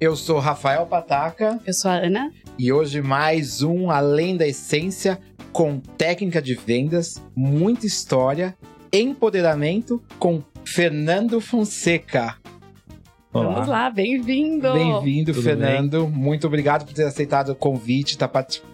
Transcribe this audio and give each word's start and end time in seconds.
Eu 0.00 0.16
sou 0.16 0.38
Rafael 0.38 0.86
Pataca. 0.86 1.60
Eu 1.64 1.72
sou 1.72 1.90
a 1.90 1.94
Ana. 1.94 2.32
E 2.58 2.72
hoje 2.72 3.00
mais 3.00 3.62
um 3.62 3.90
Além 3.90 4.36
da 4.36 4.46
Essência 4.46 5.20
com 5.52 5.78
técnica 5.78 6.42
de 6.42 6.54
vendas, 6.54 7.22
muita 7.34 7.86
história, 7.86 8.56
empoderamento 8.92 10.02
com 10.18 10.42
Fernando 10.64 11.40
Fonseca. 11.40 12.36
Olá. 13.32 13.52
Vamos 13.52 13.68
lá, 13.68 13.90
bem-vindo! 13.90 14.72
Bem-vindo, 14.72 15.34
Fernando. 15.34 16.06
Bem? 16.06 16.16
Muito 16.16 16.46
obrigado 16.46 16.84
por 16.84 16.92
ter 16.92 17.04
aceitado 17.04 17.50
o 17.50 17.54
convite, 17.54 18.18
tá 18.18 18.26
participando 18.26 18.73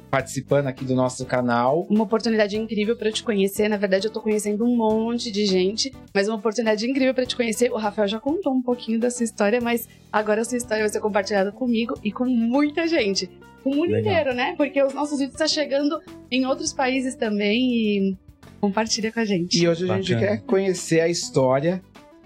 aqui 0.69 0.85
do 0.85 0.95
nosso 0.95 1.25
canal. 1.25 1.87
Uma 1.89 2.05
oportunidade 2.05 2.57
incrível 2.57 2.97
para 2.97 3.13
te 3.13 3.23
conhecer. 3.23 3.69
Na 3.69 3.77
verdade, 3.77 4.07
eu 4.07 4.13
tô 4.13 4.21
conhecendo 4.21 4.65
um 4.65 4.77
monte 4.77 5.31
de 5.31 5.47
gente, 5.47 5.93
mas 6.13 6.29
uma 6.29 6.37
oportunidade 6.37 6.89
incrível 6.89 7.15
para 7.15 7.27
te 7.27 7.37
conhecer. 7.37 7.71
O 7.71 7.77
Rafael 7.77 8.09
já 8.09 8.19
contou 8.19 8.53
um 8.53 8.63
pouquinho 8.63 8.99
da 8.99 9.11
sua 9.11 9.25
história, 9.25 9.61
mas 9.61 9.89
agora 10.13 10.43
a 10.43 10.45
sua 10.45 10.59
história 10.59 10.83
vai 10.83 10.91
ser 10.91 11.01
compartilhada 11.01 11.53
comigo 11.53 11.95
e 12.03 12.11
com 12.11 12.27
muita 12.27 12.87
gente. 12.87 13.31
O 13.65 13.71
mundo 13.71 13.93
Legal. 13.93 14.13
inteiro, 14.13 14.35
né? 14.35 14.55
Porque 14.57 14.83
os 14.83 14.95
nossos 14.95 15.19
vídeos 15.19 15.35
estão 15.35 15.47
tá 15.47 15.53
chegando 15.53 16.01
em 16.31 16.47
outros 16.47 16.73
países 16.73 17.15
também 17.15 17.73
e 17.73 18.17
compartilha 18.61 19.13
com 19.13 19.21
a 19.21 19.25
gente. 19.25 19.63
E 19.63 19.69
hoje 19.69 19.91
a 19.91 19.97
gente 19.97 20.17
quer 20.17 20.41
conhecer 20.43 21.01
a 21.01 21.09
história 21.09 21.83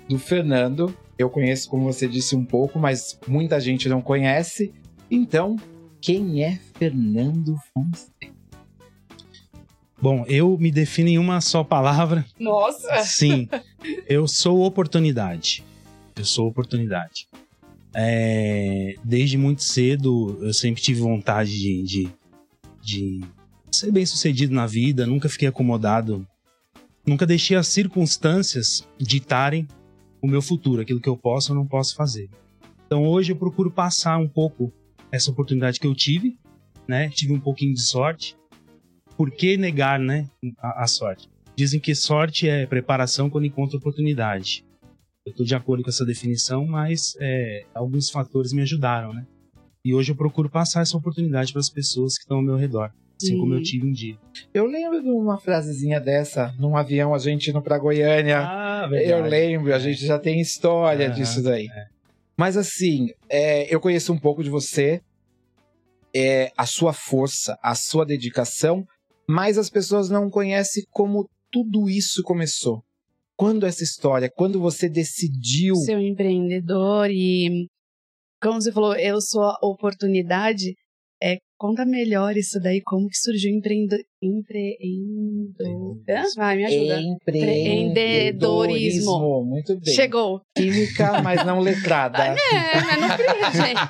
do 0.09 0.19
Fernando. 0.19 0.97
Eu 1.19 1.31
conheço, 1.31 1.69
como 1.69 1.85
você 1.85 2.09
disse, 2.09 2.35
um 2.35 2.45
pouco, 2.45 2.79
mas 2.79 3.19
muita 3.27 3.61
gente 3.61 3.89
não 3.89 4.01
conhece. 4.01 4.73
Então, 5.11 5.57
quem 6.05 6.45
é 6.45 6.61
Fernando 6.75 7.57
Fonseca? 7.73 8.35
Bom, 9.99 10.23
eu 10.29 10.59
me 10.59 10.71
defino 10.71 11.09
em 11.09 11.19
uma 11.19 11.41
só 11.41 11.65
palavra. 11.65 12.27
Nossa! 12.39 13.03
Sim, 13.05 13.49
eu 14.07 14.29
sou 14.29 14.67
oportunidade. 14.67 15.65
Eu 16.15 16.27
sou 16.27 16.47
oportunidade. 16.47 17.27
É, 17.95 18.97
desde 19.03 19.39
muito 19.39 19.63
cedo, 19.63 20.39
eu 20.43 20.53
sempre 20.53 20.83
tive 20.83 21.01
vontade 21.01 21.59
de, 21.59 21.83
de, 21.83 22.09
de 22.83 23.25
ser 23.73 23.91
bem 23.91 24.05
sucedido 24.05 24.55
na 24.55 24.67
vida, 24.67 25.07
nunca 25.07 25.31
fiquei 25.31 25.49
acomodado, 25.49 26.27
nunca 27.07 27.25
deixei 27.25 27.57
as 27.57 27.69
circunstâncias 27.69 28.87
ditarem 28.99 29.67
o 30.21 30.27
meu 30.27 30.43
futuro, 30.43 30.83
aquilo 30.83 31.01
que 31.01 31.09
eu 31.09 31.17
posso 31.17 31.53
ou 31.53 31.59
não 31.59 31.67
posso 31.67 31.97
fazer. 31.97 32.29
Então 32.85 33.07
hoje 33.07 33.33
eu 33.33 33.37
procuro 33.37 33.71
passar 33.71 34.19
um 34.19 34.29
pouco 34.29 34.71
essa 35.15 35.31
oportunidade 35.31 35.79
que 35.79 35.87
eu 35.87 35.95
tive, 35.95 36.37
né? 36.89 37.09
Tive 37.09 37.33
um 37.33 37.41
pouquinho 37.41 37.73
de 37.73 37.83
sorte. 37.83 38.37
Por 39.17 39.31
que 39.31 39.57
negar, 39.57 39.99
né, 39.99 40.29
a, 40.59 40.83
a 40.83 40.87
sorte? 40.87 41.29
Dizem 41.57 41.79
que 41.79 41.95
sorte 41.95 42.49
é 42.49 42.67
preparação 42.67 43.31
quando 43.31 43.47
encontra 43.47 43.79
oportunidade. 43.79 44.65
Eu 45.25 45.31
estou 45.31 45.47
de 45.47 45.55
acordo 45.55 45.85
com 45.85 45.89
essa 45.89 46.05
definição, 46.05 46.67
mas 46.67 47.17
é, 47.21 47.65
alguns 47.73 48.11
fatores 48.11 48.53
me 48.53 48.63
ajudaram, 48.63 49.15
né? 49.15 49.25
E 49.85 49.95
hoje 49.95 50.11
eu 50.11 50.17
procuro 50.17 50.51
passar 50.51 50.83
essa 50.83 50.97
oportunidade 50.97 51.53
para 51.53 51.61
as 51.61 51.71
pessoas 51.71 52.17
que 52.17 52.25
estão 52.25 52.39
ao 52.39 52.43
meu 52.43 52.57
redor, 52.57 52.91
assim 53.23 53.39
como 53.39 53.55
eu 53.55 53.63
tive 53.63 53.87
um 53.87 53.93
dia. 53.93 54.17
Eu 54.53 54.67
lembro 54.67 55.01
de 55.01 55.09
uma 55.09 55.39
frasezinha 55.39 56.01
dessa, 56.01 56.53
num 56.59 56.77
avião 56.77 57.15
a 57.15 57.19
gente 57.19 57.51
indo 57.51 57.63
para 57.63 57.79
Goiânia. 57.79 58.41
Ah, 58.41 58.87
verdade. 58.89 59.13
Eu 59.13 59.23
lembro, 59.23 59.73
a 59.73 59.79
gente 59.79 60.05
já 60.05 60.19
tem 60.19 60.41
história 60.41 61.09
disso 61.09 61.43
daí. 61.43 61.69
É. 61.69 61.94
Mas 62.37 62.57
assim, 62.57 63.09
é, 63.29 63.73
eu 63.73 63.81
conheço 63.81 64.13
um 64.13 64.19
pouco 64.19 64.43
de 64.43 64.51
você, 64.51 65.01
é, 66.15 66.53
a 66.57 66.67
sua 66.67 66.93
força, 66.93 67.59
a 67.63 67.75
sua 67.75 68.05
dedicação, 68.05 68.87
mas 69.29 69.59
as 69.59 69.71
pessoas 69.71 70.09
não 70.11 70.29
conhecem 70.31 70.85
como 70.91 71.29
tudo 71.51 71.89
isso 71.89 72.23
começou. 72.23 72.83
Quando 73.37 73.67
essa 73.67 73.83
história, 73.83 74.31
quando 74.35 74.61
você 74.61 74.89
decidiu. 74.89 75.75
Ser 75.77 75.97
um 75.97 76.01
empreendedor 76.01 77.09
e. 77.11 77.69
Como 78.41 78.61
você 78.61 78.71
falou, 78.71 78.95
eu 78.95 79.21
sou 79.21 79.43
a 79.43 79.59
oportunidade. 79.63 80.75
É, 81.25 81.39
conta 81.57 81.87
melhor 81.87 82.37
isso 82.37 82.61
daí, 82.61 82.83
como 82.83 83.09
que 83.09 83.17
surgiu 83.17 83.51
o 83.51 83.57
empreendo, 83.57 83.97
empreendedor. 84.23 85.97
Vai, 86.37 86.59
me 86.59 86.67
ajuda. 86.67 87.01
Empreendedorismo. 87.01 89.43
Muito 89.47 89.81
bem. 89.81 89.95
Chegou. 89.95 90.43
Química, 90.55 91.23
mas 91.23 91.43
não 91.47 91.61
letrada. 91.61 92.37
É, 92.55 93.01
não 93.01 93.09
queria, 93.17 93.51
gente. 93.53 93.81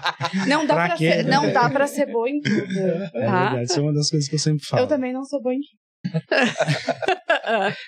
Não 0.49 0.65
dá 0.65 0.75
pra, 0.75 0.87
pra 0.87 0.97
ser, 0.97 1.25
não 1.25 1.53
dá 1.53 1.69
pra 1.69 1.89
ser 1.89 2.06
boa 2.06 2.31
em 2.31 2.41
tudo. 2.41 2.78
É 2.78 3.09
tá? 3.09 3.11
verdade, 3.11 3.65
isso 3.65 3.81
é 3.81 3.83
uma 3.83 3.93
das 3.93 4.09
coisas 4.11 4.28
que 4.28 4.37
eu 4.37 4.39
sempre 4.39 4.65
falo. 4.65 4.83
Eu 4.83 4.87
também 4.87 5.12
não 5.12 5.25
sou 5.25 5.43
boa 5.43 5.55
em 5.55 5.59
tudo. 5.59 5.81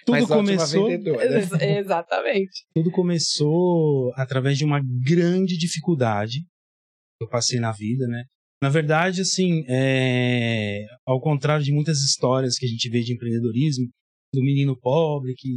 tudo 0.05 0.13
Mas 0.13 0.27
começou. 0.27 0.91
Exatamente. 1.61 2.67
Tudo 2.75 2.91
começou 2.91 4.13
através 4.17 4.59
de 4.59 4.65
uma 4.65 4.81
grande 4.81 5.57
dificuldade 5.57 6.41
que 6.41 7.25
eu 7.25 7.29
passei 7.29 7.61
na 7.61 7.71
vida, 7.71 8.09
né? 8.09 8.25
Na 8.63 8.69
verdade, 8.69 9.21
assim, 9.21 9.65
é... 9.69 10.87
ao 11.07 11.21
contrário 11.21 11.65
de 11.65 11.73
muitas 11.73 11.99
histórias 11.99 12.57
que 12.57 12.65
a 12.65 12.69
gente 12.69 12.89
vê 12.89 13.03
de 13.03 13.13
empreendedorismo, 13.13 13.89
do 14.33 14.43
menino 14.43 14.79
pobre 14.79 15.35
que, 15.37 15.49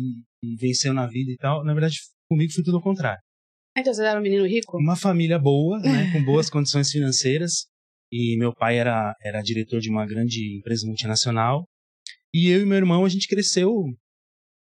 que 0.42 0.56
venceu 0.56 0.94
na 0.94 1.08
vida 1.08 1.32
e 1.32 1.38
tal, 1.38 1.64
na 1.64 1.74
verdade, 1.74 1.98
comigo 2.30 2.52
foi 2.52 2.64
tudo 2.64 2.78
ao 2.78 2.84
contrário. 2.84 3.20
Então 3.78 3.94
você 3.94 4.04
era 4.04 4.20
um 4.20 4.24
menino 4.24 4.46
rico? 4.46 4.78
Uma 4.78 4.96
família 4.96 5.40
boa, 5.40 5.80
né, 5.80 6.12
com 6.12 6.24
boas 6.24 6.50
condições 6.52 6.90
financeiras. 6.92 7.68
E 8.12 8.38
meu 8.38 8.54
pai 8.54 8.78
era, 8.78 9.14
era 9.22 9.42
diretor 9.42 9.80
de 9.80 9.90
uma 9.90 10.06
grande 10.06 10.58
empresa 10.58 10.86
multinacional. 10.88 11.66
E 12.34 12.50
eu 12.50 12.62
e 12.62 12.66
meu 12.66 12.78
irmão, 12.78 13.06
a 13.06 13.10
gente 13.10 13.28
cresceu 13.28 13.72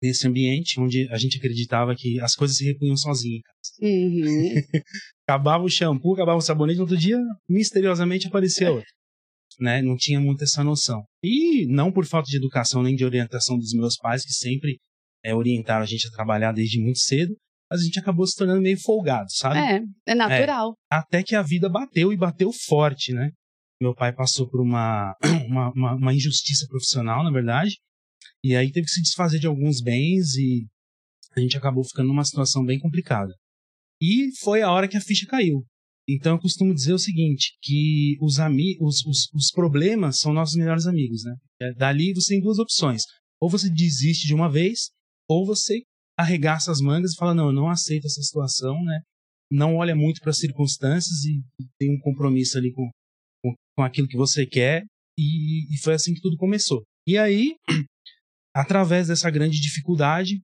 nesse 0.02 0.26
ambiente 0.26 0.80
onde 0.80 1.08
a 1.10 1.16
gente 1.16 1.38
acreditava 1.38 1.94
que 1.96 2.20
as 2.20 2.34
coisas 2.34 2.56
se 2.56 2.64
repunham 2.64 2.96
sozinhas. 2.96 3.42
Uhum. 3.80 4.54
acabava 5.26 5.64
o 5.64 5.68
shampoo, 5.68 6.14
acabava 6.14 6.38
o 6.38 6.42
sabonete, 6.42 6.76
no 6.76 6.84
outro 6.84 6.96
dia, 6.96 7.18
misteriosamente 7.48 8.28
aparecia 8.28 8.70
outro. 8.70 8.88
Né? 9.58 9.82
Não 9.82 9.96
tinha 9.96 10.20
muito 10.20 10.44
essa 10.44 10.62
noção. 10.62 11.02
E 11.22 11.66
não 11.66 11.90
por 11.90 12.06
falta 12.06 12.28
de 12.28 12.36
educação 12.36 12.82
nem 12.82 12.94
de 12.94 13.04
orientação 13.04 13.58
dos 13.58 13.72
meus 13.72 13.96
pais, 13.96 14.24
que 14.24 14.32
sempre 14.32 14.78
é, 15.24 15.34
orientaram 15.34 15.82
a 15.82 15.86
gente 15.86 16.06
a 16.06 16.10
trabalhar 16.10 16.52
desde 16.52 16.80
muito 16.80 17.00
cedo, 17.00 17.34
mas 17.68 17.80
a 17.80 17.84
gente 17.84 17.98
acabou 17.98 18.26
se 18.26 18.36
tornando 18.36 18.62
meio 18.62 18.80
folgado, 18.80 19.26
sabe? 19.30 19.58
É, 19.58 20.12
é 20.12 20.14
natural. 20.14 20.74
É, 20.92 20.96
até 20.96 21.22
que 21.22 21.34
a 21.34 21.42
vida 21.42 21.68
bateu 21.68 22.12
e 22.12 22.16
bateu 22.16 22.52
forte, 22.52 23.12
né? 23.12 23.30
Meu 23.80 23.94
pai 23.94 24.12
passou 24.12 24.48
por 24.48 24.60
uma, 24.60 25.14
uma, 25.48 25.72
uma, 25.72 25.94
uma 25.94 26.14
injustiça 26.14 26.66
profissional, 26.68 27.24
na 27.24 27.32
verdade, 27.32 27.76
e 28.44 28.54
aí 28.54 28.70
teve 28.70 28.86
que 28.86 28.92
se 28.92 29.02
desfazer 29.02 29.40
de 29.40 29.46
alguns 29.46 29.82
bens 29.82 30.36
e 30.36 30.66
a 31.36 31.40
gente 31.40 31.56
acabou 31.56 31.82
ficando 31.84 32.08
numa 32.08 32.24
situação 32.24 32.64
bem 32.64 32.78
complicada. 32.78 33.34
E 34.00 34.30
foi 34.40 34.62
a 34.62 34.70
hora 34.70 34.88
que 34.88 34.96
a 34.96 35.00
ficha 35.00 35.26
caiu. 35.26 35.64
Então 36.08 36.36
eu 36.36 36.40
costumo 36.40 36.72
dizer 36.72 36.92
o 36.92 36.98
seguinte, 36.98 37.56
que 37.60 38.16
os, 38.20 38.36
os, 38.38 39.04
os, 39.04 39.28
os 39.34 39.50
problemas 39.50 40.18
são 40.20 40.32
nossos 40.32 40.54
melhores 40.54 40.86
amigos, 40.86 41.24
né? 41.24 41.34
É, 41.60 41.74
dali 41.74 42.14
você 42.14 42.34
tem 42.34 42.40
duas 42.40 42.58
opções. 42.58 43.02
Ou 43.40 43.50
você 43.50 43.68
desiste 43.68 44.26
de 44.26 44.34
uma 44.34 44.50
vez, 44.50 44.90
ou 45.28 45.44
você 45.44 45.82
arregaça 46.16 46.70
as 46.70 46.80
mangas 46.80 47.12
e 47.12 47.16
fala, 47.16 47.34
não, 47.34 47.46
eu 47.46 47.52
não 47.52 47.68
aceito 47.68 48.06
essa 48.06 48.22
situação, 48.22 48.82
né? 48.84 49.00
Não 49.50 49.76
olha 49.76 49.94
muito 49.94 50.20
para 50.20 50.30
as 50.30 50.38
circunstâncias 50.38 51.24
e 51.24 51.42
tem 51.78 51.94
um 51.94 52.00
compromisso 52.00 52.56
ali 52.56 52.72
com, 52.72 52.88
com, 53.42 53.54
com 53.76 53.82
aquilo 53.82 54.08
que 54.08 54.16
você 54.16 54.46
quer. 54.46 54.84
E, 55.18 55.74
e 55.74 55.78
foi 55.78 55.94
assim 55.94 56.14
que 56.14 56.20
tudo 56.20 56.36
começou. 56.36 56.84
E 57.06 57.18
aí, 57.18 57.56
através 58.54 59.08
dessa 59.08 59.30
grande 59.30 59.60
dificuldade, 59.60 60.40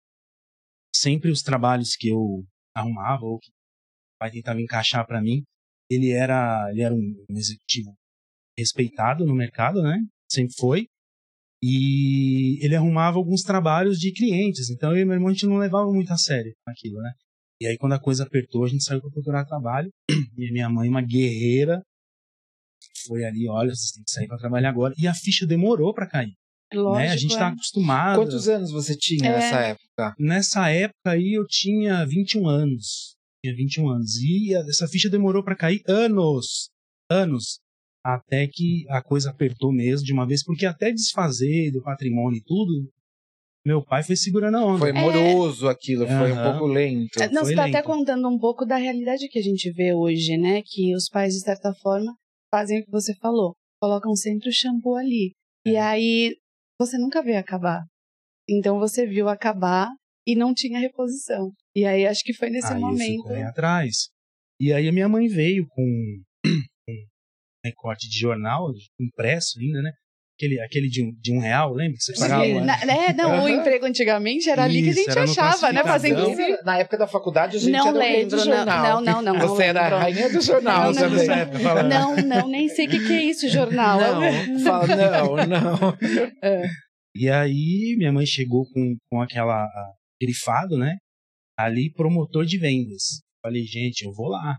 sempre 0.95 1.31
os 1.31 1.43
trabalhos 1.43 1.95
que 1.97 2.09
eu 2.09 2.45
arrumava 2.75 3.25
ou 3.25 3.39
que 3.39 3.51
o 3.51 4.19
pai 4.19 4.31
tentava 4.31 4.61
encaixar 4.61 5.07
para 5.07 5.21
mim, 5.21 5.43
ele 5.91 6.11
era, 6.11 6.71
ele 6.71 6.83
era 6.83 6.95
um 6.95 7.25
executivo 7.31 7.95
respeitado 8.57 9.25
no 9.25 9.35
mercado, 9.35 9.83
né? 9.83 9.99
Sempre 10.31 10.55
foi. 10.59 10.87
E 11.63 12.59
ele 12.65 12.75
arrumava 12.75 13.19
alguns 13.19 13.43
trabalhos 13.43 13.99
de 13.99 14.13
clientes, 14.13 14.69
então 14.69 14.91
eu 14.91 15.03
e 15.03 15.05
meu 15.05 15.15
irmão 15.15 15.29
a 15.29 15.33
gente 15.33 15.47
não 15.47 15.59
levava 15.59 15.93
muito 15.93 16.13
a 16.13 16.17
sério 16.17 16.53
aquilo, 16.67 17.01
né? 17.01 17.13
E 17.61 17.67
aí 17.67 17.79
quando 17.79 17.93
a 17.93 18.01
coisa 18.01 18.25
apertou, 18.25 18.65
a 18.65 18.69
gente 18.69 18.83
saiu 18.83 19.01
para 19.01 19.11
procurar 19.11 19.45
trabalho. 19.45 19.91
E 20.37 20.51
minha 20.51 20.69
mãe, 20.69 20.89
uma 20.89 21.03
guerreira, 21.03 21.83
foi 23.07 23.25
ali, 23.25 23.49
olha, 23.49 23.73
você 23.75 23.95
tem 23.95 24.05
que 24.05 24.11
sair 24.11 24.27
para 24.27 24.39
trabalhar 24.39 24.71
agora. 24.71 24.95
E 24.99 25.07
a 25.07 25.15
ficha 25.15 25.47
demorou 25.47 25.95
para 25.95 26.09
cair. 26.09 26.35
Lógico, 26.75 26.99
né? 26.99 27.09
A 27.11 27.17
gente 27.17 27.33
está 27.33 27.49
é. 27.49 27.53
acostumado. 27.53 28.19
Quantos 28.19 28.49
anos 28.49 28.71
você 28.71 28.97
tinha 28.97 29.31
é. 29.31 29.37
nessa 29.37 29.61
época? 29.61 30.15
Nessa 30.19 30.69
época 30.71 31.11
aí 31.11 31.35
eu 31.35 31.47
tinha 31.47 32.05
21 32.05 32.49
anos. 32.49 33.17
Tinha 33.45 33.55
21 33.55 33.89
anos. 33.89 34.17
E 34.17 34.55
essa 34.55 34.87
ficha 34.89 35.11
demorou 35.11 35.43
para 35.43 35.57
cair 35.57 35.83
anos. 35.89 36.71
Anos. 37.11 37.59
Até 38.05 38.49
que 38.49 38.85
a 38.89 39.03
coisa 39.03 39.31
apertou 39.31 39.73
mesmo 39.73 40.05
de 40.05 40.13
uma 40.13 40.27
vez, 40.27 40.43
porque 40.45 40.67
até 40.67 40.91
desfazer 40.91 41.71
do 41.71 41.83
patrimônio 41.83 42.39
e 42.39 42.43
tudo, 42.43 42.91
meu 43.65 43.81
pai 43.81 44.03
foi 44.03 44.17
segurando 44.17 44.57
a 44.57 44.65
onda. 44.67 44.79
Foi 44.81 44.93
moroso 44.93 45.69
é... 45.69 45.71
aquilo, 45.71 46.05
foi 46.07 46.33
uhum. 46.33 46.41
um 46.41 46.51
pouco 46.51 46.67
lento. 46.67 47.23
É, 47.23 47.29
não, 47.29 47.43
foi 47.43 47.45
você 47.45 47.51
está 47.53 47.67
até 47.67 47.83
contando 47.83 48.29
um 48.29 48.39
pouco 48.39 48.67
da 48.67 48.77
realidade 48.77 49.29
que 49.29 49.39
a 49.39 49.43
gente 49.43 49.71
vê 49.71 49.95
hoje, 49.95 50.37
né? 50.37 50.63
Que 50.65 50.95
os 50.97 51.09
pais, 51.09 51.35
de 51.35 51.41
certa 51.41 51.73
forma, 51.75 52.13
fazem 52.51 52.81
o 52.81 52.85
que 52.85 52.91
você 52.91 53.15
falou. 53.15 53.55
Colocam 53.81 54.17
sempre 54.17 54.49
o 54.49 54.53
shampoo 54.53 54.97
ali. 54.97 55.33
E 55.65 55.77
é. 55.77 55.81
aí 55.81 56.37
você 56.85 56.99
nunca 56.99 57.23
vê 57.23 57.37
acabar. 57.37 57.85
Então 58.49 58.79
você 58.79 59.07
viu 59.07 59.29
acabar 59.29 59.89
e 60.27 60.35
não 60.35 60.53
tinha 60.53 60.79
reposição. 60.79 61.53
E 61.75 61.85
aí 61.85 62.07
acho 62.07 62.23
que 62.23 62.35
foi 62.35 62.51
nesse 62.51 62.73
aí 62.73 62.81
momento. 62.81 63.31
Eu 63.31 63.49
atrás. 63.49 64.09
E 64.61 64.73
aí 64.73 64.89
a 64.89 64.93
minha 64.93 65.09
mãe 65.09 65.27
veio 65.29 65.67
com 65.69 65.83
um 66.89 66.95
recorte 67.65 68.09
de 68.09 68.19
jornal, 68.19 68.69
impresso 69.01 69.59
ainda, 69.59 69.83
né? 69.83 69.93
Aquele, 70.43 70.61
aquele 70.61 70.89
de, 70.89 71.05
um, 71.05 71.13
de 71.21 71.33
um 71.33 71.39
real, 71.39 71.73
lembra? 71.73 71.97
Que 71.97 72.03
você 72.03 72.19
pagava. 72.19 72.45
Sim, 72.45 72.61
na, 72.63 72.75
é, 72.83 73.13
não, 73.13 73.45
o 73.45 73.49
emprego 73.49 73.87
antigamente 73.87 74.51
era 74.51 74.65
ali 74.65 74.83
que 74.83 74.91
a 74.91 74.93
gente 74.93 75.19
achava, 75.19 75.73
né? 75.73 75.85
Fazendo 75.85 76.29
isso. 76.31 76.65
Na 76.65 76.79
época 76.79 76.99
da 76.99 77.07
faculdade 77.07 77.59
a 77.59 77.61
gente 77.61 77.71
não 77.71 77.89
era 77.89 77.99
lembro, 77.99 78.37
do 78.37 78.45
jornal. 78.45 79.01
Não, 79.01 79.23
não, 79.23 79.35
não. 79.35 79.49
Você 79.49 79.73
não 79.73 79.81
era 79.83 79.97
a 79.97 80.01
rainha 80.01 80.29
do 80.31 80.41
jornal 80.41 80.93
não, 80.93 81.01
também. 81.01 81.29
Não, 81.89 82.17
não, 82.17 82.17
não, 82.17 82.49
nem 82.49 82.69
sei 82.69 82.89
o 82.89 82.91
que, 82.91 83.07
que 83.07 83.13
é 83.13 83.23
isso, 83.23 83.49
jornal. 83.49 84.01
Não, 84.01 84.61
fala, 84.65 84.87
não, 84.97 85.37
não. 85.47 85.99
É. 86.43 86.67
E 87.15 87.29
aí 87.29 87.95
minha 87.97 88.13
mãe 88.13 88.27
chegou 88.27 88.65
com, 88.73 88.97
com 89.09 89.21
aquela 89.21 89.65
grifado, 90.21 90.77
né? 90.77 90.97
Ali, 91.57 91.93
promotor 91.93 92.45
de 92.45 92.59
vendas. 92.59 93.21
Falei, 93.45 93.63
gente, 93.63 94.05
eu 94.05 94.13
vou 94.13 94.29
lá. 94.29 94.57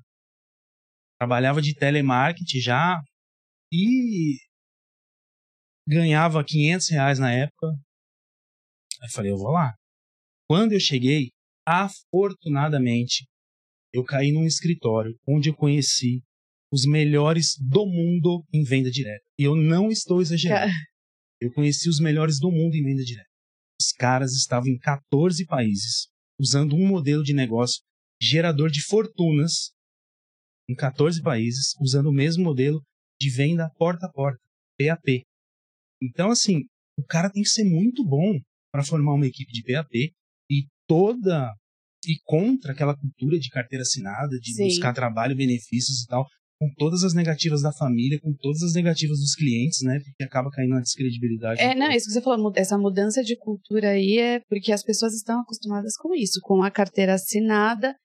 Trabalhava 1.19 1.61
de 1.61 1.73
telemarketing 1.75 2.59
já 2.59 3.01
e 3.73 4.37
ganhava 5.87 6.43
500 6.43 6.89
reais 6.89 7.19
na 7.19 7.31
época. 7.31 7.67
Aí 9.01 9.11
falei, 9.11 9.31
eu 9.31 9.37
vou 9.37 9.51
lá. 9.51 9.73
Quando 10.47 10.73
eu 10.73 10.79
cheguei, 10.79 11.31
afortunadamente, 11.65 13.25
eu 13.93 14.03
caí 14.03 14.31
num 14.31 14.45
escritório 14.45 15.17
onde 15.27 15.49
eu 15.49 15.55
conheci 15.55 16.21
os 16.71 16.85
melhores 16.85 17.55
do 17.59 17.85
mundo 17.85 18.43
em 18.51 18.63
venda 18.63 18.89
direta. 18.89 19.23
E 19.37 19.43
eu 19.43 19.55
não 19.55 19.89
estou 19.89 20.21
exagerando. 20.21 20.71
Eu 21.39 21.51
conheci 21.51 21.89
os 21.89 21.99
melhores 21.99 22.39
do 22.39 22.49
mundo 22.49 22.73
em 22.73 22.81
venda 22.81 23.03
direta. 23.03 23.27
Os 23.77 23.91
caras 23.91 24.31
estavam 24.31 24.69
em 24.69 24.77
14 24.77 25.45
países, 25.45 26.07
usando 26.39 26.73
um 26.73 26.87
modelo 26.87 27.21
de 27.21 27.33
negócio 27.33 27.81
gerador 28.21 28.71
de 28.71 28.81
fortunas 28.81 29.73
em 30.69 30.73
14 30.73 31.21
países, 31.21 31.73
usando 31.81 32.07
o 32.07 32.13
mesmo 32.13 32.45
modelo 32.45 32.81
de 33.19 33.29
venda 33.29 33.69
porta 33.77 34.05
a 34.05 34.09
porta, 34.09 34.39
PAP. 34.79 35.25
Então, 36.03 36.29
assim, 36.29 36.57
o 36.97 37.03
cara 37.03 37.29
tem 37.29 37.43
que 37.43 37.49
ser 37.49 37.63
muito 37.63 38.03
bom 38.05 38.37
para 38.71 38.83
formar 38.83 39.13
uma 39.13 39.27
equipe 39.27 39.51
de 39.51 39.63
PAP 39.63 39.93
e 40.51 40.65
toda 40.87 41.51
e 42.05 42.19
contra 42.25 42.73
aquela 42.73 42.95
cultura 42.95 43.39
de 43.39 43.49
carteira 43.49 43.83
assinada, 43.83 44.37
de 44.39 44.53
Sim. 44.53 44.65
buscar 44.65 44.93
trabalho, 44.93 45.35
benefícios 45.35 46.03
e 46.03 46.07
tal, 46.07 46.25
com 46.59 46.69
todas 46.77 47.03
as 47.03 47.13
negativas 47.13 47.61
da 47.61 47.71
família, 47.71 48.19
com 48.21 48.33
todas 48.33 48.61
as 48.61 48.73
negativas 48.73 49.19
dos 49.19 49.35
clientes, 49.35 49.79
né? 49.83 49.99
Porque 50.03 50.23
acaba 50.23 50.49
caindo 50.51 50.71
na 50.71 50.81
descredibilidade. 50.81 51.61
É, 51.61 51.73
não, 51.73 51.89
isso 51.91 52.07
que 52.07 52.13
você 52.13 52.21
falou, 52.21 52.51
essa 52.55 52.77
mudança 52.77 53.23
de 53.23 53.37
cultura 53.37 53.91
aí 53.91 54.17
é 54.17 54.39
porque 54.49 54.71
as 54.71 54.83
pessoas 54.83 55.13
estão 55.13 55.41
acostumadas 55.41 55.95
com 55.97 56.13
isso, 56.13 56.39
com 56.41 56.61
a 56.61 56.71
carteira 56.71 57.13
assinada, 57.13 57.95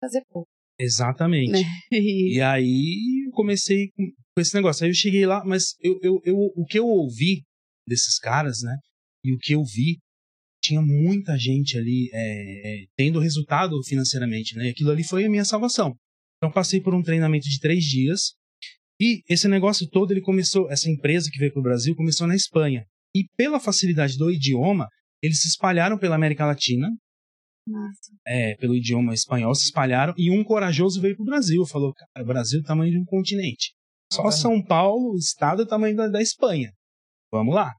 fazer 0.00 0.22
pouco. 0.30 0.48
Exatamente. 0.78 1.52
Né? 1.52 1.62
E 1.92 2.40
aí 2.40 3.28
comecei 3.32 3.90
com, 3.90 4.10
esse 4.40 4.54
negócio. 4.54 4.84
Aí 4.84 4.90
eu 4.90 4.94
cheguei 4.94 5.26
lá, 5.26 5.44
mas 5.44 5.74
eu, 5.80 5.98
eu, 6.02 6.20
eu, 6.24 6.36
o 6.36 6.64
que 6.64 6.78
eu 6.78 6.86
ouvi 6.86 7.42
desses 7.86 8.18
caras, 8.18 8.60
né? 8.62 8.76
E 9.24 9.32
o 9.32 9.38
que 9.38 9.54
eu 9.54 9.64
vi, 9.64 9.98
tinha 10.62 10.80
muita 10.80 11.36
gente 11.36 11.76
ali 11.76 12.10
é, 12.12 12.82
é, 12.82 12.84
tendo 12.96 13.18
resultado 13.18 13.74
financeiramente, 13.84 14.56
né? 14.56 14.66
E 14.66 14.70
aquilo 14.70 14.90
ali 14.90 15.02
foi 15.02 15.24
a 15.24 15.30
minha 15.30 15.44
salvação. 15.44 15.94
Então 16.36 16.52
passei 16.52 16.80
por 16.80 16.94
um 16.94 17.02
treinamento 17.02 17.48
de 17.48 17.58
três 17.58 17.84
dias 17.84 18.34
e 19.00 19.22
esse 19.28 19.48
negócio 19.48 19.88
todo 19.88 20.12
ele 20.12 20.20
começou, 20.20 20.70
essa 20.70 20.90
empresa 20.90 21.30
que 21.32 21.38
veio 21.38 21.52
para 21.52 21.60
o 21.60 21.62
Brasil 21.62 21.94
começou 21.94 22.26
na 22.26 22.34
Espanha 22.34 22.84
e 23.14 23.24
pela 23.36 23.60
facilidade 23.60 24.16
do 24.16 24.30
idioma 24.30 24.88
eles 25.22 25.40
se 25.40 25.48
espalharam 25.48 25.98
pela 25.98 26.14
América 26.14 26.46
Latina. 26.46 26.88
É, 28.26 28.54
pelo 28.56 28.74
idioma 28.74 29.14
espanhol 29.14 29.54
se 29.54 29.64
espalharam 29.66 30.14
e 30.16 30.30
um 30.30 30.42
corajoso 30.44 31.00
veio 31.00 31.16
para 31.16 31.22
o 31.22 31.26
Brasil, 31.26 31.66
falou, 31.66 31.92
cara, 31.94 32.24
o 32.24 32.26
Brasil 32.26 32.60
é 32.60 32.62
o 32.62 32.66
tamanho 32.66 32.92
de 32.92 32.98
um 32.98 33.04
continente, 33.04 33.72
só 34.12 34.26
Ah. 34.26 34.32
São 34.32 34.62
Paulo, 34.62 35.12
o 35.12 35.16
estado 35.18 35.62
é 35.62 35.64
o 35.64 35.68
tamanho 35.68 35.96
da, 35.96 36.08
da 36.08 36.20
Espanha, 36.22 36.70
vamos 37.32 37.54
lá. 37.54 37.72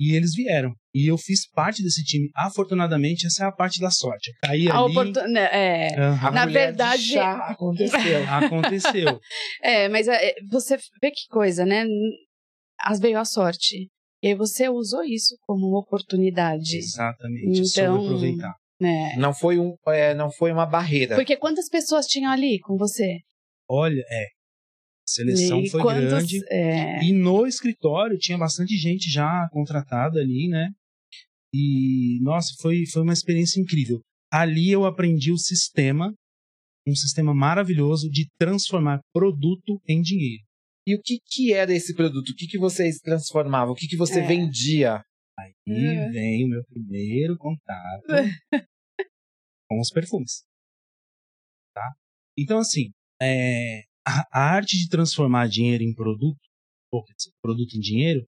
E 0.00 0.16
eles 0.16 0.34
vieram. 0.34 0.72
E 0.92 1.06
eu 1.08 1.16
fiz 1.16 1.48
parte 1.48 1.80
desse 1.80 2.02
time. 2.02 2.28
Afortunadamente, 2.34 3.24
essa 3.26 3.44
é 3.44 3.46
a 3.46 3.52
parte 3.52 3.80
da 3.80 3.88
sorte. 3.88 4.30
Eu 4.30 4.34
caí 4.48 4.68
A 4.68 4.76
ali. 4.80 4.90
oportun... 4.90 5.28
né, 5.28 5.48
é. 5.52 5.94
A 5.96 6.30
Na 6.32 6.44
verdade- 6.44 7.16
aconteceu. 7.18 8.00
Aconteceu. 8.28 9.20
É, 9.62 9.88
mas 9.88 10.08
é, 10.08 10.34
você 10.50 10.76
vê 11.00 11.10
que 11.12 11.28
coisa, 11.30 11.64
né? 11.64 11.84
As 12.80 12.98
veio 12.98 13.16
a 13.18 13.24
sorte. 13.24 13.88
E 14.20 14.34
você 14.34 14.68
usou 14.68 15.04
isso 15.04 15.36
como 15.46 15.68
uma 15.68 15.78
oportunidade, 15.80 16.78
Exatamente. 16.78 17.44
eu 17.58 17.64
Então- 17.64 17.64
soube 17.96 18.06
aproveitar. 18.06 18.54
Né? 18.82 19.14
Não 19.16 19.32
foi, 19.32 19.58
um, 19.58 19.74
é, 19.88 20.14
não 20.14 20.30
foi 20.30 20.52
uma 20.52 20.66
barreira. 20.66 21.14
Porque 21.16 21.36
quantas 21.36 21.68
pessoas 21.68 22.06
tinham 22.06 22.30
ali 22.32 22.58
com 22.60 22.76
você? 22.76 23.18
Olha, 23.70 24.02
é. 24.10 24.24
A 24.24 25.08
seleção 25.08 25.60
E 25.60 25.68
foi 25.70 25.80
quantos- 25.82 26.04
grande. 26.04 26.40
é, 26.50 27.02
E 27.04 27.12
no 27.12 27.46
escritório 27.46 28.18
tinha 28.18 28.36
bastante 28.38 28.76
gente 28.76 29.10
já 29.10 29.48
contratada 29.52 30.20
ali, 30.20 30.48
né? 30.48 30.68
E, 31.54 32.18
nossa, 32.22 32.54
foi, 32.60 32.84
foi 32.86 33.02
uma 33.02 33.12
experiência 33.12 33.60
incrível. 33.60 34.00
Ali 34.32 34.70
eu 34.70 34.84
aprendi 34.86 35.30
o 35.30 35.36
sistema, 35.38 36.12
um 36.88 36.94
sistema 36.94 37.34
maravilhoso 37.34 38.08
de 38.10 38.26
transformar 38.38 39.00
produto 39.12 39.80
em 39.86 40.00
dinheiro. 40.00 40.42
E 40.86 40.94
o 40.96 41.00
que, 41.02 41.18
que 41.26 41.52
era 41.52 41.72
esse 41.72 41.94
produto? 41.94 42.30
O 42.30 42.34
que, 42.34 42.46
que 42.46 42.58
vocês 42.58 42.98
transformavam? 42.98 43.72
O 43.72 43.76
que, 43.76 43.86
que 43.86 43.96
você 43.96 44.20
É. 44.20 44.26
vendia? 44.26 45.02
Aí 45.38 45.52
É. 45.68 46.08
vem 46.10 46.44
o 46.44 46.48
meu 46.48 46.62
primeiro 46.64 47.36
contato 47.38 48.04
com 49.72 49.80
os 49.80 49.90
perfumes. 49.90 50.44
Tá? 51.74 51.94
Então, 52.36 52.58
assim, 52.58 52.90
é, 53.20 53.84
a, 54.06 54.28
a 54.30 54.54
arte 54.54 54.76
de 54.76 54.88
transformar 54.88 55.48
dinheiro 55.48 55.82
em 55.82 55.94
produto, 55.94 56.40
ou 56.92 57.02
produto 57.40 57.74
em 57.74 57.80
dinheiro, 57.80 58.26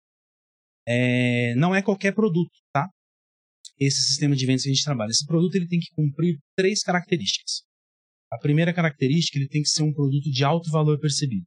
é, 0.88 1.54
não 1.56 1.76
é 1.76 1.82
qualquer 1.82 2.14
produto, 2.14 2.52
tá? 2.74 2.90
Esse 3.78 4.02
sistema 4.04 4.36
de 4.36 4.46
vendas 4.46 4.64
que 4.64 4.70
a 4.70 4.74
gente 4.74 4.84
trabalha. 4.84 5.10
Esse 5.10 5.26
produto 5.26 5.56
ele 5.56 5.68
tem 5.68 5.80
que 5.80 5.94
cumprir 5.94 6.40
três 6.56 6.82
características. 6.82 7.64
A 8.32 8.38
primeira 8.38 8.74
característica, 8.74 9.38
ele 9.38 9.50
tem 9.50 9.62
que 9.62 9.70
ser 9.70 9.84
um 9.84 9.94
produto 9.94 10.32
de 10.32 10.44
alto 10.44 10.70
valor 10.72 10.98
percebido. 11.00 11.46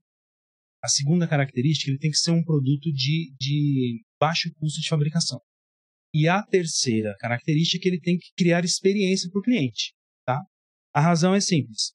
A 0.85 0.89
segunda 0.89 1.27
característica, 1.27 1.91
ele 1.91 1.99
tem 1.99 2.11
que 2.11 2.19
ser 2.19 2.33
um 2.33 2.45
produto 2.45 2.93
de, 2.93 3.35
de 3.41 4.05
baixo 4.21 4.53
custo 4.59 4.81
de 4.81 4.89
fabricação. 4.89 5.41
E 6.15 6.29
a 6.29 6.43
terceira 6.43 7.15
característica 7.19 7.79
é 7.79 7.81
que 7.83 7.89
ele 7.89 8.01
tem 8.01 8.19
que 8.19 8.29
criar 8.37 8.65
experiência 8.65 9.31
para 9.31 9.41
o 9.41 9.43
cliente. 9.43 9.93
Tá? 10.25 10.41
A 10.95 11.01
razão 11.01 11.35
é 11.35 11.41
simples. 11.41 11.93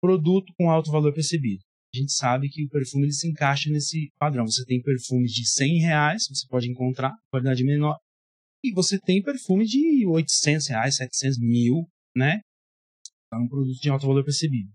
Produto 0.00 0.52
com 0.56 0.70
alto 0.70 0.90
valor 0.90 1.12
percebido. 1.12 1.62
A 1.94 1.98
gente 1.98 2.12
sabe 2.12 2.48
que 2.48 2.64
o 2.64 2.68
perfume 2.68 3.06
ele 3.06 3.12
se 3.12 3.28
encaixa 3.28 3.68
nesse 3.68 4.10
padrão. 4.18 4.46
Você 4.46 4.64
tem 4.64 4.80
perfumes 4.80 5.32
de 5.32 5.48
100 5.48 5.78
reais, 5.80 6.22
você 6.28 6.46
pode 6.48 6.70
encontrar, 6.70 7.12
qualidade 7.30 7.64
menor. 7.64 7.98
E 8.62 8.72
você 8.72 8.98
tem 8.98 9.22
perfume 9.22 9.66
de 9.66 10.06
800 10.06 10.68
reais, 10.68 10.96
700 10.96 11.38
mil, 11.40 11.88
né? 12.14 12.40
É 13.32 13.36
um 13.36 13.48
produto 13.48 13.80
de 13.80 13.90
alto 13.90 14.06
valor 14.06 14.24
percebido. 14.24 14.70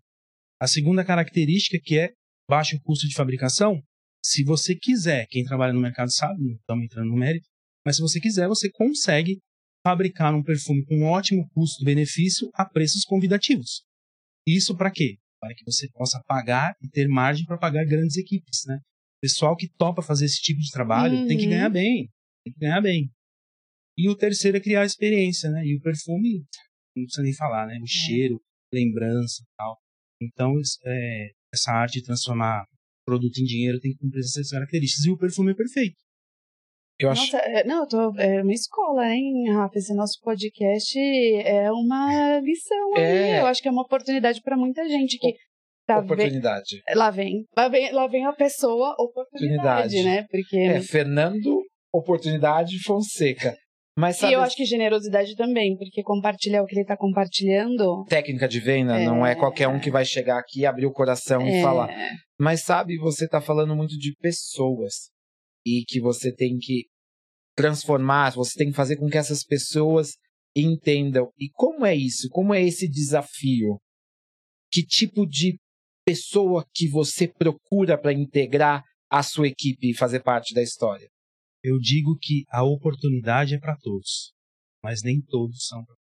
A 0.59 0.67
segunda 0.67 1.05
característica, 1.05 1.77
que 1.83 1.97
é 1.97 2.09
baixo 2.49 2.79
custo 2.83 3.07
de 3.07 3.15
fabricação, 3.15 3.81
se 4.23 4.43
você 4.43 4.75
quiser, 4.75 5.27
quem 5.27 5.43
trabalha 5.43 5.73
no 5.73 5.81
mercado 5.81 6.11
sabe, 6.11 6.43
não 6.43 6.55
estamos 6.55 6.85
entrando 6.85 7.09
no 7.09 7.17
mérito, 7.17 7.47
mas 7.85 7.97
se 7.97 8.01
você 8.01 8.19
quiser, 8.19 8.47
você 8.47 8.69
consegue 8.71 9.39
fabricar 9.85 10.33
um 10.33 10.41
perfume 10.43 10.83
com 10.85 11.03
ótimo 11.03 11.47
custo-benefício 11.49 12.49
a 12.53 12.65
preços 12.65 13.03
convidativos. 13.03 13.83
Isso 14.47 14.75
para 14.75 14.91
quê? 14.91 15.17
Para 15.39 15.53
que 15.53 15.63
você 15.63 15.87
possa 15.89 16.19
pagar 16.27 16.75
e 16.81 16.89
ter 16.89 17.07
margem 17.07 17.45
para 17.45 17.57
pagar 17.57 17.85
grandes 17.85 18.17
equipes, 18.17 18.63
né? 18.65 18.79
Pessoal 19.21 19.55
que 19.55 19.69
topa 19.77 20.01
fazer 20.01 20.25
esse 20.25 20.41
tipo 20.41 20.59
de 20.59 20.71
trabalho 20.71 21.25
tem 21.27 21.37
que 21.37 21.43
Uhum. 21.43 21.49
ganhar 21.51 21.69
bem, 21.69 22.09
tem 22.43 22.53
que 22.53 22.59
ganhar 22.59 22.81
bem. 22.81 23.09
E 23.97 24.09
o 24.09 24.15
terceiro 24.15 24.57
é 24.57 24.59
criar 24.59 24.85
experiência, 24.85 25.49
né? 25.51 25.63
E 25.65 25.75
o 25.75 25.81
perfume, 25.81 26.43
não 26.95 27.03
precisa 27.05 27.23
nem 27.23 27.33
falar, 27.33 27.67
né? 27.67 27.77
O 27.81 27.87
cheiro, 27.87 28.41
lembrança 28.73 29.41
e 29.41 29.45
tal. 29.57 29.77
Então, 30.21 30.53
é, 30.85 31.31
essa 31.53 31.71
arte 31.71 31.99
de 31.99 32.05
transformar 32.05 32.65
produto 33.05 33.37
em 33.37 33.43
dinheiro 33.45 33.79
tem 33.79 33.91
que 33.91 33.99
cumprir 33.99 34.21
essas 34.21 34.49
características. 34.49 35.05
E 35.05 35.11
o 35.11 35.17
perfume 35.17 35.51
é 35.51 35.55
perfeito. 35.55 35.95
Eu 36.99 37.09
acho. 37.09 37.21
Nossa, 37.23 37.37
é, 37.39 37.63
não, 37.65 37.81
eu 37.81 37.87
tô, 37.87 38.19
é 38.19 38.41
uma 38.41 38.53
escola, 38.53 39.05
hein, 39.13 39.51
Rafa? 39.53 39.77
Esse 39.77 39.93
nosso 39.93 40.19
podcast 40.23 40.97
é 41.43 41.69
uma 41.71 42.39
lição 42.39 42.97
É. 42.97 43.33
aí. 43.35 43.39
Eu 43.41 43.45
acho 43.47 43.61
que 43.61 43.67
é 43.67 43.71
uma 43.71 43.81
oportunidade 43.83 44.41
para 44.41 44.55
muita 44.55 44.87
gente 44.87 45.17
que 45.17 45.33
tá 45.85 45.99
ve- 45.99 46.05
Oportunidade. 46.13 46.81
Lá 46.95 47.11
vem, 47.11 47.43
lá 47.55 47.67
vem, 47.67 47.91
lá 47.91 48.07
vem 48.07 48.25
a 48.25 48.31
pessoa 48.33 48.95
oportunidade, 48.97 49.97
Oportunidade. 49.97 50.03
né? 50.03 50.25
Porque 50.31 50.57
É, 50.57 50.79
Fernando 50.81 51.61
Oportunidade 51.93 52.77
Fonseca. 52.83 53.55
Mas 53.97 54.17
e 54.17 54.19
sabe, 54.19 54.33
eu 54.33 54.41
acho 54.41 54.55
que 54.57 54.65
generosidade 54.65 55.35
também, 55.35 55.77
porque 55.77 56.03
compartilhar 56.03 56.61
o 56.61 56.65
que 56.65 56.75
ele 56.77 56.85
tá 56.85 56.97
compartilhando. 56.97 58.03
técnica 58.09 58.45
de 58.47 58.59
venda 58.59 58.99
É. 58.99 59.05
não 59.05 59.25
é 59.25 59.35
qualquer 59.35 59.67
um 59.69 59.79
que 59.79 59.89
vai 59.89 60.03
chegar 60.03 60.37
aqui, 60.37 60.65
abrir 60.65 60.85
o 60.85 60.91
coração 60.91 61.41
e 61.47 61.59
é, 61.59 61.61
falar. 61.61 61.89
Mas 62.37 62.61
sabe, 62.63 62.97
você 62.97 63.25
tá 63.27 63.39
falando 63.39 63.73
muito 63.75 63.97
de 63.97 64.13
pessoas. 64.19 65.09
E 65.65 65.83
que 65.87 65.99
você 65.99 66.33
tem 66.33 66.57
que 66.57 66.85
transformar, 67.55 68.31
você 68.31 68.57
tem 68.57 68.69
que 68.69 68.75
fazer 68.75 68.97
com 68.97 69.09
que 69.09 69.17
essas 69.17 69.43
pessoas 69.43 70.11
entendam. 70.55 71.31
E 71.37 71.49
como 71.51 71.85
é 71.85 71.95
isso? 71.95 72.29
Como 72.29 72.53
é 72.53 72.61
esse 72.63 72.87
desafio? 72.87 73.79
Que 74.71 74.83
tipo 74.83 75.25
de 75.25 75.57
pessoa 76.05 76.65
que 76.73 76.87
você 76.87 77.27
procura 77.27 77.97
para 77.97 78.13
integrar 78.13 78.83
a 79.09 79.23
sua 79.23 79.47
equipe 79.47 79.89
e 79.89 79.97
fazer 79.97 80.21
parte 80.21 80.53
da 80.53 80.61
história? 80.61 81.07
Eu 81.63 81.79
digo 81.79 82.15
que 82.21 82.43
a 82.49 82.63
oportunidade 82.63 83.55
é 83.55 83.59
para 83.59 83.75
todos, 83.77 84.33
mas 84.83 85.01
nem 85.03 85.19
todos 85.21 85.65
são 85.65 85.83
para 85.83 85.95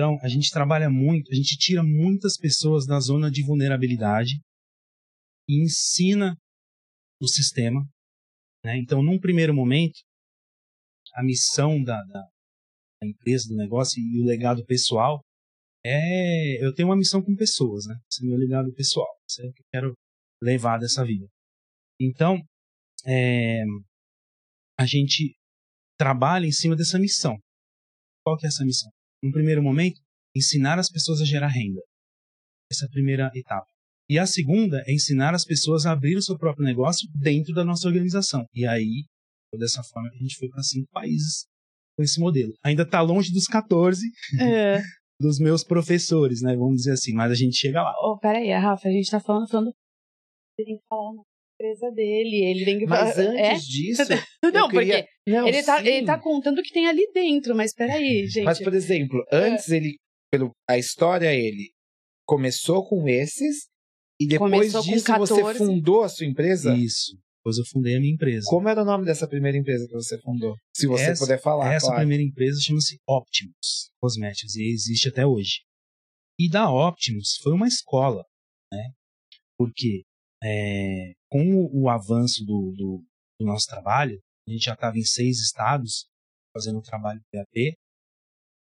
então, 0.00 0.18
a 0.22 0.28
gente 0.28 0.50
trabalha 0.50 0.88
muito, 0.88 1.30
a 1.30 1.34
gente 1.34 1.58
tira 1.58 1.82
muitas 1.82 2.38
pessoas 2.38 2.86
da 2.86 2.98
zona 3.00 3.30
de 3.30 3.44
vulnerabilidade 3.44 4.40
e 5.46 5.62
ensina 5.62 6.38
o 7.20 7.26
sistema. 7.26 7.80
Né? 8.64 8.78
Então, 8.78 9.02
num 9.02 9.18
primeiro 9.18 9.54
momento, 9.54 10.00
a 11.14 11.22
missão 11.22 11.82
da, 11.82 12.00
da, 12.04 12.28
empresa, 13.02 13.48
do 13.48 13.56
negócio 13.56 14.00
e 14.00 14.20
o 14.20 14.24
legado 14.24 14.64
pessoal 14.64 15.22
é. 15.84 16.64
Eu 16.64 16.74
tenho 16.74 16.88
uma 16.88 16.96
missão 16.96 17.22
com 17.22 17.34
pessoas, 17.34 17.86
né? 17.86 17.96
Esse 18.10 18.24
é 18.24 18.28
meu 18.28 18.36
legado 18.36 18.72
pessoal. 18.74 19.08
Isso 19.28 19.42
é 19.42 19.46
o 19.46 19.52
que 19.52 19.62
eu 19.62 19.66
quero 19.72 19.94
levar 20.42 20.78
dessa 20.78 21.04
vida. 21.04 21.26
Então, 21.98 22.38
é, 23.06 23.62
a 24.78 24.86
gente 24.86 25.34
trabalha 25.98 26.46
em 26.46 26.52
cima 26.52 26.76
dessa 26.76 26.98
missão. 26.98 27.36
Qual 28.24 28.36
que 28.36 28.46
é 28.46 28.48
essa 28.48 28.64
missão? 28.64 28.90
No 29.22 29.32
primeiro 29.32 29.62
momento, 29.62 30.00
ensinar 30.34 30.78
as 30.78 30.90
pessoas 30.90 31.20
a 31.20 31.24
gerar 31.24 31.48
renda. 31.48 31.80
Essa 32.70 32.84
é 32.84 32.88
a 32.88 32.90
primeira 32.90 33.30
etapa. 33.34 33.69
E 34.10 34.18
a 34.18 34.26
segunda 34.26 34.82
é 34.88 34.92
ensinar 34.92 35.36
as 35.36 35.44
pessoas 35.44 35.86
a 35.86 35.92
abrir 35.92 36.16
o 36.16 36.22
seu 36.22 36.36
próprio 36.36 36.66
negócio 36.66 37.08
dentro 37.14 37.54
da 37.54 37.64
nossa 37.64 37.86
organização. 37.86 38.44
E 38.52 38.66
aí, 38.66 39.04
dessa 39.56 39.84
forma, 39.84 40.08
a 40.08 40.16
gente 40.16 40.36
foi 40.36 40.48
para 40.48 40.64
cinco 40.64 40.88
países 40.90 41.46
com 41.96 42.02
esse 42.02 42.18
modelo. 42.18 42.52
Ainda 42.64 42.82
está 42.82 43.00
longe 43.02 43.32
dos 43.32 43.46
14 43.46 44.04
é. 44.40 44.80
dos 45.20 45.38
meus 45.38 45.62
professores, 45.62 46.42
né? 46.42 46.56
Vamos 46.56 46.78
dizer 46.78 46.94
assim, 46.94 47.12
mas 47.14 47.30
a 47.30 47.36
gente 47.36 47.56
chega 47.56 47.84
lá. 47.84 47.94
Oh, 48.02 48.18
peraí, 48.18 48.50
Rafa, 48.50 48.88
a 48.88 48.90
gente 48.90 49.04
está 49.04 49.20
falando, 49.20 49.48
falando. 49.48 49.68
Você 49.68 50.64
tem 50.64 50.76
que 50.76 50.82
falar 50.88 51.12
na 51.12 51.22
empresa 51.54 51.90
dele, 51.92 52.36
ele 52.50 52.64
tem 52.64 52.78
que 52.80 52.86
Mas 52.86 53.16
antes 53.16 53.38
é? 53.38 53.54
disso. 53.58 54.02
Não, 54.52 54.68
queria... 54.68 55.04
porque 55.04 55.08
não, 55.28 55.46
ele, 55.46 55.62
tá, 55.62 55.86
ele 55.86 56.04
tá 56.04 56.18
contando 56.18 56.58
o 56.58 56.62
que 56.62 56.72
tem 56.72 56.88
ali 56.88 57.08
dentro, 57.14 57.54
mas 57.54 57.72
peraí, 57.72 58.26
gente. 58.26 58.42
Mas, 58.42 58.58
por 58.58 58.74
exemplo, 58.74 59.24
é. 59.30 59.36
antes 59.36 59.70
é. 59.70 59.76
ele, 59.76 59.96
pelo, 60.32 60.50
a 60.68 60.76
história, 60.76 61.32
ele 61.32 61.70
começou 62.26 62.84
com 62.84 63.06
esses 63.06 63.70
e 64.20 64.26
depois 64.26 64.52
começou 64.52 64.82
disso 64.82 65.12
você 65.16 65.54
fundou 65.54 66.02
a 66.04 66.08
sua 66.08 66.26
empresa? 66.26 66.76
Isso. 66.76 67.16
Depois 67.38 67.56
eu 67.56 67.64
fundei 67.64 67.96
a 67.96 68.00
minha 68.00 68.12
empresa. 68.12 68.46
Como 68.50 68.68
era 68.68 68.82
o 68.82 68.84
nome 68.84 69.06
dessa 69.06 69.26
primeira 69.26 69.56
empresa 69.56 69.86
que 69.86 69.94
você 69.94 70.20
fundou? 70.20 70.54
Se 70.76 70.86
você 70.86 71.04
essa, 71.04 71.24
puder 71.24 71.40
falar. 71.40 71.72
Essa 71.72 71.86
claro. 71.86 72.00
primeira 72.00 72.22
empresa 72.22 72.60
chama-se 72.60 72.98
Optimus 73.08 73.90
Cosméticos 73.98 74.56
e 74.56 74.70
existe 74.70 75.08
até 75.08 75.26
hoje. 75.26 75.62
E 76.38 76.50
da 76.50 76.70
Optimus 76.70 77.38
foi 77.42 77.52
uma 77.52 77.66
escola, 77.66 78.22
né? 78.70 78.92
Porque 79.56 80.02
é, 80.44 81.12
com 81.30 81.54
o, 81.54 81.84
o 81.84 81.88
avanço 81.88 82.44
do, 82.44 82.74
do, 82.76 83.04
do, 83.40 83.46
nosso 83.46 83.66
trabalho, 83.66 84.20
a 84.46 84.52
gente 84.52 84.64
já 84.64 84.74
estava 84.74 84.98
em 84.98 85.04
seis 85.04 85.38
estados 85.38 86.06
fazendo 86.54 86.78
o 86.78 86.82
trabalho 86.82 87.20
PAP, 87.32 87.74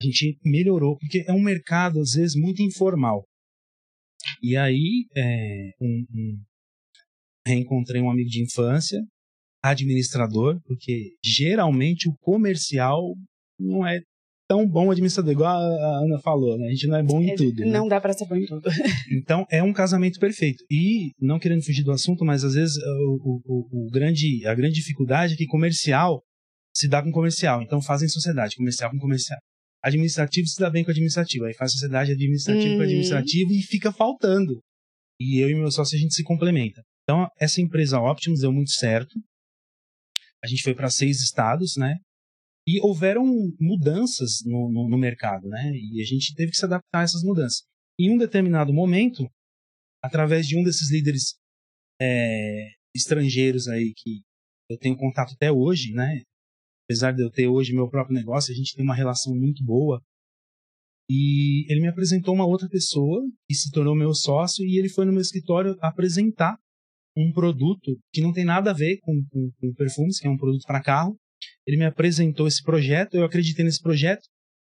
a 0.03 0.05
gente 0.05 0.39
melhorou, 0.45 0.99
porque 0.99 1.25
é 1.27 1.33
um 1.33 1.41
mercado, 1.41 2.01
às 2.01 2.13
vezes, 2.13 2.35
muito 2.35 2.61
informal. 2.63 3.25
E 4.43 4.57
aí, 4.57 5.07
é, 5.17 5.71
um, 5.81 6.05
um, 6.15 6.39
reencontrei 7.47 8.01
um 8.01 8.11
amigo 8.11 8.29
de 8.29 8.43
infância, 8.43 9.01
administrador, 9.63 10.61
porque 10.65 11.13
geralmente 11.25 12.09
o 12.09 12.17
comercial 12.21 13.03
não 13.59 13.87
é 13.87 14.01
tão 14.49 14.69
bom 14.69 14.91
administrador, 14.91 15.33
igual 15.33 15.51
a 15.51 16.05
Ana 16.05 16.21
falou, 16.21 16.57
né? 16.57 16.67
A 16.67 16.71
gente 16.71 16.87
não 16.87 16.97
é 16.97 17.03
bom 17.03 17.21
em 17.21 17.31
é, 17.31 17.35
tudo. 17.35 17.65
Não 17.65 17.85
né? 17.85 17.89
dá 17.89 18.01
para 18.01 18.13
ser 18.13 18.27
bom 18.27 18.37
em 18.37 18.47
tudo. 18.47 18.69
então, 19.11 19.45
é 19.51 19.63
um 19.63 19.73
casamento 19.73 20.21
perfeito. 20.21 20.65
E, 20.71 21.11
não 21.21 21.39
querendo 21.39 21.65
fugir 21.65 21.83
do 21.83 21.91
assunto, 21.91 22.25
mas 22.25 22.45
às 22.45 22.55
vezes 22.55 22.77
o, 22.77 23.41
o, 23.45 23.87
o 23.87 23.91
grande, 23.91 24.47
a 24.47 24.55
grande 24.55 24.75
dificuldade 24.75 25.35
é 25.35 25.37
que 25.37 25.47
comercial 25.47 26.23
se 26.75 26.89
dá 26.89 27.03
com 27.03 27.11
comercial. 27.11 27.63
Então, 27.63 27.83
fazem 27.83 28.09
sociedade, 28.09 28.57
comercial 28.57 28.91
com 28.91 28.99
comercial. 28.99 29.39
Administrativo 29.83 30.47
se 30.47 30.61
dá 30.61 30.71
bem 30.71 30.85
com 30.85 30.91
administrativo. 30.91 31.45
Aí 31.45 31.55
faz 31.55 31.73
sociedade 31.73 32.13
administrativo 32.13 32.71
uhum. 32.71 32.77
com 32.77 32.83
administrativo 32.83 33.53
e 33.53 33.63
fica 33.63 33.93
faltando. 33.93 34.61
E 35.21 35.39
eu 35.39 35.49
e 35.49 35.55
meu 35.55 35.71
sócio, 35.71 35.97
a 35.97 36.01
gente 36.01 36.15
se 36.15 36.23
complementa. 36.23 36.83
Então, 37.03 37.29
essa 37.39 37.61
empresa 37.61 38.01
Optimus 38.01 38.41
deu 38.41 38.53
muito 38.53 38.71
certo. 38.71 39.15
A 40.43 40.47
gente 40.47 40.63
foi 40.63 40.75
para 40.75 40.91
seis 40.91 41.21
estados, 41.21 41.77
né? 41.77 41.97
E 42.69 42.81
houveram 42.81 43.25
mudanças 43.61 44.43
no, 44.45 44.71
no, 44.71 44.89
no, 44.89 44.99
mercado, 44.99 45.49
né? 45.49 45.71
E 45.73 46.03
a 46.03 46.05
gente 46.05 46.35
teve 46.35 46.51
que 46.51 46.57
se 46.57 46.65
adaptar 46.65 47.01
a 47.01 47.03
essas 47.03 47.23
mudanças. 47.23 47.63
Em 47.99 48.11
um 48.11 48.19
determinado 48.19 48.73
momento, 48.73 49.25
através 50.03 50.47
de 50.47 50.59
um 50.59 50.65
desses 50.65 50.91
líderes 50.91 51.37
é, 52.01 52.71
estrangeiros 52.95 53.69
aí 53.69 53.93
que 53.97 54.21
eu 54.69 54.77
tenho 54.77 54.97
contato 54.97 55.33
até 55.35 55.51
hoje, 55.51 55.93
né? 55.93 56.23
Apesar 56.89 57.13
de 57.13 57.23
eu 57.23 57.31
ter 57.31 57.49
hoje 57.49 57.75
meu 57.75 57.89
próprio 57.89 58.15
negócio, 58.15 58.53
a 58.53 58.57
gente 58.57 58.75
tem 58.75 58.85
uma 58.85 58.95
relação 58.95 59.35
muito 59.35 59.65
boa. 59.65 60.01
E 61.11 61.71
ele 61.71 61.81
me 61.81 61.89
apresentou 61.89 62.35
uma 62.35 62.47
outra 62.47 62.69
pessoa 62.69 63.23
que 63.49 63.55
se 63.55 63.71
tornou 63.71 63.95
meu 63.95 64.15
sócio 64.15 64.65
e 64.65 64.79
ele 64.79 64.89
foi 64.89 65.05
no 65.05 65.13
meu 65.13 65.21
escritório 65.21 65.77
apresentar 65.81 66.57
um 67.17 67.33
produto 67.33 67.99
que 68.13 68.21
não 68.21 68.33
tem 68.33 68.45
nada 68.45 68.71
a 68.71 68.75
ver 68.75 68.99
com, 69.01 69.25
com, 69.31 69.51
com 69.59 69.75
perfumes, 69.75 70.19
que 70.19 70.27
é 70.27 70.31
um 70.31 70.37
produto 70.37 70.65
para 70.67 70.83
carro, 70.83 71.19
ele 71.67 71.79
me 71.79 71.85
apresentou 71.85 72.47
esse 72.47 72.63
projeto, 72.63 73.15
eu 73.15 73.25
acreditei 73.25 73.65
nesse 73.65 73.81
projeto. 73.81 74.23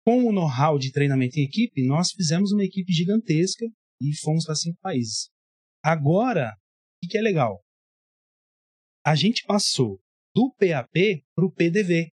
Com 0.05 0.25
o 0.25 0.33
know-how 0.33 0.77
de 0.77 0.91
treinamento 0.91 1.39
em 1.39 1.43
equipe, 1.43 1.85
nós 1.87 2.11
fizemos 2.11 2.51
uma 2.51 2.63
equipe 2.63 2.91
gigantesca 2.91 3.65
e 4.01 4.15
fomos 4.17 4.45
para 4.45 4.55
cinco 4.55 4.77
países. 4.81 5.29
Agora, 5.81 6.53
o 7.03 7.07
que 7.07 7.17
é 7.17 7.21
legal? 7.21 7.63
A 9.05 9.15
gente 9.15 9.45
passou 9.45 9.99
do 10.35 10.53
PAP 10.57 11.23
para 11.35 11.45
o 11.45 11.51
PDV, 11.51 12.09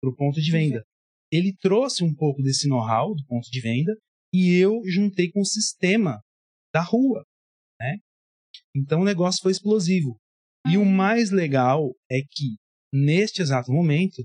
para 0.00 0.10
o 0.10 0.16
ponto 0.16 0.40
de 0.40 0.50
venda. 0.50 0.84
Ele 1.30 1.54
trouxe 1.60 2.02
um 2.02 2.14
pouco 2.14 2.42
desse 2.42 2.68
know-how 2.68 3.14
do 3.14 3.24
ponto 3.26 3.48
de 3.50 3.60
venda 3.60 3.96
e 4.32 4.56
eu 4.56 4.80
juntei 4.86 5.30
com 5.30 5.40
o 5.40 5.46
sistema 5.46 6.20
da 6.72 6.82
rua, 6.82 7.24
né? 7.80 7.98
Então 8.74 9.02
o 9.02 9.04
negócio 9.04 9.42
foi 9.42 9.52
explosivo. 9.52 10.16
E 10.68 10.76
o 10.76 10.84
mais 10.84 11.30
legal 11.30 11.94
é 12.10 12.20
que 12.20 12.56
neste 12.92 13.40
exato 13.40 13.72
momento, 13.72 14.22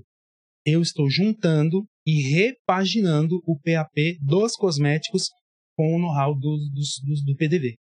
eu 0.64 0.82
estou 0.82 1.08
juntando 1.08 1.86
e 2.04 2.22
repaginando 2.32 3.40
o 3.46 3.58
PAP 3.58 4.18
dos 4.20 4.56
cosméticos 4.56 5.30
com 5.76 5.94
o 5.94 5.98
know-how 5.98 6.34
do, 6.34 6.40
do, 6.40 7.24
do, 7.24 7.36
PDV. 7.36 7.76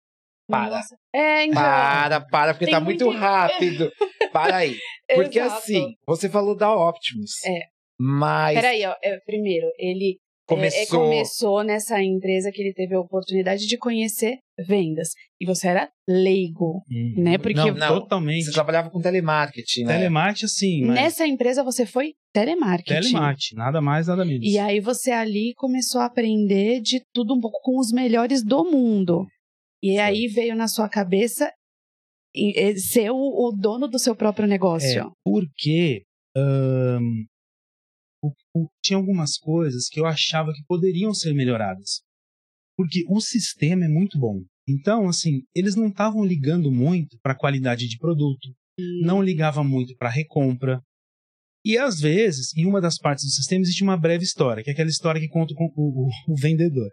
Para. 0.48 0.80
É, 1.12 1.44
então, 1.44 1.54
para, 1.54 2.20
para, 2.20 2.54
porque 2.54 2.70
tá 2.70 2.80
muito, 2.80 3.06
muito 3.06 3.18
rápido. 3.18 3.90
para 4.32 4.56
aí. 4.56 4.76
Porque 5.14 5.38
assim, 5.38 5.94
você 6.06 6.28
falou 6.28 6.56
da 6.56 6.74
Optimus. 6.74 7.32
É. 7.44 7.60
Mas. 7.98 8.54
Peraí, 8.54 8.84
ó. 8.84 8.94
É, 9.02 9.18
primeiro, 9.20 9.66
ele 9.78 10.18
começou... 10.46 10.78
É, 10.78 10.82
é, 10.82 10.86
começou 10.86 11.62
nessa 11.62 12.02
empresa 12.02 12.50
que 12.52 12.60
ele 12.60 12.72
teve 12.72 12.94
a 12.94 13.00
oportunidade 13.00 13.66
de 13.66 13.78
conhecer 13.78 14.38
vendas. 14.66 15.10
E 15.40 15.46
você 15.46 15.68
era 15.68 15.90
leigo, 16.08 16.82
hum. 16.90 17.14
né? 17.16 17.38
Porque 17.38 17.54
não, 17.54 17.74
não, 17.74 18.00
totalmente. 18.00 18.44
Você 18.44 18.52
trabalhava 18.52 18.90
com 18.90 19.00
telemarketing, 19.00 19.84
né? 19.84 19.98
Telemarketing, 19.98 20.48
sim. 20.48 20.84
Mas... 20.84 20.94
Nessa 20.96 21.26
empresa 21.26 21.62
você 21.62 21.86
foi 21.86 22.14
telemarketing. 22.32 23.08
Telemarketing, 23.08 23.56
nada 23.56 23.80
mais, 23.80 24.06
nada 24.06 24.24
menos. 24.24 24.46
E 24.46 24.58
aí 24.58 24.80
você 24.80 25.10
ali 25.10 25.52
começou 25.56 26.00
a 26.00 26.06
aprender 26.06 26.80
de 26.80 27.02
tudo 27.12 27.34
um 27.34 27.40
pouco 27.40 27.60
com 27.62 27.78
os 27.78 27.92
melhores 27.92 28.42
do 28.44 28.64
mundo. 28.64 29.26
E 29.84 29.98
aí 29.98 30.28
veio 30.28 30.56
na 30.56 30.66
sua 30.66 30.88
cabeça 30.88 31.52
ser 32.74 33.10
o, 33.10 33.16
o 33.16 33.52
dono 33.52 33.86
do 33.86 33.98
seu 33.98 34.16
próprio 34.16 34.48
negócio. 34.48 35.02
É, 35.02 35.12
porque 35.22 36.04
um, 38.24 38.66
tinha 38.82 38.96
algumas 38.96 39.36
coisas 39.36 39.86
que 39.90 40.00
eu 40.00 40.06
achava 40.06 40.54
que 40.54 40.64
poderiam 40.66 41.12
ser 41.12 41.34
melhoradas. 41.34 42.00
Porque 42.78 43.04
o 43.10 43.20
sistema 43.20 43.84
é 43.84 43.88
muito 43.88 44.18
bom. 44.18 44.42
Então, 44.66 45.06
assim, 45.06 45.42
eles 45.54 45.76
não 45.76 45.88
estavam 45.88 46.24
ligando 46.24 46.72
muito 46.72 47.18
para 47.22 47.32
a 47.32 47.38
qualidade 47.38 47.86
de 47.86 47.98
produto, 47.98 48.48
hum. 48.80 49.02
não 49.04 49.22
ligava 49.22 49.62
muito 49.62 49.94
para 49.98 50.08
a 50.08 50.12
recompra. 50.12 50.80
E 51.62 51.76
às 51.76 52.00
vezes, 52.00 52.56
em 52.56 52.64
uma 52.64 52.80
das 52.80 52.96
partes 52.96 53.26
do 53.26 53.30
sistema 53.30 53.60
existe 53.60 53.82
uma 53.82 53.98
breve 53.98 54.24
história, 54.24 54.64
que 54.64 54.70
é 54.70 54.72
aquela 54.72 54.88
história 54.88 55.20
que 55.20 55.28
conta 55.28 55.54
com 55.54 55.66
o, 55.76 56.06
o, 56.06 56.32
o 56.32 56.36
vendedor 56.36 56.88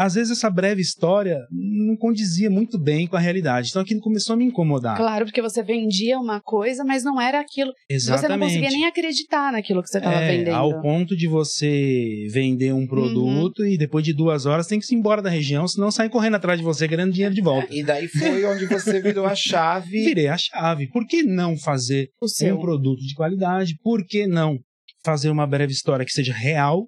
às 0.00 0.14
vezes 0.14 0.32
essa 0.32 0.48
breve 0.48 0.80
história 0.80 1.46
não 1.50 1.94
condizia 1.94 2.48
muito 2.48 2.78
bem 2.78 3.06
com 3.06 3.16
a 3.16 3.20
realidade. 3.20 3.68
Então 3.68 3.82
aquilo 3.82 4.00
começou 4.00 4.32
a 4.32 4.36
me 4.36 4.46
incomodar. 4.46 4.96
Claro, 4.96 5.26
porque 5.26 5.42
você 5.42 5.62
vendia 5.62 6.18
uma 6.18 6.40
coisa, 6.40 6.82
mas 6.82 7.04
não 7.04 7.20
era 7.20 7.38
aquilo. 7.38 7.70
Exatamente. 7.86 8.22
Você 8.22 8.28
não 8.28 8.38
conseguia 8.38 8.70
nem 8.70 8.86
acreditar 8.86 9.52
naquilo 9.52 9.82
que 9.82 9.90
você 9.90 9.98
estava 9.98 10.16
é, 10.16 10.26
vendendo. 10.26 10.54
Ao 10.54 10.80
ponto 10.80 11.14
de 11.14 11.28
você 11.28 12.26
vender 12.32 12.72
um 12.72 12.86
produto 12.86 13.60
uhum. 13.60 13.66
e 13.66 13.76
depois 13.76 14.02
de 14.02 14.14
duas 14.14 14.46
horas 14.46 14.66
tem 14.66 14.78
que 14.78 14.86
se 14.86 14.94
ir 14.94 14.98
embora 14.98 15.20
da 15.20 15.28
região, 15.28 15.68
senão 15.68 15.90
sai 15.90 16.08
correndo 16.08 16.36
atrás 16.36 16.58
de 16.58 16.64
você 16.64 16.88
ganhando 16.88 17.12
dinheiro 17.12 17.34
de 17.34 17.42
volta. 17.42 17.68
E 17.80 17.84
daí 17.84 18.08
foi 18.08 18.44
onde 18.46 18.66
você 18.66 19.00
virou 19.00 19.26
a 19.26 19.34
chave. 19.34 20.02
Virei 20.04 20.28
a 20.28 20.36
chave. 20.36 20.88
Por 20.88 21.06
que 21.06 21.22
não 21.22 21.58
fazer 21.58 22.08
um 22.22 22.58
produto 22.58 23.00
de 23.00 23.14
qualidade? 23.14 23.74
Por 23.82 24.04
que 24.06 24.26
não 24.26 24.58
fazer 25.04 25.28
uma 25.28 25.46
breve 25.46 25.72
história 25.72 26.04
que 26.04 26.12
seja 26.12 26.32
real 26.32 26.86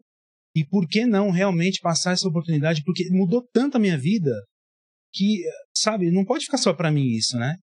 e 0.55 0.65
por 0.65 0.87
que 0.87 1.07
não 1.07 1.31
realmente 1.31 1.81
passar 1.81 2.13
essa 2.13 2.29
oportunidade? 2.29 2.83
Porque 2.85 3.09
mudou 3.11 3.47
tanto 3.53 3.77
a 3.77 3.81
minha 3.81 3.99
vida 3.99 4.33
que, 5.13 5.43
sabe, 5.77 6.11
não 6.11 6.25
pode 6.25 6.45
ficar 6.45 6.59
só 6.59 6.75
para 6.75 6.91
mim 6.91 7.07
isso, 7.07 7.37
né? 7.37 7.57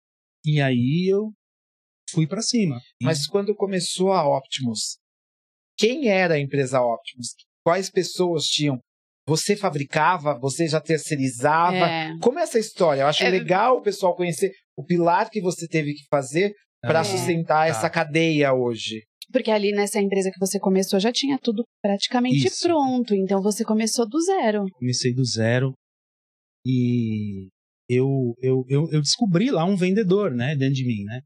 E 0.45 0.61
aí 0.61 1.07
eu 1.11 1.31
fui 2.11 2.27
para 2.27 2.41
cima. 2.41 2.79
Mas 3.01 3.27
quando 3.27 3.55
começou 3.55 4.11
a 4.11 4.27
Optimus, 4.37 4.97
quem 5.77 6.07
era 6.07 6.35
a 6.35 6.39
empresa 6.39 6.81
Optimus? 6.81 7.35
Quais 7.63 7.89
pessoas 7.89 8.45
tinham? 8.45 8.79
Você 9.27 9.55
fabricava? 9.55 10.39
Você 10.39 10.67
já 10.67 10.81
terceirizava? 10.81 11.77
É. 11.77 12.17
Como 12.19 12.39
é 12.39 12.43
essa 12.43 12.57
história? 12.57 13.01
Eu 13.01 13.07
acho 13.07 13.23
é... 13.23 13.29
legal 13.29 13.77
o 13.77 13.81
pessoal 13.81 14.15
conhecer 14.15 14.51
o 14.75 14.83
pilar 14.83 15.29
que 15.29 15.39
você 15.39 15.67
teve 15.67 15.93
que 15.93 16.05
fazer 16.09 16.53
para 16.81 17.01
é. 17.01 17.03
sustentar 17.03 17.65
tá. 17.65 17.67
essa 17.67 17.89
cadeia 17.89 18.53
hoje. 18.53 19.03
Porque 19.31 19.51
ali 19.51 19.71
nessa 19.71 19.99
empresa 19.99 20.31
que 20.31 20.39
você 20.39 20.59
começou 20.59 20.99
já 20.99 21.11
tinha 21.11 21.37
tudo 21.37 21.63
praticamente 21.81 22.47
Isso. 22.47 22.67
pronto. 22.67 23.13
Então 23.13 23.41
você 23.41 23.63
começou 23.63 24.07
do 24.07 24.19
zero. 24.21 24.65
Comecei 24.73 25.13
do 25.13 25.23
zero. 25.23 25.73
E 26.65 27.47
eu, 27.89 28.35
eu, 28.41 28.65
eu, 28.67 28.87
eu 28.91 29.01
descobri 29.01 29.49
lá 29.49 29.65
um 29.65 29.75
vendedor, 29.75 30.31
né, 30.31 30.55
dentro 30.55 30.75
de 30.75 30.85
mim, 30.85 31.03
né? 31.05 31.21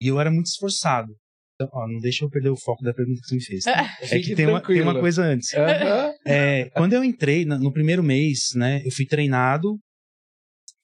E 0.00 0.08
eu 0.08 0.20
era 0.20 0.30
muito 0.30 0.46
esforçado. 0.46 1.14
Então, 1.54 1.68
ó, 1.72 1.88
não 1.88 1.98
deixa 2.00 2.24
eu 2.24 2.30
perder 2.30 2.50
o 2.50 2.56
foco 2.56 2.84
da 2.84 2.92
pergunta 2.92 3.20
que 3.20 3.28
você 3.28 3.34
me 3.34 3.44
fez. 3.44 3.64
Tá? 3.64 3.96
é 4.02 4.18
que 4.18 4.34
tem 4.34 4.46
uma, 4.46 4.60
tem 4.60 4.82
uma 4.82 4.98
coisa 4.98 5.22
antes. 5.22 5.52
Uhum. 5.52 6.14
É, 6.26 6.70
quando 6.70 6.92
eu 6.92 7.02
entrei 7.02 7.44
no 7.44 7.72
primeiro 7.72 8.02
mês, 8.02 8.50
né, 8.54 8.82
eu 8.84 8.90
fui 8.90 9.06
treinado, 9.06 9.78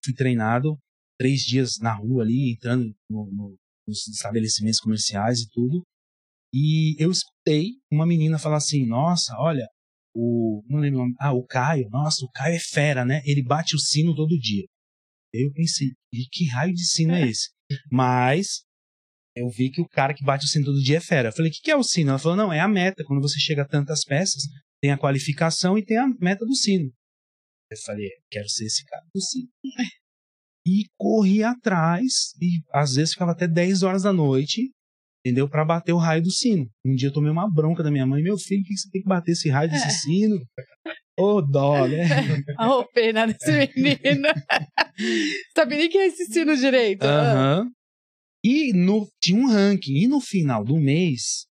fui 0.03 0.15
treinado 0.15 0.79
três 1.19 1.41
dias 1.41 1.79
na 1.79 1.95
rua 1.95 2.23
ali, 2.23 2.53
entrando 2.53 2.85
no, 3.09 3.31
no, 3.31 3.57
nos 3.87 4.09
estabelecimentos 4.09 4.81
comerciais 4.81 5.41
e 5.41 5.51
tudo. 5.51 5.83
E 6.53 7.03
eu 7.03 7.11
escutei 7.11 7.71
uma 7.91 8.07
menina 8.07 8.39
falar 8.39 8.57
assim: 8.57 8.87
Nossa, 8.87 9.35
olha, 9.39 9.67
o. 10.15 10.63
Não 10.69 10.81
lembro 10.81 11.01
o 11.01 11.03
nome. 11.03 11.15
Ah, 11.19 11.33
o 11.33 11.45
Caio. 11.45 11.89
Nossa, 11.91 12.25
o 12.25 12.31
Caio 12.31 12.57
é 12.57 12.61
fera, 12.61 13.05
né? 13.05 13.23
Ele 13.25 13.43
bate 13.43 13.75
o 13.75 13.79
sino 13.79 14.15
todo 14.15 14.39
dia. 14.39 14.67
Eu 15.33 15.51
pensei: 15.53 15.89
Que 16.31 16.47
raio 16.49 16.75
de 16.75 16.85
sino 16.85 17.15
é 17.15 17.29
esse? 17.29 17.51
Mas 17.91 18.65
eu 19.35 19.49
vi 19.49 19.71
que 19.71 19.81
o 19.81 19.89
cara 19.89 20.13
que 20.13 20.25
bate 20.25 20.45
o 20.45 20.49
sino 20.49 20.67
todo 20.67 20.83
dia 20.83 20.99
é 20.99 21.01
fera. 21.01 21.29
Eu 21.29 21.33
falei: 21.33 21.51
O 21.51 21.55
que, 21.55 21.61
que 21.63 21.71
é 21.71 21.77
o 21.77 21.83
sino? 21.83 22.11
Ela 22.11 22.19
falou: 22.19 22.37
Não, 22.37 22.53
é 22.53 22.61
a 22.61 22.69
meta. 22.69 23.05
Quando 23.05 23.23
você 23.23 23.39
chega 23.39 23.63
a 23.63 23.69
tantas 23.69 24.05
peças, 24.05 24.43
tem 24.81 24.91
a 24.91 24.99
qualificação 24.99 25.79
e 25.79 25.85
tem 25.85 25.97
a 25.97 26.09
meta 26.21 26.45
do 26.45 26.55
sino. 26.55 26.93
Eu 27.71 27.79
falei: 27.79 28.09
Quero 28.31 28.49
ser 28.49 28.67
esse 28.67 28.85
cara 28.85 29.05
do 29.15 29.21
sino. 29.21 29.49
E 30.67 30.85
corri 30.97 31.43
atrás, 31.43 32.35
e 32.41 32.63
às 32.73 32.95
vezes 32.95 33.15
ficava 33.15 33.33
até 33.33 33.49
10 33.49 33.83
horas 33.83 34.03
da 34.03 34.13
noite, 34.13 34.71
entendeu? 35.25 35.49
Para 35.49 35.65
bater 35.65 35.93
o 35.93 35.99
raio 35.99 36.23
do 36.23 36.31
sino. 36.31 36.69
Um 36.85 36.95
dia 36.95 37.09
eu 37.09 37.13
tomei 37.13 37.31
uma 37.31 37.49
bronca 37.49 37.83
da 37.83 37.91
minha 37.91 38.07
mãe, 38.07 38.23
meu 38.23 38.37
filho, 38.37 38.65
que 38.65 38.77
você 38.77 38.91
tem 38.91 39.03
que 39.03 39.09
bater 39.09 39.33
esse 39.33 39.49
raio 39.49 39.71
desse 39.71 39.87
é. 39.87 39.91
sino? 39.91 40.37
Ô, 41.19 41.37
oh, 41.37 41.43
dó, 41.43 41.87
né? 41.87 42.05
Ô, 42.59 42.81
oh, 42.81 42.85
pena 42.93 43.27
desse 43.27 43.53
menino. 43.77 44.29
Sabe 45.57 45.77
nem 45.77 45.89
que 45.89 45.99
é 45.99 46.07
esse 46.07 46.27
sino 46.27 46.57
direito. 46.57 47.05
Aham. 47.05 47.71
E 48.45 48.73
no, 48.73 49.09
tinha 49.21 49.39
um 49.39 49.47
ranking. 49.47 49.95
E 49.95 50.09
no 50.09 50.21
final 50.21 50.65
do 50.65 50.77
mês, 50.77 51.47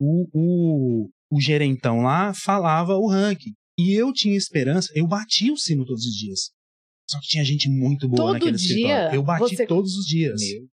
o, 0.00 0.26
o, 0.32 1.10
o 1.30 1.40
gerentão 1.40 2.00
lá 2.00 2.32
falava 2.32 2.96
o 2.96 3.08
ranking. 3.08 3.52
E 3.78 3.92
eu 3.92 4.12
tinha 4.12 4.36
esperança, 4.36 4.90
eu 4.94 5.06
batia 5.06 5.52
o 5.52 5.56
sino 5.56 5.84
todos 5.84 6.04
os 6.04 6.14
dias. 6.14 6.50
Só 7.10 7.18
que 7.20 7.26
tinha 7.26 7.44
gente 7.44 7.68
muito 7.68 8.08
boa 8.08 8.16
Todo 8.16 8.32
naquele 8.34 8.56
dia 8.56 8.68
escritório. 8.68 9.14
Eu 9.14 9.22
bati 9.22 9.56
você... 9.56 9.66
todos 9.66 9.96
os 9.96 10.06
dias. 10.06 10.40
Meu. 10.40 10.68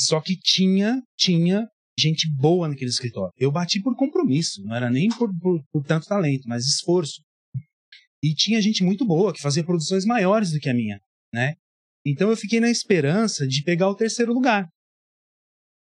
Só 0.00 0.20
que 0.20 0.36
tinha, 0.36 1.02
tinha 1.16 1.66
gente 1.98 2.28
boa 2.36 2.68
naquele 2.68 2.90
escritório. 2.90 3.32
Eu 3.38 3.52
bati 3.52 3.80
por 3.80 3.96
compromisso, 3.96 4.62
não 4.64 4.74
era 4.74 4.90
nem 4.90 5.08
por, 5.08 5.30
por, 5.38 5.62
por 5.72 5.84
tanto 5.84 6.06
talento, 6.06 6.48
mas 6.48 6.64
esforço. 6.64 7.22
E 8.22 8.34
tinha 8.34 8.60
gente 8.60 8.82
muito 8.82 9.04
boa 9.04 9.32
que 9.32 9.40
fazia 9.40 9.64
produções 9.64 10.04
maiores 10.04 10.50
do 10.50 10.58
que 10.58 10.68
a 10.68 10.74
minha, 10.74 10.98
né? 11.32 11.54
Então 12.06 12.30
eu 12.30 12.36
fiquei 12.36 12.60
na 12.60 12.70
esperança 12.70 13.46
de 13.46 13.62
pegar 13.62 13.88
o 13.88 13.96
terceiro 13.96 14.32
lugar. 14.32 14.68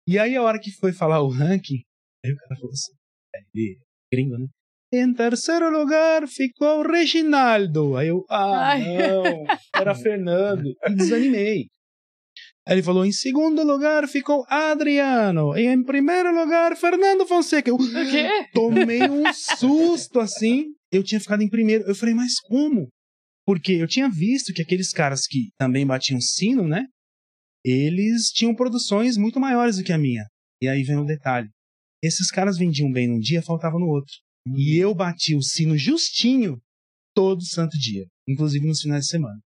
E 0.06 0.18
aí 0.18 0.36
a 0.36 0.42
hora 0.42 0.58
que 0.58 0.70
foi 0.72 0.92
falar 0.92 1.20
o 1.22 1.28
ranking, 1.28 1.82
aí 2.24 2.32
o 2.32 2.36
cara 2.36 2.56
falou 2.56 2.72
assim, 2.72 2.92
é, 3.34 3.40
ele, 3.54 3.78
gringo, 4.12 4.38
né? 4.38 4.46
Em 4.94 5.14
terceiro 5.14 5.70
lugar 5.70 6.28
ficou 6.28 6.82
Reginaldo. 6.82 7.96
Aí 7.96 8.08
eu, 8.08 8.26
ah, 8.28 8.72
Ai. 8.72 8.84
não, 8.84 9.46
era 9.74 9.94
Fernando. 9.96 10.68
E 10.86 10.94
desanimei. 10.94 11.68
Aí 12.66 12.76
ele 12.76 12.82
falou: 12.82 13.04
em 13.04 13.12
segundo 13.12 13.62
lugar 13.64 14.06
ficou 14.08 14.44
Adriano. 14.48 15.56
E 15.56 15.66
em 15.66 15.82
primeiro 15.82 16.32
lugar, 16.32 16.76
Fernando 16.76 17.26
Fonseca. 17.26 17.70
Eu 17.70 17.76
o 17.76 17.78
quê? 17.78 18.28
tomei 18.54 19.02
um 19.08 19.32
susto 19.32 20.20
assim. 20.20 20.66
Eu 20.90 21.02
tinha 21.02 21.20
ficado 21.20 21.42
em 21.42 21.48
primeiro. 21.48 21.84
Eu 21.84 21.94
falei, 21.94 22.14
mas 22.14 22.38
como? 22.40 22.88
Porque 23.44 23.72
eu 23.72 23.88
tinha 23.88 24.08
visto 24.08 24.52
que 24.52 24.62
aqueles 24.62 24.92
caras 24.92 25.26
que 25.26 25.50
também 25.58 25.86
batiam 25.86 26.20
sino, 26.20 26.66
né? 26.68 26.86
Eles 27.64 28.28
tinham 28.28 28.54
produções 28.54 29.16
muito 29.16 29.40
maiores 29.40 29.76
do 29.76 29.84
que 29.84 29.92
a 29.92 29.98
minha. 29.98 30.24
E 30.60 30.68
aí 30.68 30.84
vem 30.84 30.96
o 30.96 31.02
um 31.02 31.06
detalhe: 31.06 31.48
esses 32.02 32.30
caras 32.30 32.56
vendiam 32.56 32.90
bem 32.92 33.08
num 33.08 33.18
dia, 33.18 33.42
faltava 33.42 33.78
no 33.78 33.86
outro. 33.86 34.12
E 34.56 34.76
eu 34.76 34.94
bati 34.94 35.34
o 35.34 35.42
sino 35.42 35.76
justinho 35.76 36.60
todo 37.14 37.44
santo 37.44 37.76
dia, 37.78 38.04
inclusive 38.28 38.66
nos 38.66 38.80
finais 38.80 39.04
de 39.04 39.10
semana. 39.10 39.40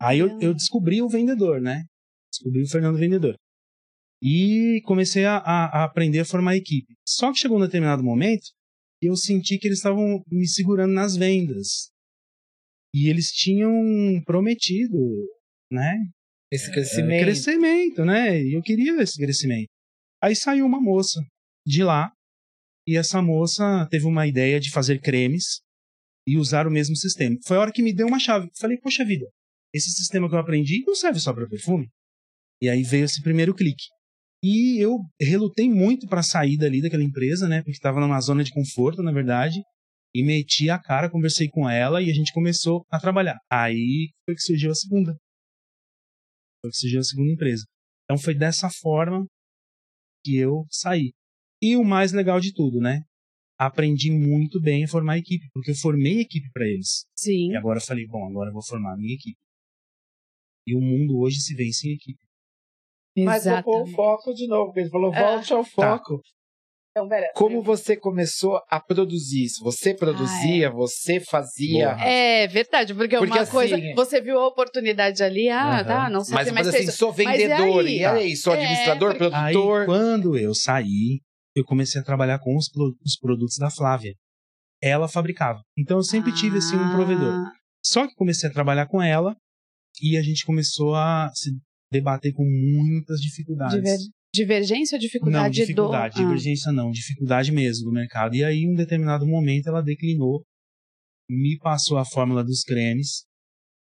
Aí 0.00 0.18
eu, 0.18 0.38
eu 0.40 0.54
descobri 0.54 1.02
o 1.02 1.08
vendedor, 1.08 1.60
né? 1.60 1.84
Descobri 2.32 2.62
o 2.62 2.68
Fernando 2.68 2.98
Vendedor. 2.98 3.36
E 4.22 4.80
comecei 4.84 5.24
a, 5.24 5.36
a, 5.38 5.80
a 5.80 5.84
aprender 5.84 6.20
a 6.20 6.24
formar 6.24 6.56
equipe. 6.56 6.94
Só 7.06 7.32
que 7.32 7.38
chegou 7.38 7.58
um 7.58 7.62
determinado 7.62 8.02
momento 8.02 8.48
eu 9.00 9.16
senti 9.16 9.58
que 9.58 9.68
eles 9.68 9.78
estavam 9.78 10.22
me 10.30 10.46
segurando 10.46 10.92
nas 10.92 11.16
vendas. 11.16 11.90
E 12.94 13.08
eles 13.08 13.30
tinham 13.30 13.72
prometido, 14.24 14.96
né? 15.70 15.94
Esse 16.50 16.70
crescimento. 16.72 17.20
É, 17.20 17.22
crescimento, 17.22 18.04
né? 18.04 18.42
E 18.42 18.54
eu 18.54 18.62
queria 18.62 19.00
esse 19.02 19.16
crescimento. 19.18 19.68
Aí 20.22 20.34
saiu 20.34 20.66
uma 20.66 20.80
moça 20.80 21.20
de 21.66 21.84
lá 21.84 22.10
e 22.86 22.96
essa 22.96 23.22
moça 23.22 23.86
teve 23.90 24.06
uma 24.06 24.26
ideia 24.26 24.58
de 24.58 24.70
fazer 24.70 25.00
cremes 25.00 25.60
e 26.26 26.36
usar 26.36 26.66
o 26.66 26.70
mesmo 26.70 26.96
sistema. 26.96 27.36
Foi 27.44 27.56
a 27.56 27.60
hora 27.60 27.72
que 27.72 27.82
me 27.82 27.94
deu 27.94 28.06
uma 28.06 28.18
chave. 28.18 28.50
Falei, 28.58 28.78
poxa 28.78 29.04
vida, 29.04 29.30
esse 29.78 29.90
sistema 29.92 30.28
que 30.28 30.34
eu 30.34 30.38
aprendi 30.38 30.84
não 30.86 30.94
serve 30.94 31.18
só 31.18 31.32
para 31.32 31.48
perfume. 31.48 31.88
E 32.60 32.68
aí 32.68 32.82
veio 32.82 33.04
esse 33.04 33.22
primeiro 33.22 33.54
clique. 33.54 33.84
E 34.42 34.78
eu 34.78 34.98
relutei 35.20 35.68
muito 35.68 36.06
para 36.06 36.22
sair 36.22 36.56
dali 36.56 36.80
daquela 36.80 37.02
empresa, 37.02 37.48
né? 37.48 37.58
Porque 37.58 37.72
estava 37.72 38.00
numa 38.00 38.20
zona 38.20 38.44
de 38.44 38.52
conforto, 38.52 39.02
na 39.02 39.12
verdade. 39.12 39.60
E 40.14 40.24
meti 40.24 40.70
a 40.70 40.78
cara, 40.78 41.10
conversei 41.10 41.48
com 41.48 41.68
ela 41.68 42.02
e 42.02 42.10
a 42.10 42.14
gente 42.14 42.32
começou 42.32 42.84
a 42.90 42.98
trabalhar. 42.98 43.38
Aí 43.50 44.10
foi 44.24 44.34
que 44.34 44.42
surgiu 44.42 44.70
a 44.70 44.74
segunda. 44.74 45.16
Foi 46.62 46.70
que 46.70 46.76
surgiu 46.76 47.00
a 47.00 47.04
segunda 47.04 47.32
empresa. 47.32 47.64
Então 48.04 48.16
foi 48.16 48.34
dessa 48.34 48.70
forma 48.70 49.26
que 50.24 50.36
eu 50.36 50.64
saí. 50.70 51.12
E 51.60 51.76
o 51.76 51.84
mais 51.84 52.12
legal 52.12 52.40
de 52.40 52.52
tudo, 52.52 52.80
né? 52.80 53.02
Aprendi 53.58 54.10
muito 54.10 54.60
bem 54.60 54.84
a 54.84 54.88
formar 54.88 55.18
equipe, 55.18 55.48
porque 55.52 55.72
eu 55.72 55.76
formei 55.76 56.20
equipe 56.20 56.48
para 56.52 56.66
eles. 56.66 57.04
Sim. 57.16 57.50
E 57.50 57.56
agora 57.56 57.78
eu 57.78 57.84
falei, 57.84 58.06
bom, 58.06 58.24
agora 58.28 58.50
eu 58.50 58.52
vou 58.52 58.64
formar 58.64 58.94
a 58.94 58.96
minha 58.96 59.14
equipe. 59.14 59.38
E 60.68 60.76
o 60.76 60.80
mundo 60.80 61.18
hoje 61.18 61.40
se 61.40 61.54
vence 61.54 61.88
em 61.88 61.94
equipe. 61.94 62.20
Mas 63.24 63.46
eu 63.46 63.62
vou 63.62 63.82
o 63.82 63.86
foco 63.86 64.34
de 64.34 64.46
novo, 64.46 64.66
porque 64.66 64.80
ele 64.80 64.90
falou, 64.90 65.12
é. 65.12 65.20
volte 65.20 65.52
ao 65.52 65.64
tá. 65.64 65.70
foco. 65.70 66.18
Tá. 66.18 66.28
Então, 66.90 67.08
pera, 67.08 67.30
Como 67.34 67.62
você 67.62 67.96
começou 67.96 68.60
a 68.68 68.80
produzir 68.80 69.44
isso? 69.44 69.62
Você 69.62 69.94
produzia, 69.94 70.68
ah, 70.68 70.70
é. 70.70 70.72
você 70.72 71.20
fazia? 71.20 71.94
Boa. 71.94 72.04
É 72.04 72.46
verdade, 72.48 72.94
porque, 72.94 73.16
porque 73.16 73.32
uma 73.32 73.42
assim, 73.42 73.52
coisa, 73.52 73.76
você 73.94 74.20
viu 74.20 74.38
a 74.38 74.46
oportunidade 74.48 75.22
ali, 75.22 75.48
ah, 75.48 75.84
tá, 75.84 76.10
não 76.10 76.24
sei 76.24 76.34
mas, 76.34 76.48
se 76.48 76.54
mais 76.54 76.66
mas 76.66 76.74
assim, 76.74 76.90
sou 76.90 77.12
vendedor, 77.12 77.84
e 77.84 77.88
aí, 77.88 77.98
e 77.98 78.04
aí 78.04 78.36
sou 78.36 78.52
é, 78.52 78.56
administrador, 78.56 79.12
é, 79.12 79.14
produtor. 79.14 79.80
Aí, 79.80 79.86
quando 79.86 80.36
eu 80.36 80.54
saí, 80.54 81.20
eu 81.54 81.64
comecei 81.64 82.00
a 82.00 82.04
trabalhar 82.04 82.40
com 82.40 82.56
os, 82.56 82.66
os 83.04 83.16
produtos 83.20 83.56
da 83.58 83.70
Flávia. 83.70 84.14
Ela 84.82 85.08
fabricava. 85.08 85.60
Então 85.76 85.98
eu 85.98 86.04
sempre 86.04 86.30
ah. 86.30 86.34
tive 86.34 86.58
assim 86.58 86.76
um 86.76 86.92
provedor. 86.92 87.32
Ah. 87.32 87.52
Só 87.84 88.06
que 88.06 88.14
comecei 88.14 88.48
a 88.48 88.52
trabalhar 88.52 88.86
com 88.86 89.02
ela 89.02 89.34
e 90.02 90.16
a 90.16 90.22
gente 90.22 90.44
começou 90.44 90.94
a 90.94 91.30
se 91.34 91.50
debater 91.90 92.32
com 92.32 92.44
muitas 92.44 93.20
dificuldades. 93.20 93.76
Diver... 93.76 93.98
Divergência 94.34 94.96
ou 94.96 95.00
dificuldade? 95.00 95.44
Não, 95.44 95.50
dificuldade. 95.50 96.14
Do... 96.14 96.22
Divergência 96.22 96.70
ah. 96.70 96.72
não, 96.72 96.90
dificuldade 96.90 97.50
mesmo 97.50 97.86
do 97.86 97.92
mercado. 97.92 98.34
E 98.34 98.44
aí, 98.44 98.58
em 98.58 98.72
um 98.72 98.74
determinado 98.74 99.26
momento, 99.26 99.68
ela 99.68 99.82
declinou, 99.82 100.44
me 101.30 101.58
passou 101.58 101.96
a 101.96 102.04
fórmula 102.04 102.44
dos 102.44 102.62
cremes, 102.62 103.24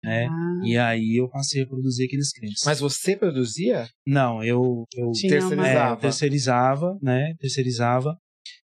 né? 0.03 0.27
Ah. 0.27 0.61
E 0.65 0.77
aí 0.77 1.19
eu 1.19 1.29
passei 1.29 1.63
a 1.63 1.67
produzir 1.67 2.05
aqueles 2.05 2.31
cremes. 2.33 2.63
Mas 2.65 2.81
você 2.81 3.17
produzia? 3.17 3.89
Não, 4.07 4.43
eu, 4.43 4.85
eu 4.95 5.13
terceirizava. 5.13 5.95
É, 5.95 6.01
terceirizava, 6.01 6.99
né? 7.01 7.35
Terceirizava. 7.39 8.19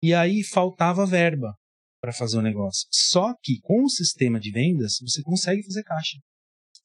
E 0.01 0.13
aí 0.13 0.43
faltava 0.43 1.05
verba 1.05 1.53
para 2.01 2.13
fazer 2.13 2.37
o 2.37 2.41
negócio. 2.41 2.87
Só 2.91 3.33
que 3.43 3.59
com 3.61 3.83
o 3.83 3.89
sistema 3.89 4.39
de 4.39 4.51
vendas, 4.51 4.97
você 5.01 5.21
consegue 5.21 5.61
fazer 5.63 5.83
caixa 5.83 6.17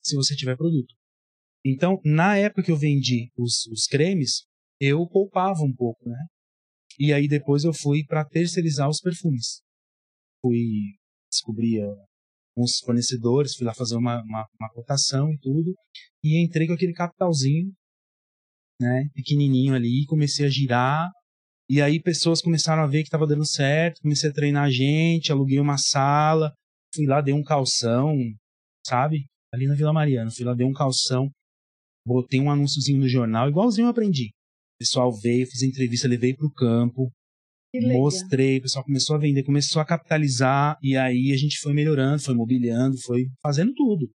se 0.05 0.15
você 0.15 0.37
tiver 0.37 0.57
produto. 0.57 0.95
Então, 1.65 1.99
na 2.05 2.37
época 2.37 2.63
que 2.63 2.71
eu 2.71 2.77
vendi 2.77 3.31
os, 3.37 3.67
os 3.67 3.87
cremes, 3.87 4.45
eu 4.79 5.07
poupava 5.09 5.61
um 5.63 5.75
pouco, 5.75 6.09
né? 6.09 6.27
E 6.99 7.13
aí 7.13 7.27
depois 7.27 7.65
eu 7.65 7.73
fui 7.73 8.05
para 8.05 8.25
terceirizar 8.25 8.89
os 8.89 9.01
perfumes. 9.01 9.63
Fui 10.43 10.61
descobrir 11.31 11.83
uns 12.57 12.79
fornecedores, 12.85 13.55
fui 13.57 13.67
lá 13.67 13.75
fazer 13.75 13.97
uma, 13.97 14.23
uma, 14.23 14.47
uma 14.61 14.71
cotação 14.73 15.33
e 15.33 15.39
tudo, 15.39 15.75
e 16.23 16.43
entrei 16.45 16.67
com 16.67 16.75
aquele 16.75 16.93
capitalzinho, 16.93 17.73
né, 18.81 19.09
pequenininho 19.13 19.75
ali, 19.75 20.05
comecei 20.07 20.47
a 20.47 20.51
girar, 20.51 21.11
e 21.69 21.81
aí 21.81 22.01
pessoas 22.01 22.41
começaram 22.41 22.83
a 22.83 22.87
ver 22.87 22.99
que 22.99 23.09
estava 23.09 23.27
dando 23.27 23.47
certo, 23.47 24.03
comecei 24.03 24.31
a 24.31 24.33
treinar 24.33 24.65
a 24.65 24.71
gente, 24.71 25.33
aluguei 25.33 25.59
uma 25.59 25.79
sala, 25.79 26.53
fui 26.95 27.07
lá, 27.07 27.21
dei 27.21 27.35
um 27.35 27.43
calção, 27.43 28.15
sabe? 28.87 29.27
Ali 29.55 29.69
na 29.69 29.75
Vila 29.75 29.93
Mariana, 29.93 30.31
fui 30.33 30.45
lá, 30.45 30.53
dei 30.53 30.67
um 30.67 30.73
calção, 30.73 31.31
botei 32.05 32.41
um 32.41 32.51
anúnciozinho 32.51 32.99
no 32.99 33.09
jornal, 33.09 33.49
igualzinho 33.49 33.87
eu 33.87 33.91
aprendi. 33.91 34.31
O 34.75 34.79
pessoal 34.81 35.13
veio, 35.13 35.47
fiz 35.47 35.63
entrevista, 35.63 36.09
levei 36.09 36.35
para 36.35 36.47
o 36.47 36.53
campo, 36.53 37.09
mostrei, 37.73 38.59
o 38.59 38.63
pessoal 38.63 38.85
começou 38.85 39.15
a 39.15 39.19
vender, 39.21 39.45
começou 39.45 39.81
a 39.81 39.85
capitalizar, 39.87 40.77
e 40.83 40.97
aí 40.97 41.31
a 41.33 41.37
gente 41.37 41.59
foi 41.61 41.73
melhorando, 41.73 42.21
foi 42.21 42.35
mobiliando, 42.35 42.97
foi 43.03 43.29
fazendo 43.41 43.73
tudo. 43.75 44.11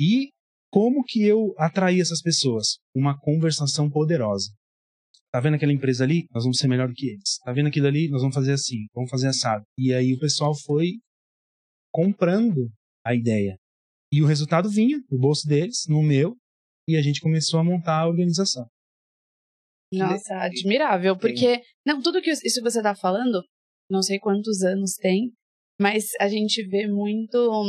E 0.00 0.30
como 0.72 1.04
que 1.04 1.22
eu 1.22 1.54
atraí 1.58 2.00
essas 2.00 2.20
pessoas? 2.20 2.78
Uma 2.92 3.16
conversação 3.16 3.88
poderosa. 3.88 4.50
Tá 5.30 5.40
vendo 5.40 5.54
aquela 5.54 5.72
empresa 5.72 6.02
ali? 6.02 6.26
Nós 6.34 6.42
vamos 6.42 6.58
ser 6.58 6.66
melhor 6.66 6.88
do 6.88 6.94
que 6.94 7.06
eles. 7.06 7.38
Tá 7.44 7.52
vendo 7.52 7.68
aquilo 7.68 7.86
ali? 7.86 8.08
Nós 8.08 8.20
vamos 8.20 8.34
fazer 8.34 8.52
assim, 8.52 8.86
vamos 8.92 9.10
fazer 9.10 9.28
assado. 9.28 9.64
E 9.78 9.94
aí 9.94 10.12
o 10.12 10.18
pessoal 10.18 10.54
foi 10.54 10.98
comprando 11.92 12.70
a 13.04 13.14
ideia. 13.14 13.56
E 14.12 14.22
o 14.22 14.26
resultado 14.26 14.68
vinha 14.68 14.98
no 15.10 15.18
bolso 15.18 15.48
deles, 15.48 15.84
no 15.88 16.02
meu, 16.02 16.36
e 16.86 16.96
a 16.96 17.02
gente 17.02 17.20
começou 17.20 17.58
a 17.58 17.64
montar 17.64 18.00
a 18.00 18.06
organização. 18.06 18.66
Nossa, 19.92 20.36
admirável, 20.36 21.18
porque 21.18 21.60
não 21.86 22.00
tudo 22.00 22.20
que 22.20 22.30
isso 22.30 22.42
que 22.42 22.62
você 22.62 22.78
está 22.78 22.94
falando, 22.94 23.42
não 23.90 24.02
sei 24.02 24.18
quantos 24.18 24.62
anos 24.62 24.94
tem, 24.94 25.32
mas 25.80 26.08
a 26.20 26.28
gente 26.28 26.62
vê 26.66 26.86
muito 26.86 27.64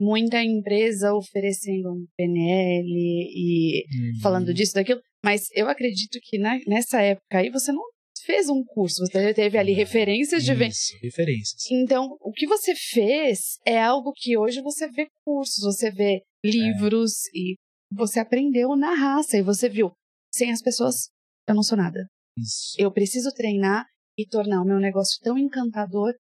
muita 0.00 0.42
empresa 0.42 1.12
oferecendo 1.12 1.92
um 1.92 2.06
PNL 2.16 2.86
e 2.86 3.84
uhum. 3.84 4.20
falando 4.22 4.54
disso 4.54 4.74
daquilo, 4.74 5.00
mas 5.24 5.48
eu 5.54 5.68
acredito 5.68 6.18
que 6.22 6.38
na, 6.38 6.56
nessa 6.66 7.02
época 7.02 7.38
aí 7.38 7.50
você 7.50 7.72
não 7.72 7.82
fez 8.28 8.50
um 8.50 8.62
curso, 8.62 9.06
você 9.06 9.32
teve 9.32 9.56
ali 9.56 9.72
referências 9.72 10.44
de 10.44 10.52
venda. 10.52 10.74
referências. 11.02 11.70
Então, 11.70 12.18
o 12.20 12.30
que 12.30 12.46
você 12.46 12.74
fez 12.74 13.56
é 13.64 13.82
algo 13.82 14.12
que 14.14 14.36
hoje 14.36 14.60
você 14.60 14.86
vê 14.86 15.06
cursos, 15.24 15.64
você 15.64 15.90
vê 15.90 16.20
livros 16.44 17.26
é. 17.28 17.38
e 17.38 17.56
você 17.90 18.20
aprendeu 18.20 18.76
na 18.76 18.94
raça 18.94 19.38
e 19.38 19.42
você 19.42 19.70
viu. 19.70 19.92
Sem 20.30 20.52
as 20.52 20.60
pessoas, 20.60 21.08
eu 21.48 21.54
não 21.54 21.62
sou 21.62 21.78
nada. 21.78 22.06
Isso. 22.36 22.76
Eu 22.78 22.92
preciso 22.92 23.32
treinar 23.32 23.86
e 24.18 24.26
tornar 24.28 24.60
o 24.60 24.66
meu 24.66 24.78
negócio 24.78 25.18
tão 25.22 25.38
encantador 25.38 26.12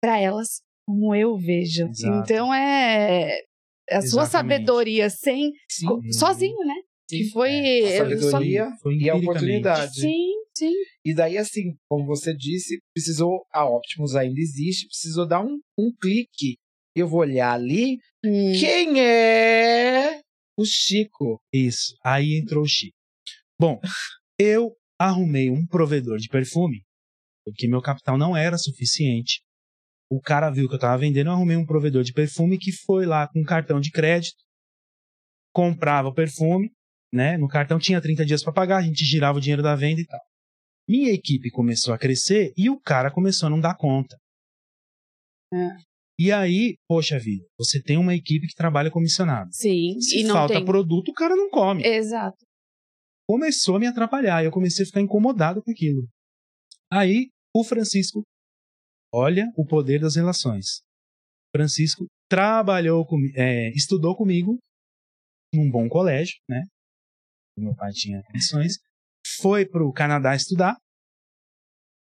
para 0.00 0.20
elas 0.20 0.60
como 0.86 1.12
eu 1.12 1.36
vejo. 1.36 1.88
Exato. 1.88 2.22
Então 2.22 2.54
é, 2.54 3.30
é 3.30 3.96
a 3.96 3.98
Exatamente. 3.98 4.10
sua 4.10 4.26
sabedoria 4.26 5.10
sem 5.10 5.50
Sim. 5.68 6.12
sozinho, 6.12 6.64
né? 6.64 6.76
Que 7.18 7.30
foi 7.30 7.50
é. 7.50 7.94
a 7.94 7.98
sabedoria 7.98 8.64
só... 8.70 8.76
foi 8.82 8.96
e 8.96 9.10
a 9.10 9.14
oportunidade. 9.14 10.00
Sim, 10.00 10.32
sim. 10.56 10.72
E 11.04 11.14
daí 11.14 11.36
assim, 11.38 11.74
como 11.88 12.06
você 12.06 12.34
disse, 12.34 12.78
precisou 12.94 13.44
a 13.52 13.64
Optimus 13.64 14.14
ainda 14.14 14.40
existe, 14.40 14.86
precisou 14.86 15.26
dar 15.26 15.44
um, 15.44 15.58
um 15.78 15.92
clique. 16.00 16.56
Eu 16.94 17.08
vou 17.08 17.20
olhar 17.20 17.52
ali, 17.52 17.98
hum. 18.24 18.52
quem 18.58 19.00
é 19.00 20.20
o 20.58 20.64
Chico? 20.64 21.40
Isso. 21.52 21.96
Aí 22.04 22.38
entrou 22.38 22.62
o 22.62 22.68
Chico. 22.68 22.96
Bom, 23.58 23.80
eu 24.38 24.72
arrumei 24.98 25.50
um 25.50 25.66
provedor 25.66 26.18
de 26.18 26.28
perfume, 26.28 26.82
porque 27.44 27.66
meu 27.66 27.80
capital 27.80 28.18
não 28.18 28.36
era 28.36 28.58
suficiente. 28.58 29.42
O 30.10 30.20
cara 30.20 30.50
viu 30.50 30.68
que 30.68 30.74
eu 30.74 30.76
estava 30.76 30.98
vendendo, 30.98 31.28
eu 31.28 31.32
arrumei 31.32 31.56
um 31.56 31.64
provedor 31.64 32.02
de 32.02 32.12
perfume 32.12 32.58
que 32.58 32.70
foi 32.70 33.06
lá 33.06 33.26
com 33.28 33.42
cartão 33.42 33.80
de 33.80 33.90
crédito, 33.90 34.36
comprava 35.54 36.08
o 36.08 36.14
perfume, 36.14 36.70
né? 37.12 37.36
No 37.36 37.48
cartão 37.48 37.78
tinha 37.78 38.00
30 38.00 38.24
dias 38.24 38.42
para 38.42 38.52
pagar, 38.52 38.78
a 38.78 38.82
gente 38.82 39.04
girava 39.04 39.38
o 39.38 39.40
dinheiro 39.40 39.62
da 39.62 39.76
venda 39.76 40.00
e 40.00 40.06
tal. 40.06 40.20
Minha 40.88 41.12
equipe 41.12 41.50
começou 41.50 41.94
a 41.94 41.98
crescer 41.98 42.52
e 42.56 42.68
o 42.68 42.80
cara 42.80 43.10
começou 43.10 43.46
a 43.46 43.50
não 43.50 43.60
dar 43.60 43.76
conta. 43.76 44.16
É. 45.52 45.76
E 46.18 46.30
aí, 46.30 46.76
poxa 46.88 47.18
vida, 47.18 47.44
você 47.58 47.82
tem 47.82 47.96
uma 47.96 48.14
equipe 48.14 48.46
que 48.46 48.54
trabalha 48.54 48.90
comissionado. 48.90 49.50
Sim. 49.52 50.00
Se 50.00 50.26
falta 50.26 50.54
tem... 50.54 50.64
produto, 50.64 51.10
o 51.10 51.14
cara 51.14 51.34
não 51.34 51.50
come. 51.50 51.84
Exato. 51.84 52.38
Começou 53.28 53.76
a 53.76 53.78
me 53.80 53.86
atrapalhar. 53.86 54.44
Eu 54.44 54.50
comecei 54.50 54.84
a 54.84 54.86
ficar 54.86 55.00
incomodado 55.00 55.62
com 55.62 55.70
aquilo. 55.70 56.06
Aí, 56.90 57.28
o 57.54 57.64
Francisco, 57.64 58.22
olha 59.12 59.50
o 59.56 59.66
poder 59.66 60.00
das 60.00 60.16
relações. 60.16 60.82
Francisco 61.54 62.06
trabalhou 62.28 63.04
comigo, 63.06 63.34
é, 63.36 63.70
estudou 63.70 64.16
comigo 64.16 64.58
num 65.54 65.70
bom 65.70 65.88
colégio, 65.88 66.36
né? 66.48 66.62
Meu 67.56 67.74
pai 67.74 67.92
tinha 67.92 68.22
condições. 68.22 68.78
Foi 69.40 69.66
para 69.66 69.84
o 69.84 69.92
Canadá 69.92 70.34
estudar. 70.34 70.76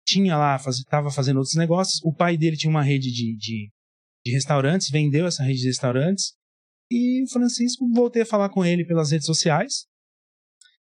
Tinha 0.08 0.38
lá, 0.38 0.56
estava 0.56 1.06
faz, 1.06 1.16
fazendo 1.16 1.38
outros 1.38 1.56
negócios. 1.56 2.00
O 2.04 2.14
pai 2.14 2.38
dele 2.38 2.58
tinha 2.58 2.70
uma 2.70 2.84
rede 2.84 3.12
de, 3.12 3.36
de 3.36 3.70
de 4.26 4.32
restaurantes, 4.32 4.90
vendeu 4.90 5.28
essa 5.28 5.44
rede 5.44 5.60
de 5.60 5.68
restaurantes. 5.68 6.34
E 6.90 7.24
o 7.24 7.30
Francisco, 7.30 7.88
voltei 7.94 8.24
a 8.24 8.26
falar 8.26 8.50
com 8.50 8.66
ele 8.66 8.86
pelas 8.86 9.12
redes 9.12 9.28
sociais. 9.28 9.86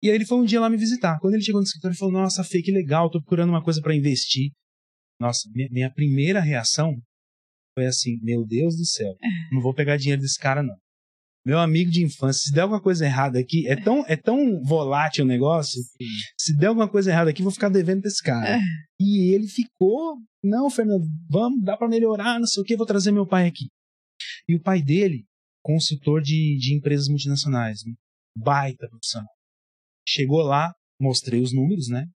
E 0.02 0.08
aí 0.08 0.14
ele 0.14 0.26
foi 0.26 0.38
um 0.38 0.44
dia 0.44 0.60
lá 0.60 0.68
me 0.68 0.76
visitar. 0.76 1.18
Quando 1.20 1.34
ele 1.34 1.42
chegou 1.42 1.60
no 1.60 1.64
escritório, 1.64 1.92
ele 1.92 1.98
falou: 1.98 2.14
Nossa, 2.14 2.42
Fê, 2.42 2.60
que 2.60 2.72
legal, 2.72 3.10
tô 3.10 3.20
procurando 3.20 3.50
uma 3.50 3.62
coisa 3.62 3.80
para 3.80 3.94
investir. 3.94 4.50
Nossa, 5.20 5.48
minha, 5.52 5.68
minha, 5.70 5.92
primeira 5.92 6.40
reação 6.40 7.00
foi 7.74 7.86
assim: 7.86 8.18
Meu 8.22 8.44
Deus 8.44 8.76
do 8.76 8.84
céu, 8.84 9.14
não 9.52 9.60
vou 9.60 9.74
pegar 9.74 9.96
dinheiro 9.96 10.22
desse 10.22 10.38
cara, 10.38 10.62
não 10.62 10.74
meu 11.44 11.58
amigo 11.58 11.90
de 11.90 12.04
infância, 12.04 12.42
se 12.44 12.52
der 12.52 12.62
alguma 12.62 12.80
coisa 12.80 13.04
errada 13.04 13.38
aqui, 13.38 13.66
é 13.66 13.74
tão, 13.74 14.04
é 14.06 14.16
tão 14.16 14.60
volátil 14.62 15.24
o 15.24 15.28
negócio, 15.28 15.80
se 16.38 16.56
der 16.56 16.66
alguma 16.66 16.88
coisa 16.88 17.10
errada 17.10 17.30
aqui, 17.30 17.42
vou 17.42 17.52
ficar 17.52 17.70
devendo 17.70 18.02
pra 18.02 18.08
esse 18.08 18.22
cara. 18.22 18.56
É. 18.56 18.60
E 19.00 19.34
ele 19.34 19.48
ficou, 19.48 20.18
não, 20.44 20.68
Fernando, 20.68 21.06
vamos, 21.28 21.62
dá 21.64 21.76
para 21.76 21.88
melhorar, 21.88 22.38
não 22.38 22.46
sei 22.46 22.62
o 22.62 22.64
que, 22.64 22.76
vou 22.76 22.86
trazer 22.86 23.10
meu 23.10 23.26
pai 23.26 23.46
aqui. 23.46 23.68
E 24.46 24.54
o 24.54 24.60
pai 24.60 24.82
dele, 24.82 25.24
consultor 25.62 26.20
de, 26.20 26.58
de 26.58 26.74
empresas 26.76 27.08
multinacionais, 27.08 27.80
né? 27.86 27.94
baita 28.36 28.88
profissional. 28.88 29.30
Chegou 30.06 30.42
lá, 30.42 30.72
mostrei 31.00 31.40
os 31.40 31.54
números, 31.54 31.88
né? 31.88 32.06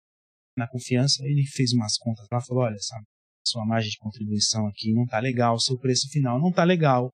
Na 0.57 0.69
confiança, 0.69 1.25
ele 1.25 1.45
fez 1.47 1.73
umas 1.73 1.97
contas 1.97 2.27
lá, 2.31 2.41
falou, 2.41 2.65
olha, 2.65 2.79
sabe, 2.79 3.05
sua 3.47 3.65
margem 3.67 3.91
de 3.91 3.99
contribuição 3.99 4.67
aqui 4.67 4.93
não 4.93 5.07
tá 5.07 5.19
legal, 5.19 5.59
seu 5.59 5.79
preço 5.79 6.09
final 6.11 6.41
não 6.41 6.53
tá 6.53 6.65
legal 6.65 7.11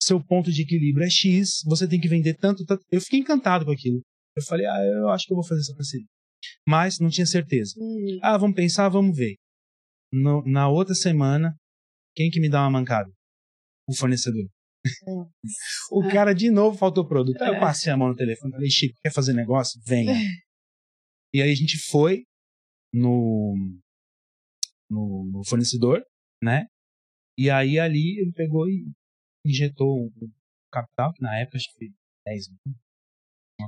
seu 0.00 0.22
ponto 0.22 0.50
de 0.52 0.62
equilíbrio 0.62 1.04
é 1.04 1.10
X, 1.10 1.62
você 1.66 1.88
tem 1.88 2.00
que 2.00 2.08
vender 2.08 2.34
tanto, 2.34 2.64
tanto. 2.64 2.84
Eu 2.90 3.00
fiquei 3.00 3.20
encantado 3.20 3.64
com 3.64 3.72
aquilo. 3.72 4.00
Eu 4.36 4.42
falei, 4.42 4.66
ah, 4.66 4.84
eu 4.84 5.08
acho 5.10 5.26
que 5.26 5.32
eu 5.32 5.36
vou 5.36 5.46
fazer 5.46 5.60
essa 5.60 5.74
parceria. 5.74 6.06
Mas 6.66 6.98
não 6.98 7.08
tinha 7.08 7.26
certeza. 7.26 7.74
Uhum. 7.78 8.18
Ah, 8.22 8.36
vamos 8.36 8.56
pensar, 8.56 8.88
vamos 8.88 9.16
ver. 9.16 9.36
No, 10.12 10.42
na 10.44 10.68
outra 10.68 10.94
semana, 10.94 11.54
quem 12.14 12.30
que 12.30 12.40
me 12.40 12.48
dá 12.48 12.62
uma 12.62 12.70
mancada? 12.70 13.10
O 13.88 13.96
fornecedor. 13.96 14.46
Uhum. 15.06 15.30
o 15.92 16.08
cara 16.10 16.34
de 16.34 16.50
novo 16.50 16.76
faltou 16.76 17.06
produto. 17.06 17.40
Aí 17.40 17.48
eu 17.48 17.54
é. 17.54 17.60
passei 17.60 17.92
a 17.92 17.96
mão 17.96 18.08
no 18.08 18.16
telefone, 18.16 18.52
falei, 18.52 18.70
Chico, 18.70 18.94
quer 19.02 19.12
fazer 19.12 19.32
negócio? 19.32 19.80
Venha. 19.86 20.12
É. 20.12 20.24
E 21.32 21.42
aí 21.42 21.50
a 21.50 21.54
gente 21.54 21.78
foi 21.90 22.24
no, 22.92 23.54
no, 24.90 25.30
no 25.32 25.44
fornecedor, 25.48 26.04
né? 26.42 26.66
E 27.36 27.50
aí 27.50 27.78
ali 27.78 28.20
ele 28.20 28.32
pegou 28.32 28.68
e 28.68 28.84
injetou 29.44 30.06
o 30.06 30.30
capital, 30.72 31.12
que 31.12 31.22
na 31.22 31.38
época 31.38 31.56
acho 31.56 31.68
que 31.68 31.78
foi 31.78 31.88
10 32.26 32.48
mil. 32.50 32.74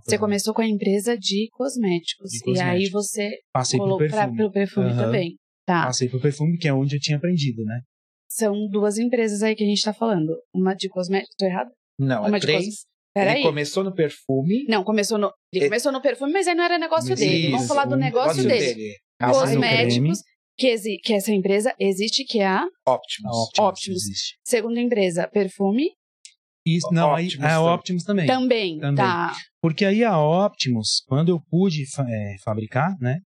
Você 0.04 0.18
começou 0.18 0.52
com 0.52 0.62
a 0.62 0.66
empresa 0.66 1.16
de 1.16 1.48
cosméticos. 1.52 2.30
De 2.30 2.40
cosméticos. 2.40 2.58
E 2.58 2.84
aí 2.84 2.90
você 2.90 3.30
Passei 3.52 3.78
colocou 3.78 3.98
pro 3.98 4.08
perfume, 4.08 4.36
pro 4.36 4.52
perfume 4.52 4.90
uhum. 4.90 4.96
também. 4.96 5.36
Tá. 5.64 5.86
Passei 5.86 6.08
pro 6.08 6.20
perfume, 6.20 6.58
que 6.58 6.68
é 6.68 6.72
onde 6.72 6.96
eu 6.96 7.00
tinha 7.00 7.16
aprendido, 7.16 7.64
né? 7.64 7.80
São 8.28 8.68
duas 8.68 8.98
empresas 8.98 9.42
aí 9.42 9.54
que 9.54 9.64
a 9.64 9.66
gente 9.66 9.82
tá 9.82 9.92
falando. 9.92 10.36
Uma 10.54 10.74
de 10.74 10.88
cosméticos, 10.88 11.34
tô 11.38 11.46
errado? 11.46 11.70
Não, 11.98 12.24
Uma 12.26 12.36
é 12.36 12.40
três. 12.40 12.64
Cos... 12.64 12.86
Ele 13.16 13.42
começou 13.42 13.82
no 13.82 13.94
perfume. 13.94 14.66
Não, 14.68 14.84
começou 14.84 15.16
no. 15.16 15.32
Ele 15.52 15.64
é... 15.64 15.68
começou 15.68 15.90
no 15.90 16.02
perfume, 16.02 16.32
mas 16.32 16.46
aí 16.46 16.54
não 16.54 16.64
era 16.64 16.78
negócio 16.78 17.14
Isso, 17.14 17.22
dele. 17.22 17.50
Vamos 17.50 17.66
falar 17.66 17.86
do 17.86 17.96
negócio, 17.96 18.42
negócio 18.42 18.48
dele. 18.48 18.74
dele. 18.74 18.94
Cosméticos, 19.18 20.18
que, 20.56 20.68
exi... 20.68 20.98
que 20.98 21.12
essa 21.12 21.32
empresa 21.32 21.74
existe, 21.78 22.24
que 22.24 22.40
é 22.40 22.46
a 22.46 22.64
Optimus. 22.86 23.36
Optimus. 23.36 23.68
Optimus. 23.68 24.02
Segunda 24.44 24.80
empresa, 24.80 25.28
perfume. 25.28 25.90
Isso, 26.66 26.88
não, 26.92 27.12
Optimus 27.12 27.44
aí, 27.44 27.52
a 27.52 27.60
Optimus 27.60 28.02
também. 28.02 28.26
também. 28.26 28.78
Também, 28.78 28.96
tá. 28.96 29.32
Porque 29.60 29.84
aí 29.84 30.02
a 30.02 30.18
Optimus, 30.18 31.02
quando 31.06 31.28
eu 31.28 31.40
pude 31.48 31.84
é, 31.84 32.36
fabricar, 32.42 32.96
né? 33.00 33.20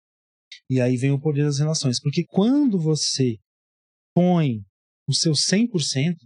E 0.69 0.81
aí 0.81 0.97
vem 0.97 1.13
o 1.13 1.21
poder 1.21 1.45
das 1.45 1.59
relações. 1.59 2.01
Porque 2.01 2.25
quando 2.29 2.79
você 2.81 3.37
põe 4.15 4.61
o 5.09 5.15
seu 5.15 5.33
100%, 5.33 6.17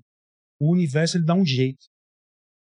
o 0.60 0.72
universo 0.72 1.18
ele 1.18 1.24
dá 1.24 1.34
um 1.34 1.44
jeito. 1.44 1.84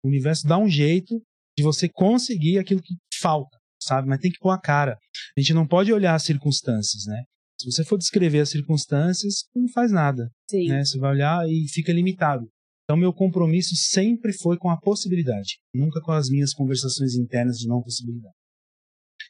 O 0.05 0.09
universo 0.09 0.47
dá 0.47 0.59
um 0.59 0.69
jeito 0.69 1.23
de 1.57 1.63
você 1.63 1.89
conseguir 1.89 2.59
aquilo 2.59 2.83
que 2.83 2.95
falta, 3.21 3.57
sabe? 3.81 4.09
Mas 4.09 4.21
tem 4.21 4.31
que 4.31 4.39
pôr 4.39 4.51
a 4.51 4.61
cara. 4.61 4.97
A 5.37 5.41
gente 5.41 5.55
não 5.55 5.67
pode 5.67 5.93
olhar 5.93 6.15
as 6.15 6.25
circunstâncias, 6.25 7.05
né? 7.07 7.23
Se 7.61 7.71
você 7.71 7.85
for 7.85 7.99
descrever 7.99 8.41
as 8.41 8.51
circunstâncias, 8.51 9.45
não 9.55 9.69
faz 9.69 9.93
nada. 9.93 10.31
Sim. 10.51 10.69
Né? 10.69 10.85
Você 10.85 10.99
vai 10.99 11.13
olhar 11.13 11.49
e 11.49 11.69
fica 11.69 11.93
limitado. 11.93 12.49
Então, 12.85 12.97
meu 12.97 13.13
compromisso 13.13 13.75
sempre 13.77 14.33
foi 14.33 14.59
com 14.59 14.69
a 14.69 14.79
possibilidade, 14.79 15.59
nunca 15.73 16.01
com 16.01 16.13
as 16.13 16.29
minhas 16.29 16.53
conversações 16.53 17.15
internas 17.15 17.57
de 17.57 17.69
não 17.69 17.81
possibilidade. 17.81 18.35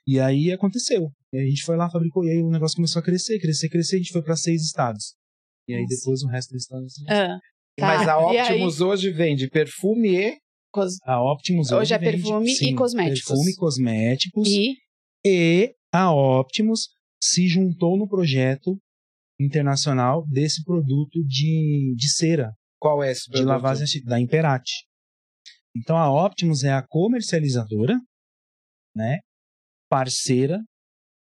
E 0.06 0.18
aí 0.18 0.50
aconteceu. 0.50 1.10
E 1.32 1.38
a 1.38 1.44
gente 1.44 1.62
foi 1.62 1.76
lá, 1.76 1.90
fabricou, 1.90 2.24
e 2.24 2.30
aí 2.30 2.42
o 2.42 2.50
negócio 2.50 2.76
começou 2.76 3.00
a 3.00 3.02
crescer, 3.04 3.38
crescer, 3.38 3.68
crescer. 3.68 3.96
A 3.96 3.98
gente 3.98 4.12
foi 4.12 4.22
para 4.22 4.36
seis 4.36 4.62
estados. 4.62 5.14
E 5.68 5.74
aí 5.74 5.86
depois 5.86 6.22
o 6.22 6.28
resto 6.28 6.52
dos 6.52 6.62
estados. 6.62 6.94
Ah, 7.08 7.38
tá. 7.76 7.86
Mas 7.86 8.08
a 8.08 8.18
Optimus 8.18 8.80
hoje 8.80 9.10
vende 9.10 9.48
perfume 9.48 10.16
e. 10.16 10.38
Cos... 10.72 10.96
A 11.04 11.22
Optimus 11.22 11.70
hoje, 11.70 11.82
hoje 11.82 11.94
é 11.94 11.98
vende, 11.98 12.12
perfume 12.12 12.50
sim, 12.50 12.70
e 12.70 12.74
cosméticos. 12.74 13.28
Perfume 13.28 13.50
e 13.50 13.54
cosméticos. 13.54 14.48
E 14.48 14.74
E 15.24 15.74
a 15.92 16.12
Optimus 16.12 16.88
se 17.22 17.46
juntou 17.46 17.96
no 17.96 18.08
projeto 18.08 18.76
internacional 19.40 20.26
desse 20.26 20.64
produto 20.64 21.22
de, 21.24 21.94
de 21.96 22.08
cera, 22.10 22.52
Qual 22.80 23.02
é 23.02 23.12
esse 23.12 23.26
de 23.26 23.30
produto? 23.32 23.48
lavagem 23.48 24.02
da 24.04 24.18
Imperati. 24.20 24.84
Então 25.76 25.96
a 25.96 26.10
Optimus 26.26 26.64
é 26.64 26.72
a 26.72 26.82
comercializadora, 26.86 27.94
né, 28.94 29.20
parceira 29.88 30.58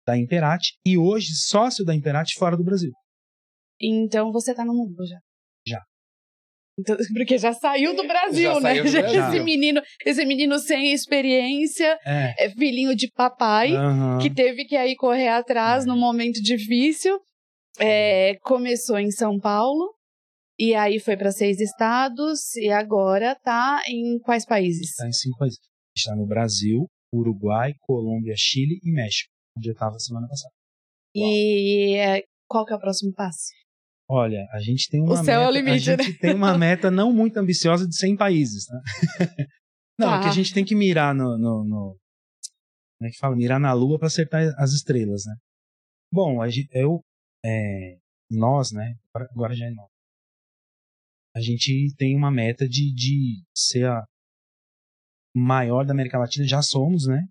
da 0.06 0.16
Imperati 0.16 0.76
e 0.86 0.96
hoje 0.98 1.34
sócio 1.34 1.84
da 1.84 1.94
Imperati 1.94 2.34
fora 2.38 2.56
do 2.56 2.62
Brasil. 2.64 2.92
então 3.80 4.30
você 4.32 4.54
tá 4.54 4.64
no 4.64 4.74
mundo. 4.74 5.04
Já. 5.06 5.18
Porque 7.14 7.38
já 7.38 7.52
saiu 7.52 7.94
do 7.96 8.06
Brasil, 8.06 8.52
Já 8.54 8.60
né? 8.60 8.74
do 8.82 8.90
Brasil. 8.90 9.28
Esse 9.28 9.40
menino, 9.42 9.80
esse 10.04 10.24
menino 10.24 10.58
sem 10.58 10.92
experiência, 10.92 11.98
É. 12.04 12.46
é 12.46 12.50
filhinho 12.50 12.94
de 12.94 13.10
papai, 13.10 13.72
aham. 13.74 14.18
que 14.18 14.28
teve 14.32 14.64
que 14.66 14.76
aí 14.76 14.94
correr 14.94 15.28
atrás 15.28 15.84
É. 15.84 15.86
num 15.86 15.98
momento 15.98 16.40
difícil. 16.42 17.18
É, 17.78 18.36
começou 18.42 18.98
em 18.98 19.10
São 19.10 19.38
Paulo 19.38 19.92
e 20.58 20.74
aí 20.74 20.98
foi 20.98 21.16
para 21.16 21.30
seis 21.30 21.60
estados 21.60 22.56
e 22.56 22.70
agora 22.70 23.34
tá 23.34 23.82
em 23.88 24.18
quais 24.20 24.46
países? 24.46 24.90
Está 24.90 25.06
em 25.06 25.12
cinco 25.12 25.36
países. 25.38 25.58
Está 25.94 26.14
no 26.16 26.26
Brasil, 26.26 26.86
Uruguai, 27.12 27.72
Colômbia, 27.80 28.34
Chile 28.36 28.80
e 28.82 28.90
México, 28.92 29.30
onde 29.56 29.68
eu 29.68 29.72
estava 29.72 29.98
semana 29.98 30.26
passada. 30.26 30.52
E 31.14 31.96
é, 31.96 32.22
qual 32.48 32.64
que 32.64 32.72
é 32.72 32.76
o 32.76 32.80
próximo 32.80 33.12
passo? 33.14 33.48
Olha, 34.08 34.46
a 34.52 34.60
gente 34.60 34.88
tem 34.88 35.02
uma 35.02 35.20
O 35.20 35.24
céu 35.24 35.40
é 35.42 35.48
o 35.48 35.52
meta, 35.52 35.58
limite, 35.58 35.90
a 35.90 35.96
gente 35.96 36.18
tem 36.18 36.34
uma 36.34 36.56
meta 36.58 36.90
não 36.90 37.12
muito 37.12 37.36
ambiciosa 37.38 37.86
de 37.88 37.96
100 37.96 38.16
países, 38.16 38.66
né? 38.68 38.80
não, 39.98 40.08
Tá. 40.08 40.20
que 40.22 40.28
a 40.28 40.32
gente 40.32 40.54
tem 40.54 40.64
que 40.64 40.74
mirar 40.76 41.14
no, 41.14 41.36
no, 41.36 41.64
no- 41.64 41.96
como 42.98 43.08
é 43.08 43.10
que 43.10 43.18
fala? 43.18 43.34
Mirar 43.36 43.58
na 43.60 43.72
lua 43.72 43.98
para 43.98 44.06
acertar 44.06 44.42
as 44.58 44.72
estrelas, 44.72 45.24
né? 45.26 45.34
Bom, 46.12 46.40
a 46.40 46.48
gente, 46.48 46.68
eu, 46.72 47.00
é, 47.44 47.98
nós, 48.30 48.70
né? 48.72 48.94
Agora- 49.12 49.54
já 49.54 49.66
é 49.66 49.70
nós. 49.70 49.88
A 51.34 51.40
gente 51.40 51.94
tem 51.98 52.16
uma 52.16 52.30
meta 52.30 52.66
de, 52.66 52.94
de 52.94 53.42
ser 53.54 53.86
a 53.86 54.02
maior 55.34 55.84
da 55.84 55.92
América 55.92 56.18
Latina, 56.18 56.46
já 56.46 56.62
somos, 56.62 57.06
né? 57.06 57.26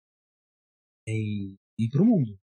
E 1.07 1.55
ir 1.79 1.89
pro 1.89 2.05
mundo. 2.05 2.37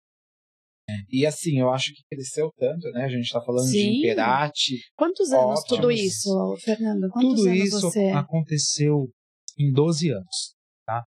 E 1.11 1.27
assim, 1.27 1.59
eu 1.61 1.71
acho 1.71 1.93
que 1.93 2.03
cresceu 2.11 2.51
tanto, 2.57 2.91
né? 2.93 3.05
A 3.05 3.09
gente 3.09 3.31
tá 3.31 3.41
falando 3.45 3.67
de 3.67 3.73
Sim. 3.73 3.99
Imperati. 3.99 4.79
Quantos 4.97 5.31
anos 5.33 5.63
tudo 5.65 5.91
isso, 5.91 6.31
Fernando? 6.65 7.09
Quantos 7.11 7.35
Tudo 7.41 7.49
anos 7.51 7.65
isso 7.65 7.81
você... 7.81 8.09
aconteceu 8.11 9.09
em 9.59 9.73
12 9.73 10.11
anos, 10.11 10.55
tá? 10.87 11.03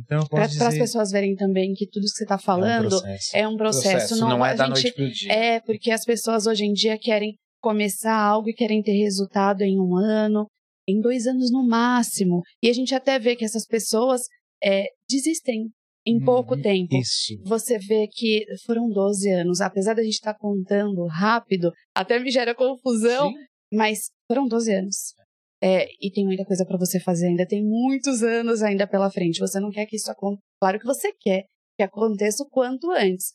Então 0.00 0.18
eu 0.18 0.22
posso 0.22 0.30
Para 0.30 0.46
dizer 0.46 0.64
as 0.64 0.78
pessoas 0.78 1.10
verem 1.10 1.36
também 1.36 1.72
que 1.74 1.86
tudo 1.86 2.02
que 2.02 2.08
você 2.08 2.24
está 2.24 2.34
é 2.34 2.38
um 2.38 2.40
falando 2.40 2.88
processo. 2.88 3.36
é 3.36 3.48
um 3.48 3.56
processo. 3.56 4.16
não, 4.16 4.44
é 4.44 4.50
a 4.50 4.54
da 4.54 4.64
gente- 4.66 4.82
noite 4.82 4.92
pro 4.94 5.10
dia. 5.12 5.32
É, 5.32 5.60
porque 5.60 5.90
as 5.92 6.04
pessoas 6.04 6.46
hoje 6.46 6.64
em 6.64 6.72
dia 6.72 6.98
querem 6.98 7.36
começar 7.60 8.16
algo 8.16 8.48
e 8.48 8.54
querem 8.54 8.82
ter 8.82 8.92
resultado 8.98 9.62
em 9.62 9.78
um 9.78 9.96
ano, 9.96 10.46
em 10.88 11.00
dois 11.00 11.26
anos 11.28 11.52
no 11.52 11.64
máximo. 11.64 12.40
E 12.60 12.68
a 12.68 12.72
gente 12.72 12.92
até 12.94 13.18
vê 13.20 13.36
que 13.36 13.44
essas 13.44 13.64
pessoas 13.66 14.22
é, 14.64 14.86
desistem 15.08 15.70
em 16.06 16.18
pouco 16.24 16.54
Uhum, 16.54 16.62
tempo. 16.62 16.96
Isso. 16.96 17.38
Você 17.44 17.78
vê 17.78 18.08
que 18.10 18.44
foram 18.66 18.88
12 18.88 19.30
anos, 19.30 19.60
apesar 19.60 19.94
da 19.94 20.02
gente 20.02 20.14
estar 20.14 20.34
contando 20.34 21.06
rápido, 21.06 21.72
até 21.94 22.18
me 22.18 22.30
gera 22.30 22.54
confusão, 22.54 23.30
Sim. 23.30 23.38
mas 23.72 24.10
foram 24.26 24.46
12 24.48 24.72
anos. 24.72 24.96
É, 25.62 25.86
e 26.00 26.10
tem 26.10 26.24
muita 26.24 26.44
coisa 26.44 26.66
para 26.66 26.76
você 26.76 26.98
fazer 26.98 27.28
ainda, 27.28 27.46
tem 27.46 27.62
muitos 27.64 28.22
anos 28.22 28.62
ainda 28.62 28.84
pela 28.86 29.10
frente. 29.10 29.38
Você 29.38 29.60
não 29.60 29.70
quer 29.70 29.86
que 29.86 29.94
isso 29.96 30.10
aconteça. 30.10 30.42
Claro 30.60 30.78
que 30.80 30.84
você 30.86 31.12
quer 31.20 31.44
que 31.76 31.82
aconteça 31.84 32.42
o 32.42 32.48
quanto 32.48 32.90
antes. 32.90 33.32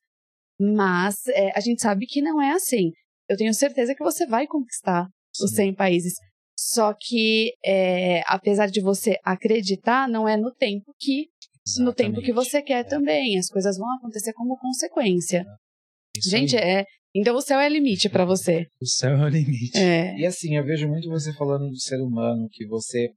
Mas 0.59 1.25
é, 1.27 1.51
a 1.55 1.61
gente 1.61 1.81
sabe 1.81 2.05
que 2.05 2.21
não 2.21 2.41
é 2.41 2.51
assim. 2.51 2.91
Eu 3.29 3.37
tenho 3.37 3.53
certeza 3.53 3.95
que 3.95 4.03
você 4.03 4.25
vai 4.25 4.45
conquistar 4.45 5.07
os 5.41 5.51
Sim. 5.51 5.55
100 5.55 5.75
países. 5.75 6.13
Só 6.59 6.93
que, 6.99 7.53
é, 7.63 8.23
apesar 8.25 8.65
de 8.67 8.81
você 8.81 9.17
acreditar, 9.23 10.09
não 10.09 10.27
é 10.27 10.35
no 10.35 10.51
tempo 10.53 10.93
que 10.99 11.27
no 11.79 11.93
tempo 11.93 12.21
que 12.21 12.31
Exatamente. 12.31 12.49
você 12.51 12.61
quer 12.61 12.79
É. 12.79 12.83
também. 12.83 13.37
As 13.37 13.47
coisas 13.47 13.77
vão 13.77 13.87
acontecer 13.97 14.33
como 14.33 14.57
consequência. 14.57 15.45
Isso 16.17 16.29
Gente, 16.29 16.57
aí. 16.57 16.63
é. 16.81 16.85
Então 17.15 17.35
o 17.35 17.41
céu 17.41 17.59
é 17.59 17.67
limite 17.69 18.09
para 18.09 18.25
você. 18.25 18.67
o 18.81 18.85
céu 18.85 19.11
é 19.17 19.23
o 19.25 19.27
limite. 19.29 19.77
É. 19.77 20.17
E 20.17 20.25
assim, 20.25 20.55
eu 20.55 20.63
vejo 20.63 20.87
muito 20.87 21.09
você 21.09 21.33
falando 21.33 21.69
do 21.69 21.79
ser 21.79 21.97
humano, 22.01 22.47
que 22.51 22.65
você 22.67 23.09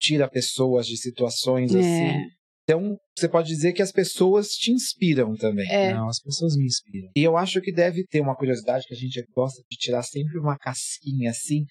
tira 0.00 0.28
pessoas 0.28 0.86
de 0.86 0.96
situações 0.96 1.74
É. 1.74 1.78
assim. 1.78 2.26
Então, 2.68 2.96
você 3.16 3.28
pode 3.28 3.46
dizer 3.48 3.72
que 3.72 3.80
as 3.82 3.92
pessoas 3.92 4.48
te 4.48 4.72
inspiram 4.72 5.36
também. 5.36 5.70
É. 5.70 5.94
Não, 5.94 6.08
as 6.08 6.20
pessoas 6.20 6.56
me 6.56 6.64
inspiram. 6.64 7.08
E 7.14 7.22
eu 7.22 7.36
acho 7.36 7.60
que 7.60 7.72
deve 7.72 8.04
ter 8.04 8.20
uma 8.20 8.34
curiosidade 8.34 8.84
que 8.88 8.94
a 8.94 8.96
gente 8.96 9.24
gosta 9.34 9.62
de 9.70 9.76
tirar 9.78 10.02
sempre 10.02 10.36
uma 10.38 10.58
casquinha 10.58 11.30
assim. 11.30 11.64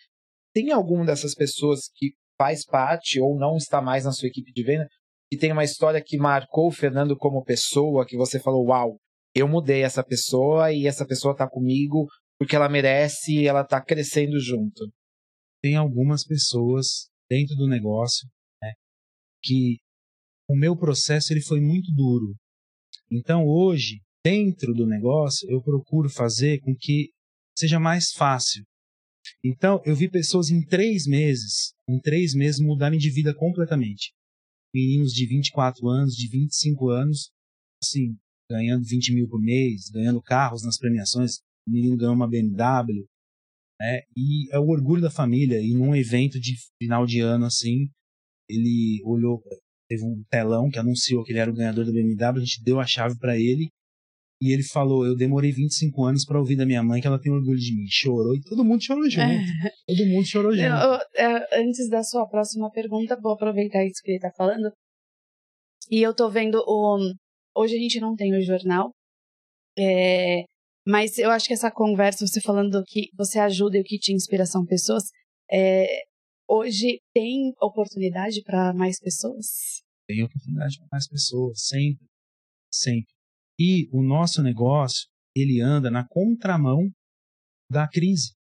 Tem 0.53 0.71
alguma 0.71 1.05
dessas 1.05 1.35
pessoas 1.35 1.89
que 1.95 2.13
faz 2.37 2.65
parte 2.65 3.19
ou 3.19 3.37
não 3.37 3.57
está 3.57 3.81
mais 3.81 4.05
na 4.05 4.13
sua 4.13 4.29
equipe 4.29 4.53
de 4.53 4.63
venda 4.63 4.87
que 5.35 5.41
tem 5.41 5.51
uma 5.51 5.65
história 5.65 6.01
que 6.01 6.17
marcou 6.17 6.67
o 6.67 6.71
Fernando 6.71 7.17
como 7.17 7.43
pessoa, 7.43 8.05
que 8.05 8.15
você 8.15 8.39
falou, 8.39 8.67
uau, 8.67 8.97
eu 9.35 9.47
mudei 9.49 9.83
essa 9.83 10.01
pessoa 10.01 10.71
e 10.71 10.87
essa 10.87 11.05
pessoa 11.05 11.35
tá 11.35 11.47
comigo 11.47 12.07
porque 12.39 12.55
ela 12.55 12.69
merece 12.69 13.33
e 13.33 13.47
ela 13.47 13.65
tá 13.65 13.83
crescendo 13.83 14.39
junto. 14.39 14.89
Tem 15.61 15.75
algumas 15.75 16.25
pessoas 16.25 17.09
dentro 17.29 17.55
do 17.55 17.67
negócio, 17.67 18.29
né, 18.63 18.71
que 19.43 19.77
o 20.49 20.55
meu 20.55 20.77
processo 20.77 21.33
ele 21.33 21.41
foi 21.41 21.59
muito 21.59 21.91
duro. 21.93 22.33
Então 23.11 23.45
hoje, 23.45 23.99
dentro 24.23 24.73
do 24.73 24.87
negócio, 24.87 25.49
eu 25.51 25.61
procuro 25.61 26.09
fazer 26.09 26.61
com 26.61 26.73
que 26.79 27.09
seja 27.57 27.77
mais 27.77 28.11
fácil. 28.11 28.63
Então, 29.43 29.81
eu 29.85 29.95
vi 29.95 30.07
pessoas 30.09 30.51
em 30.51 30.63
três 30.63 31.07
meses, 31.07 31.73
em 31.89 31.99
três 31.99 32.35
meses, 32.35 32.59
mudarem 32.59 32.99
de 32.99 33.09
vida 33.09 33.33
completamente. 33.33 34.13
Meninos 34.75 35.13
de 35.13 35.25
24 35.25 35.87
anos, 35.87 36.13
de 36.13 36.27
25 36.27 36.89
anos, 36.89 37.31
assim, 37.81 38.17
ganhando 38.51 38.83
20 38.83 39.13
mil 39.13 39.25
por 39.29 39.41
mês, 39.41 39.89
ganhando 39.89 40.21
carros 40.21 40.63
nas 40.65 40.77
premiações. 40.77 41.37
O 41.65 41.71
menino 41.71 41.95
ganhou 41.95 42.13
uma 42.13 42.27
BMW, 42.27 43.07
né? 43.79 44.01
E 44.17 44.53
é 44.53 44.59
o 44.59 44.67
orgulho 44.67 45.01
da 45.01 45.09
família. 45.09 45.61
E 45.61 45.73
num 45.73 45.95
evento 45.95 46.37
de 46.41 46.55
final 46.77 47.05
de 47.05 47.21
ano, 47.21 47.45
assim, 47.45 47.89
ele 48.49 49.01
olhou, 49.05 49.41
teve 49.87 50.03
um 50.03 50.21
telão 50.29 50.69
que 50.69 50.77
anunciou 50.77 51.23
que 51.23 51.31
ele 51.31 51.39
era 51.39 51.49
o 51.49 51.55
ganhador 51.55 51.85
da 51.85 51.93
BMW, 51.93 52.41
a 52.41 52.45
gente 52.45 52.61
deu 52.61 52.77
a 52.77 52.85
chave 52.85 53.17
para 53.17 53.39
ele 53.39 53.69
e 54.41 54.51
ele 54.53 54.63
falou: 54.63 55.05
Eu 55.05 55.15
demorei 55.15 55.51
25 55.51 56.03
anos 56.03 56.25
para 56.25 56.39
ouvir 56.39 56.55
da 56.55 56.65
minha 56.65 56.83
mãe 56.83 56.99
que 57.01 57.07
ela 57.07 57.19
tem 57.19 57.31
orgulho 57.31 57.57
de 57.59 57.75
mim. 57.75 57.85
Chorou 57.89 58.35
e 58.35 58.41
todo 58.41 58.63
mundo 58.65 58.83
chorou 58.83 59.09
junto. 59.09 59.25
Todo 59.87 60.05
mundo 60.07 60.25
chorou 60.25 60.51
junto. 60.51 60.63
Eu- 60.65 60.93
eu- 60.93 60.99
é, 61.37 61.59
antes 61.61 61.89
da 61.89 62.03
sua 62.03 62.27
próxima 62.27 62.69
pergunta, 62.71 63.19
vou 63.21 63.33
aproveitar 63.33 63.85
isso 63.85 64.01
que 64.03 64.11
ele 64.11 64.19
tá 64.19 64.31
falando. 64.37 64.71
E 65.89 66.01
eu 66.01 66.13
tô 66.15 66.29
vendo 66.29 66.55
o. 66.65 66.97
Hoje 67.55 67.75
a 67.75 67.79
gente 67.79 67.99
não 67.99 68.15
tem 68.15 68.35
o 68.37 68.41
jornal. 68.41 68.91
é, 69.77 70.43
mas 70.87 71.17
eu 71.17 71.29
acho 71.31 71.47
que 71.47 71.53
essa 71.53 71.71
conversa, 71.71 72.25
você 72.27 72.39
falando 72.39 72.69
do 72.79 72.83
que 72.85 73.09
você 73.17 73.39
ajuda 73.39 73.77
e 73.77 73.81
o 73.81 73.83
que 73.83 73.97
te 73.97 74.13
inspira 74.13 74.45
são 74.45 74.63
pessoas. 74.65 75.03
é, 75.51 75.87
hoje 76.47 76.99
tem 77.13 77.51
oportunidade 77.61 78.41
para 78.43 78.73
mais 78.73 78.99
pessoas? 78.99 79.81
Tem 80.07 80.23
oportunidade 80.23 80.77
para 80.77 80.87
mais 80.91 81.07
pessoas, 81.07 81.59
sempre. 81.65 82.05
Sempre. 82.71 83.13
E 83.59 83.87
o 83.91 84.01
nosso 84.01 84.41
negócio, 84.43 85.07
ele 85.35 85.61
anda 85.61 85.89
na 85.89 86.05
contramão 86.07 86.89
da 87.71 87.87
crise. 87.87 88.33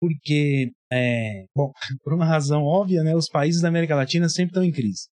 Porque, 0.00 0.70
é, 0.92 1.44
bom, 1.54 1.72
por 2.02 2.14
uma 2.14 2.24
razão 2.24 2.62
óbvia, 2.62 3.02
né, 3.02 3.14
os 3.14 3.28
países 3.28 3.60
da 3.60 3.68
América 3.68 3.94
Latina 3.96 4.28
sempre 4.28 4.50
estão 4.50 4.64
em 4.64 4.72
crise. 4.72 5.08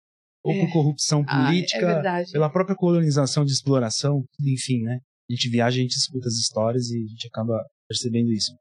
Ou 0.44 0.52
É. 0.52 0.60
por 0.60 0.72
corrupção 0.72 1.24
Ah, 1.26 1.44
é 1.44 1.46
política, 1.46 2.02
pela 2.32 2.50
própria 2.50 2.76
colonização 2.76 3.44
de 3.44 3.52
exploração, 3.52 4.24
enfim, 4.40 4.82
né? 4.82 5.00
A 5.30 5.32
gente 5.32 5.48
viaja, 5.48 5.78
a 5.78 5.80
gente 5.82 5.96
escuta 5.96 6.28
as 6.28 6.34
histórias 6.34 6.90
e 6.90 7.02
a 7.02 7.06
gente 7.08 7.26
acaba 7.28 7.64
percebendo 7.88 8.30
isso. 8.30 8.54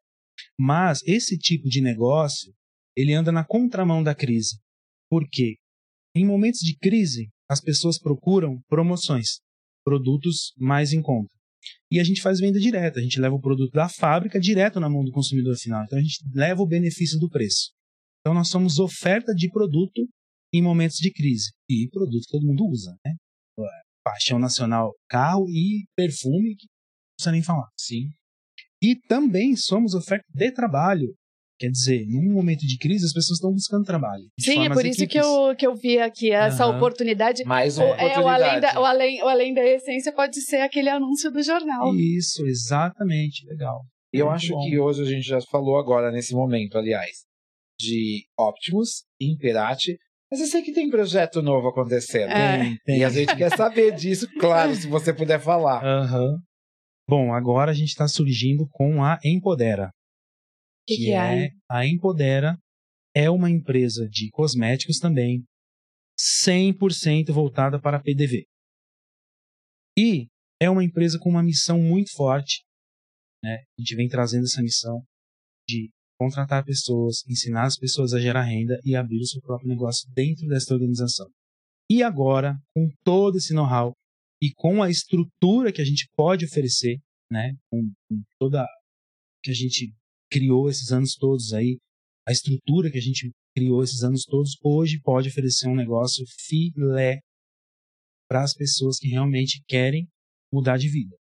Mas 0.57 1.01
esse 1.05 1.37
tipo 1.37 1.67
de 1.67 1.81
negócio, 1.81 2.53
ele 2.95 3.13
anda 3.13 3.33
na 3.33 3.43
contramão 3.43 4.01
da 4.01 4.15
crise. 4.15 4.57
Por 5.09 5.27
quê? 5.29 5.57
Em 6.15 6.25
momentos 6.25 6.61
de 6.61 6.77
crise, 6.77 7.29
as 7.49 7.59
pessoas 7.59 7.99
procuram 7.99 8.61
promoções, 8.69 9.41
produtos 9.83 10.53
mais 10.57 10.93
em 10.93 11.01
conta. 11.01 11.33
E 11.91 11.99
a 11.99 12.03
gente 12.03 12.21
faz 12.21 12.39
venda 12.39 12.59
direta, 12.59 12.99
a 12.99 13.03
gente 13.03 13.19
leva 13.19 13.35
o 13.35 13.41
produto 13.41 13.71
da 13.71 13.87
fábrica 13.87 14.39
direto 14.39 14.79
na 14.79 14.89
mão 14.89 15.03
do 15.03 15.11
consumidor 15.11 15.55
final. 15.55 15.83
Então 15.83 15.97
a 15.97 16.01
gente 16.01 16.19
leva 16.33 16.61
o 16.61 16.67
benefício 16.67 17.19
do 17.19 17.29
preço. 17.29 17.71
Então 18.19 18.33
nós 18.33 18.49
somos 18.49 18.79
oferta 18.79 19.33
de 19.33 19.49
produto 19.49 20.07
em 20.53 20.61
momentos 20.61 20.97
de 20.97 21.11
crise. 21.11 21.51
E 21.69 21.89
produto 21.89 22.23
que 22.23 22.31
todo 22.31 22.45
mundo 22.45 22.65
usa, 22.65 22.95
né? 23.05 23.13
Paixão 24.03 24.37
nacional, 24.37 24.93
carro 25.07 25.45
e 25.49 25.85
perfume, 25.95 26.55
que 26.55 26.67
não 26.67 27.15
precisa 27.15 27.31
nem 27.31 27.43
falar. 27.43 27.69
Sim. 27.79 28.09
E 28.81 28.95
também 29.07 29.55
somos 29.55 29.93
oferta 29.93 30.25
de 30.29 30.51
trabalho. 30.51 31.13
Quer 31.63 31.69
dizer, 31.69 32.05
num 32.09 32.33
momento 32.33 32.67
de 32.67 32.77
crise, 32.77 33.05
as 33.05 33.13
pessoas 33.13 33.37
estão 33.37 33.53
buscando 33.53 33.85
trabalho. 33.85 34.25
Sim, 34.37 34.65
é 34.65 34.69
por 34.69 34.85
isso 34.85 35.07
que 35.07 35.17
eu, 35.17 35.55
que 35.55 35.65
eu 35.65 35.73
vi 35.73 35.97
aqui 35.97 36.29
essa 36.29 36.67
uhum. 36.67 36.75
oportunidade. 36.75 37.45
Mais 37.45 37.77
uma 37.77 37.85
oportunidade. 37.85 38.19
É, 38.19 38.21
o 38.21 38.27
além, 38.27 38.59
da, 38.59 38.81
o, 38.81 38.83
além, 38.83 39.23
o 39.23 39.27
além 39.29 39.53
da 39.53 39.63
essência 39.63 40.11
pode 40.11 40.41
ser 40.41 40.57
aquele 40.57 40.89
anúncio 40.89 41.31
do 41.31 41.41
jornal. 41.41 41.95
Isso, 41.95 42.45
exatamente. 42.45 43.47
Legal. 43.47 43.79
E 44.11 44.19
eu 44.19 44.29
acho 44.29 44.51
bom. 44.51 44.59
que 44.65 44.77
hoje 44.77 45.03
a 45.03 45.05
gente 45.05 45.25
já 45.25 45.39
falou 45.49 45.79
agora, 45.79 46.11
nesse 46.11 46.33
momento, 46.33 46.77
aliás, 46.77 47.19
de 47.79 48.25
Optimus, 48.37 49.05
Imperati, 49.21 49.97
mas 50.29 50.41
eu 50.41 50.47
sei 50.47 50.63
que 50.63 50.73
tem 50.73 50.89
projeto 50.89 51.41
novo 51.41 51.69
acontecendo. 51.69 52.29
É. 52.29 52.57
Tem, 52.57 52.77
tem. 52.83 52.97
E 52.97 53.03
a 53.05 53.09
gente 53.09 53.37
quer 53.37 53.55
saber 53.55 53.95
disso, 53.95 54.27
claro, 54.37 54.75
se 54.75 54.85
você 54.85 55.13
puder 55.13 55.39
falar. 55.39 55.81
Uhum. 55.81 56.37
Bom, 57.07 57.33
agora 57.33 57.71
a 57.71 57.73
gente 57.73 57.87
está 57.87 58.05
surgindo 58.05 58.67
com 58.69 59.01
a 59.01 59.17
Empodera. 59.23 59.91
Que, 60.87 60.97
que, 60.97 61.11
é? 61.11 61.45
é? 61.45 61.49
A 61.69 61.85
Empodera 61.85 62.57
é 63.15 63.29
uma 63.29 63.49
empresa 63.49 64.07
de 64.09 64.29
cosméticos 64.31 64.97
também, 64.97 65.43
100% 66.19 67.31
voltada 67.31 67.79
para 67.79 68.01
PDV. 68.01 68.45
E 69.97 70.27
é 70.59 70.69
uma 70.69 70.83
empresa 70.83 71.19
com 71.19 71.29
uma 71.29 71.43
missão 71.43 71.79
muito 71.79 72.11
forte. 72.13 72.63
Né? 73.43 73.55
A 73.55 73.81
gente 73.81 73.95
vem 73.95 74.07
trazendo 74.07 74.45
essa 74.45 74.61
missão 74.61 75.03
de 75.67 75.91
contratar 76.19 76.63
pessoas, 76.63 77.23
ensinar 77.27 77.65
as 77.65 77.77
pessoas 77.77 78.13
a 78.13 78.19
gerar 78.19 78.43
renda 78.43 78.79
e 78.83 78.95
abrir 78.95 79.19
o 79.19 79.27
seu 79.27 79.41
próprio 79.41 79.69
negócio 79.69 80.09
dentro 80.13 80.47
dessa 80.47 80.73
organização. 80.73 81.27
E 81.89 82.01
agora, 82.01 82.57
com 82.73 82.89
todo 83.03 83.37
esse 83.37 83.53
know-how 83.53 83.93
e 84.41 84.51
com 84.53 84.81
a 84.81 84.89
estrutura 84.89 85.71
que 85.71 85.81
a 85.81 85.85
gente 85.85 86.07
pode 86.15 86.45
oferecer, 86.45 86.97
né, 87.29 87.53
com, 87.69 87.91
com 88.09 88.21
toda 88.39 88.65
que 89.43 89.51
a 89.51 89.53
gente 89.53 89.93
criou 90.33 90.67
esses 90.67 90.91
anos 90.91 91.15
todos 91.15 91.53
aí, 91.53 91.77
a 92.27 92.31
estrutura 92.31 92.89
que 92.89 92.97
a 92.97 93.01
gente 93.01 93.29
criou 93.55 93.83
esses 93.83 94.01
anos 94.03 94.23
todos, 94.25 94.57
hoje 94.63 94.99
pode 94.99 95.29
oferecer 95.29 95.67
um 95.69 95.75
negócio 95.75 96.25
filé 96.47 97.19
para 98.27 98.41
as 98.41 98.55
pessoas 98.55 98.97
que 98.97 99.07
realmente 99.07 99.63
querem 99.67 100.07
mudar 100.51 100.77
de 100.77 100.89
vida. 100.89 101.15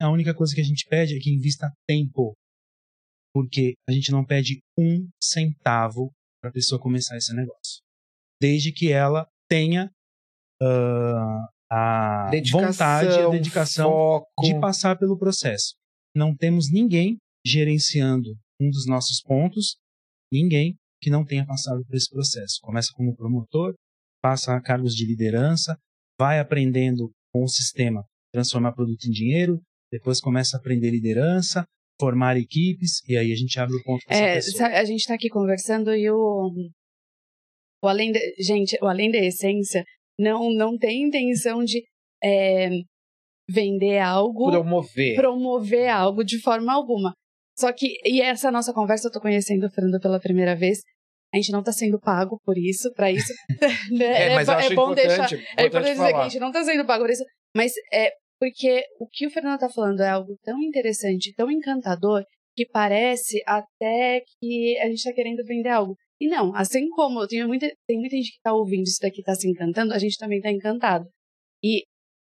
A 0.00 0.10
única 0.10 0.34
coisa 0.34 0.54
que 0.54 0.62
a 0.62 0.64
gente 0.64 0.86
pede 0.88 1.14
é 1.14 1.20
que 1.20 1.30
invista 1.30 1.70
tempo, 1.86 2.34
porque 3.34 3.74
a 3.86 3.92
gente 3.92 4.10
não 4.10 4.24
pede 4.24 4.60
um 4.78 5.06
centavo 5.22 6.10
para 6.40 6.48
a 6.48 6.52
pessoa 6.52 6.80
começar 6.80 7.18
esse 7.18 7.34
negócio, 7.34 7.82
desde 8.40 8.72
que 8.72 8.90
ela 8.90 9.26
tenha 9.46 9.90
uh, 10.62 11.48
a 11.70 12.30
dedicação, 12.30 12.66
vontade, 12.66 13.18
a 13.18 13.28
dedicação 13.28 13.90
foco. 13.90 14.42
de 14.42 14.58
passar 14.58 14.98
pelo 14.98 15.18
processo. 15.18 15.74
Não 16.16 16.34
temos 16.34 16.70
ninguém 16.70 17.18
gerenciando 17.44 18.34
um 18.60 18.70
dos 18.70 18.86
nossos 18.86 19.20
pontos, 19.22 19.76
ninguém 20.32 20.76
que 21.00 21.10
não 21.10 21.24
tenha 21.24 21.46
passado 21.46 21.84
por 21.84 21.94
esse 21.94 22.08
processo. 22.08 22.58
Começa 22.62 22.90
como 22.94 23.14
promotor, 23.14 23.74
passa 24.22 24.54
a 24.54 24.62
cargos 24.62 24.94
de 24.94 25.06
liderança, 25.06 25.76
vai 26.18 26.38
aprendendo 26.38 27.10
com 27.32 27.42
o 27.42 27.48
sistema 27.48 28.04
transformar 28.32 28.72
produto 28.72 29.04
em 29.06 29.10
dinheiro, 29.10 29.60
depois 29.92 30.20
começa 30.20 30.56
a 30.56 30.60
aprender 30.60 30.90
liderança, 30.90 31.64
formar 32.00 32.36
equipes, 32.36 33.00
e 33.08 33.16
aí 33.16 33.30
a 33.32 33.36
gente 33.36 33.60
abre 33.60 33.76
o 33.76 33.82
ponto 33.84 34.02
é, 34.08 34.38
A 34.38 34.84
gente 34.84 35.00
está 35.00 35.14
aqui 35.14 35.28
conversando 35.28 35.94
e 35.94 36.10
o, 36.10 36.50
o 37.82 37.88
além 37.88 38.10
de, 38.10 38.34
gente, 38.40 38.76
o 38.82 38.86
além 38.86 39.10
da 39.12 39.18
essência 39.18 39.84
não 40.18 40.52
não 40.52 40.76
tem 40.76 41.04
intenção 41.04 41.62
de 41.62 41.84
é, 42.22 42.70
vender 43.48 43.98
algo, 43.98 44.50
promover, 44.50 45.14
promover 45.14 45.88
algo 45.88 46.24
de 46.24 46.40
forma 46.40 46.72
alguma. 46.72 47.12
Só 47.56 47.72
que, 47.72 47.96
e 48.04 48.20
essa 48.20 48.50
nossa 48.50 48.72
conversa, 48.72 49.08
eu 49.08 49.12
tô 49.12 49.20
conhecendo 49.20 49.66
o 49.66 49.70
Fernando 49.70 50.00
pela 50.00 50.20
primeira 50.20 50.56
vez. 50.56 50.80
A 51.32 51.36
gente 51.36 51.52
não 51.52 51.62
tá 51.62 51.72
sendo 51.72 52.00
pago 52.00 52.40
por 52.44 52.56
isso, 52.56 52.92
para 52.94 53.10
isso. 53.10 53.32
Né? 53.92 54.32
é, 54.32 54.34
mas 54.34 54.48
é, 54.48 54.66
é 54.66 54.74
bom 54.74 54.94
deixar. 54.94 55.28
É 55.56 55.66
importante 55.66 55.94
dizer 55.94 56.12
que 56.12 56.18
a 56.18 56.28
gente 56.28 56.40
não 56.40 56.52
tá 56.52 56.64
sendo 56.64 56.86
pago 56.86 57.04
por 57.04 57.10
isso. 57.10 57.24
Mas 57.56 57.72
é 57.92 58.12
porque 58.40 58.82
o 58.98 59.06
que 59.06 59.26
o 59.26 59.30
Fernando 59.30 59.60
tá 59.60 59.68
falando 59.68 60.00
é 60.00 60.08
algo 60.08 60.36
tão 60.42 60.60
interessante, 60.60 61.34
tão 61.34 61.50
encantador, 61.50 62.24
que 62.56 62.66
parece 62.66 63.42
até 63.46 64.22
que 64.38 64.78
a 64.78 64.88
gente 64.88 65.02
tá 65.02 65.12
querendo 65.12 65.44
vender 65.44 65.70
algo. 65.70 65.96
E 66.20 66.28
não, 66.28 66.54
assim 66.54 66.88
como 66.90 67.26
tem 67.26 67.46
muita, 67.46 67.68
tem 67.86 67.98
muita 67.98 68.16
gente 68.16 68.32
que 68.32 68.40
tá 68.42 68.52
ouvindo 68.52 68.84
isso 68.84 68.98
daqui 69.00 69.22
tá 69.22 69.34
se 69.34 69.48
encantando, 69.48 69.92
a 69.92 69.98
gente 69.98 70.16
também 70.16 70.40
tá 70.40 70.50
encantado. 70.50 71.06
E 71.62 71.84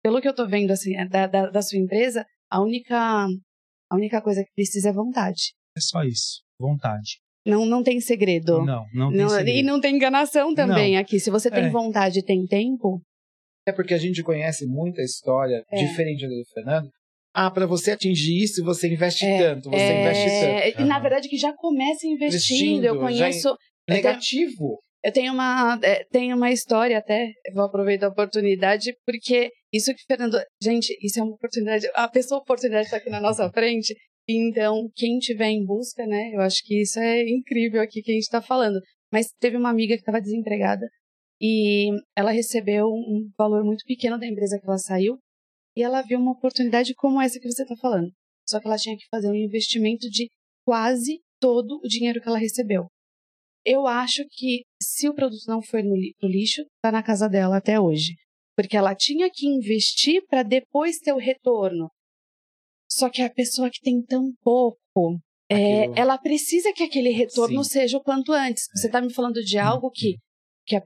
pelo 0.02 0.20
que 0.20 0.28
eu 0.28 0.34
tô 0.34 0.46
vendo 0.46 0.70
assim, 0.70 0.94
da, 1.08 1.26
da, 1.26 1.50
da 1.50 1.62
sua 1.62 1.78
empresa, 1.78 2.24
a 2.50 2.62
única 2.62 3.26
a 3.90 3.96
única 3.96 4.20
coisa 4.20 4.42
que 4.42 4.50
precisa 4.54 4.90
é 4.90 4.92
vontade. 4.92 5.54
É 5.76 5.80
só 5.80 6.02
isso, 6.02 6.42
vontade. 6.58 7.20
Não, 7.46 7.64
não 7.64 7.82
tem 7.82 8.00
segredo. 8.00 8.64
Não, 8.64 8.84
não 8.92 9.10
tem 9.10 9.20
não, 9.20 9.28
segredo. 9.28 9.58
E 9.58 9.62
não 9.62 9.80
tem 9.80 9.94
enganação 9.94 10.52
também 10.52 10.94
não. 10.94 11.00
aqui. 11.00 11.20
Se 11.20 11.30
você 11.30 11.48
tem 11.48 11.66
é. 11.66 11.70
vontade 11.70 12.18
e 12.18 12.24
tem 12.24 12.44
tempo. 12.44 13.00
É 13.68 13.72
porque 13.72 13.94
a 13.94 13.98
gente 13.98 14.22
conhece 14.22 14.66
muita 14.66 15.00
história, 15.00 15.62
é. 15.70 15.76
diferente 15.76 16.26
do 16.26 16.42
Fernando. 16.52 16.88
Ah, 17.32 17.50
para 17.50 17.66
você 17.66 17.92
atingir 17.92 18.42
isso, 18.42 18.64
você 18.64 18.92
investe 18.92 19.26
é, 19.26 19.38
tanto, 19.38 19.70
você 19.70 19.76
é... 19.76 20.00
investe 20.00 20.72
tanto. 20.72 20.82
E 20.82 20.84
na 20.86 20.98
verdade 20.98 21.28
que 21.28 21.36
já 21.36 21.52
começa 21.52 22.06
investindo. 22.06 22.54
investindo 22.54 22.84
eu 22.84 22.98
conheço. 22.98 23.54
Negativo. 23.88 24.78
Eu 25.04 25.12
tenho 25.12 25.32
uma, 25.32 25.78
é, 25.82 26.02
tenho 26.10 26.34
uma 26.36 26.50
história 26.50 26.98
até, 26.98 27.30
vou 27.54 27.64
aproveitar 27.64 28.06
a 28.06 28.10
oportunidade, 28.10 28.92
porque 29.04 29.50
isso 29.76 29.94
que 29.94 30.04
Fernando. 30.06 30.38
Gente, 30.62 30.96
isso 31.02 31.20
é 31.20 31.22
uma 31.22 31.34
oportunidade. 31.34 31.88
A 31.94 32.08
pessoa 32.08 32.40
oportunidade 32.40 32.86
está 32.86 32.96
aqui 32.96 33.10
na 33.10 33.20
nossa 33.20 33.50
frente. 33.50 33.94
Então, 34.28 34.90
quem 34.94 35.18
tiver 35.18 35.50
em 35.50 35.64
busca, 35.64 36.06
né? 36.06 36.32
Eu 36.34 36.40
acho 36.40 36.62
que 36.64 36.82
isso 36.82 36.98
é 36.98 37.22
incrível 37.28 37.80
aqui 37.80 38.02
que 38.02 38.10
a 38.10 38.14
gente 38.14 38.24
está 38.24 38.42
falando. 38.42 38.80
Mas 39.12 39.28
teve 39.38 39.56
uma 39.56 39.70
amiga 39.70 39.94
que 39.94 40.00
estava 40.00 40.20
desempregada 40.20 40.86
e 41.40 41.90
ela 42.16 42.32
recebeu 42.32 42.86
um 42.86 43.30
valor 43.38 43.64
muito 43.64 43.84
pequeno 43.86 44.18
da 44.18 44.26
empresa 44.26 44.58
que 44.58 44.66
ela 44.66 44.78
saiu 44.78 45.18
e 45.76 45.82
ela 45.82 46.02
viu 46.02 46.18
uma 46.18 46.32
oportunidade 46.32 46.94
como 46.94 47.20
essa 47.20 47.38
que 47.38 47.50
você 47.50 47.62
está 47.62 47.76
falando. 47.76 48.10
Só 48.48 48.58
que 48.58 48.66
ela 48.66 48.76
tinha 48.76 48.96
que 48.96 49.06
fazer 49.10 49.28
um 49.28 49.34
investimento 49.34 50.08
de 50.08 50.28
quase 50.64 51.20
todo 51.38 51.78
o 51.84 51.88
dinheiro 51.88 52.20
que 52.20 52.28
ela 52.28 52.38
recebeu. 52.38 52.86
Eu 53.64 53.86
acho 53.86 54.24
que 54.30 54.62
se 54.80 55.08
o 55.08 55.14
produto 55.14 55.44
não 55.46 55.60
for 55.60 55.82
no 55.82 55.96
lixo, 56.28 56.62
está 56.62 56.90
na 56.90 57.02
casa 57.02 57.28
dela 57.28 57.58
até 57.58 57.78
hoje 57.78 58.14
porque 58.56 58.76
ela 58.76 58.94
tinha 58.94 59.30
que 59.30 59.46
investir 59.46 60.24
para 60.26 60.42
depois 60.42 60.98
ter 60.98 61.12
o 61.12 61.18
retorno. 61.18 61.90
Só 62.90 63.10
que 63.10 63.20
a 63.20 63.30
pessoa 63.30 63.68
que 63.70 63.80
tem 63.80 64.02
tão 64.02 64.32
pouco, 64.42 65.20
é, 65.50 65.86
ela 65.98 66.16
precisa 66.16 66.72
que 66.72 66.82
aquele 66.82 67.10
retorno 67.10 67.62
Sim. 67.62 67.70
seja 67.70 67.98
o 67.98 68.02
quanto 68.02 68.32
antes. 68.32 68.64
Você 68.74 68.86
está 68.86 69.00
me 69.00 69.12
falando 69.12 69.42
de 69.42 69.58
algo 69.58 69.90
que, 69.90 70.12
uhum. 70.12 70.16
que 70.66 70.76
a 70.76 70.82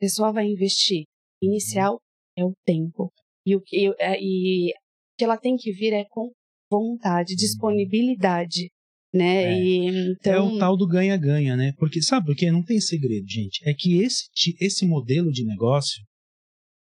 pessoa 0.00 0.32
vai 0.32 0.46
investir. 0.46 1.04
Inicial 1.40 2.00
é 2.36 2.44
o 2.44 2.52
tempo. 2.66 3.12
E 3.46 3.54
o 3.54 3.60
que, 3.60 3.94
é, 4.00 4.18
e, 4.20 4.72
que 5.16 5.24
ela 5.24 5.36
tem 5.36 5.56
que 5.56 5.72
vir 5.72 5.92
é 5.92 6.04
com 6.10 6.32
vontade, 6.70 7.34
uhum. 7.34 7.36
disponibilidade. 7.36 8.70
Né? 9.12 9.44
É. 9.44 9.62
E, 9.62 9.86
então... 10.10 10.32
é 10.32 10.40
o 10.40 10.58
tal 10.58 10.76
do 10.76 10.88
ganha-ganha, 10.88 11.56
né? 11.56 11.72
Porque 11.78 12.02
sabe 12.02 12.26
por 12.26 12.34
quê? 12.34 12.50
Não 12.50 12.64
tem 12.64 12.80
segredo, 12.80 13.28
gente. 13.28 13.60
É 13.68 13.72
que 13.72 14.02
esse, 14.02 14.24
esse 14.60 14.84
modelo 14.84 15.30
de 15.30 15.44
negócio 15.44 16.02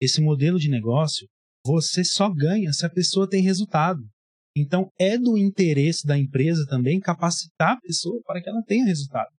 esse 0.01 0.21
modelo 0.21 0.59
de 0.59 0.69
negócio, 0.69 1.27
você 1.65 2.03
só 2.03 2.29
ganha 2.33 2.71
se 2.71 2.85
a 2.85 2.89
pessoa 2.89 3.29
tem 3.29 3.41
resultado. 3.41 4.01
Então, 4.55 4.89
é 4.99 5.17
do 5.17 5.37
interesse 5.37 6.05
da 6.05 6.17
empresa 6.17 6.65
também 6.67 6.99
capacitar 6.99 7.73
a 7.73 7.79
pessoa 7.79 8.19
para 8.25 8.41
que 8.41 8.49
ela 8.49 8.63
tenha 8.63 8.85
resultado. 8.85 9.29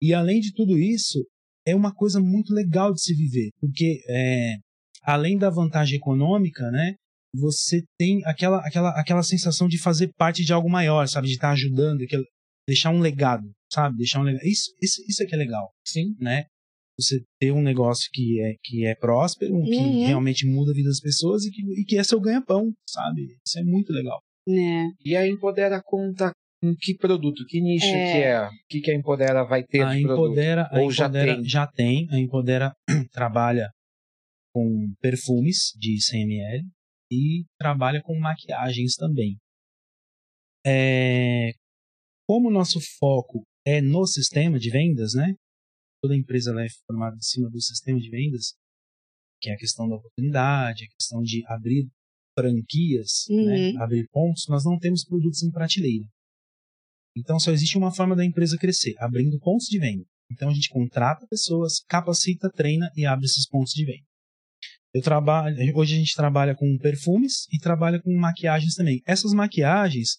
E, 0.00 0.14
além 0.14 0.40
de 0.40 0.52
tudo 0.52 0.78
isso, 0.78 1.26
é 1.66 1.74
uma 1.74 1.92
coisa 1.92 2.20
muito 2.20 2.54
legal 2.54 2.92
de 2.92 3.02
se 3.02 3.14
viver, 3.14 3.50
porque, 3.60 4.00
é, 4.08 4.54
além 5.02 5.36
da 5.36 5.50
vantagem 5.50 5.96
econômica, 5.96 6.70
né, 6.70 6.94
você 7.34 7.82
tem 7.98 8.24
aquela, 8.24 8.58
aquela, 8.66 8.90
aquela 8.98 9.22
sensação 9.22 9.68
de 9.68 9.78
fazer 9.78 10.10
parte 10.16 10.44
de 10.44 10.52
algo 10.52 10.70
maior, 10.70 11.06
sabe? 11.06 11.26
De 11.26 11.34
estar 11.34 11.50
ajudando, 11.50 12.04
deixar 12.66 12.90
um 12.90 13.00
legado, 13.00 13.50
sabe? 13.70 13.96
Deixar 13.98 14.20
um 14.20 14.22
legado. 14.22 14.44
Isso, 14.44 14.72
isso, 14.82 15.02
isso 15.08 15.22
é 15.22 15.26
que 15.26 15.34
é 15.34 15.38
legal. 15.38 15.70
Sim. 15.84 16.14
Né? 16.18 16.44
Você 16.98 17.22
ter 17.38 17.52
um 17.52 17.62
negócio 17.62 18.08
que 18.12 18.40
é, 18.40 18.54
que 18.62 18.86
é 18.86 18.94
próspero, 18.94 19.54
uhum. 19.54 19.64
que 19.64 20.06
realmente 20.06 20.46
muda 20.46 20.72
a 20.72 20.74
vida 20.74 20.88
das 20.88 21.00
pessoas 21.00 21.44
e 21.44 21.50
que, 21.50 21.62
e 21.80 21.84
que 21.84 21.98
é 21.98 22.04
seu 22.04 22.20
ganha-pão, 22.20 22.72
sabe? 22.88 23.36
Isso 23.46 23.58
é 23.58 23.62
muito 23.62 23.92
legal. 23.92 24.18
É. 24.48 24.86
E 25.04 25.16
a 25.16 25.26
Empodera 25.26 25.82
conta 25.84 26.30
com 26.62 26.74
que 26.74 26.96
produto, 26.96 27.44
que 27.46 27.60
nicho 27.60 27.86
é. 27.86 28.12
que 28.12 28.18
é? 28.18 28.46
O 28.46 28.50
que, 28.68 28.80
que 28.80 28.90
a 28.90 28.94
Empodera 28.94 29.44
vai 29.44 29.62
ter 29.62 29.82
a 29.82 29.92
de 29.92 30.02
Empodera, 30.02 30.64
produto? 30.64 30.82
Ou 30.82 30.88
a 30.88 30.92
Empodera 30.92 31.32
já 31.32 31.36
tem? 31.36 31.48
Já 31.48 31.66
tem. 31.66 32.08
A 32.10 32.18
Empodera 32.18 32.72
trabalha 33.12 33.70
com 34.54 34.94
perfumes 35.00 35.72
de 35.78 36.02
100 36.02 36.22
ml 36.22 36.64
e 37.12 37.44
trabalha 37.58 38.00
com 38.02 38.18
maquiagens 38.18 38.94
também. 38.94 39.36
É, 40.66 41.50
como 42.26 42.48
o 42.48 42.52
nosso 42.52 42.80
foco 42.98 43.42
é 43.64 43.80
no 43.80 44.06
sistema 44.06 44.58
de 44.58 44.70
vendas, 44.70 45.14
né? 45.14 45.34
Toda 46.00 46.16
empresa 46.16 46.52
é 46.60 46.66
formada 46.86 47.16
em 47.16 47.22
cima 47.22 47.48
do 47.50 47.60
sistema 47.60 47.98
de 47.98 48.10
vendas, 48.10 48.54
que 49.40 49.50
é 49.50 49.54
a 49.54 49.58
questão 49.58 49.88
da 49.88 49.96
oportunidade, 49.96 50.84
a 50.84 50.94
questão 50.96 51.22
de 51.22 51.42
abrir 51.46 51.88
franquias, 52.38 53.24
né, 53.28 53.36
uhum. 53.36 53.72
né, 53.74 53.82
abrir 53.82 54.08
pontos, 54.10 54.46
nós 54.48 54.64
não 54.64 54.78
temos 54.78 55.04
produtos 55.04 55.42
em 55.42 55.50
prateleira. 55.50 56.06
Então 57.16 57.38
só 57.38 57.50
existe 57.50 57.78
uma 57.78 57.94
forma 57.94 58.14
da 58.14 58.24
empresa 58.24 58.58
crescer, 58.58 58.94
abrindo 58.98 59.38
pontos 59.38 59.66
de 59.66 59.78
venda. 59.78 60.04
Então 60.30 60.50
a 60.50 60.54
gente 60.54 60.68
contrata 60.68 61.26
pessoas, 61.28 61.80
capacita, 61.88 62.50
treina 62.50 62.90
e 62.94 63.06
abre 63.06 63.24
esses 63.24 63.48
pontos 63.48 63.72
de 63.72 63.84
venda. 63.84 64.04
Eu 64.92 65.02
trabalho, 65.02 65.56
hoje 65.76 65.94
a 65.94 65.98
gente 65.98 66.14
trabalha 66.14 66.54
com 66.54 66.76
perfumes 66.78 67.46
e 67.52 67.58
trabalha 67.58 68.00
com 68.00 68.14
maquiagens 68.16 68.74
também. 68.74 69.02
Essas 69.06 69.32
maquiagens, 69.32 70.18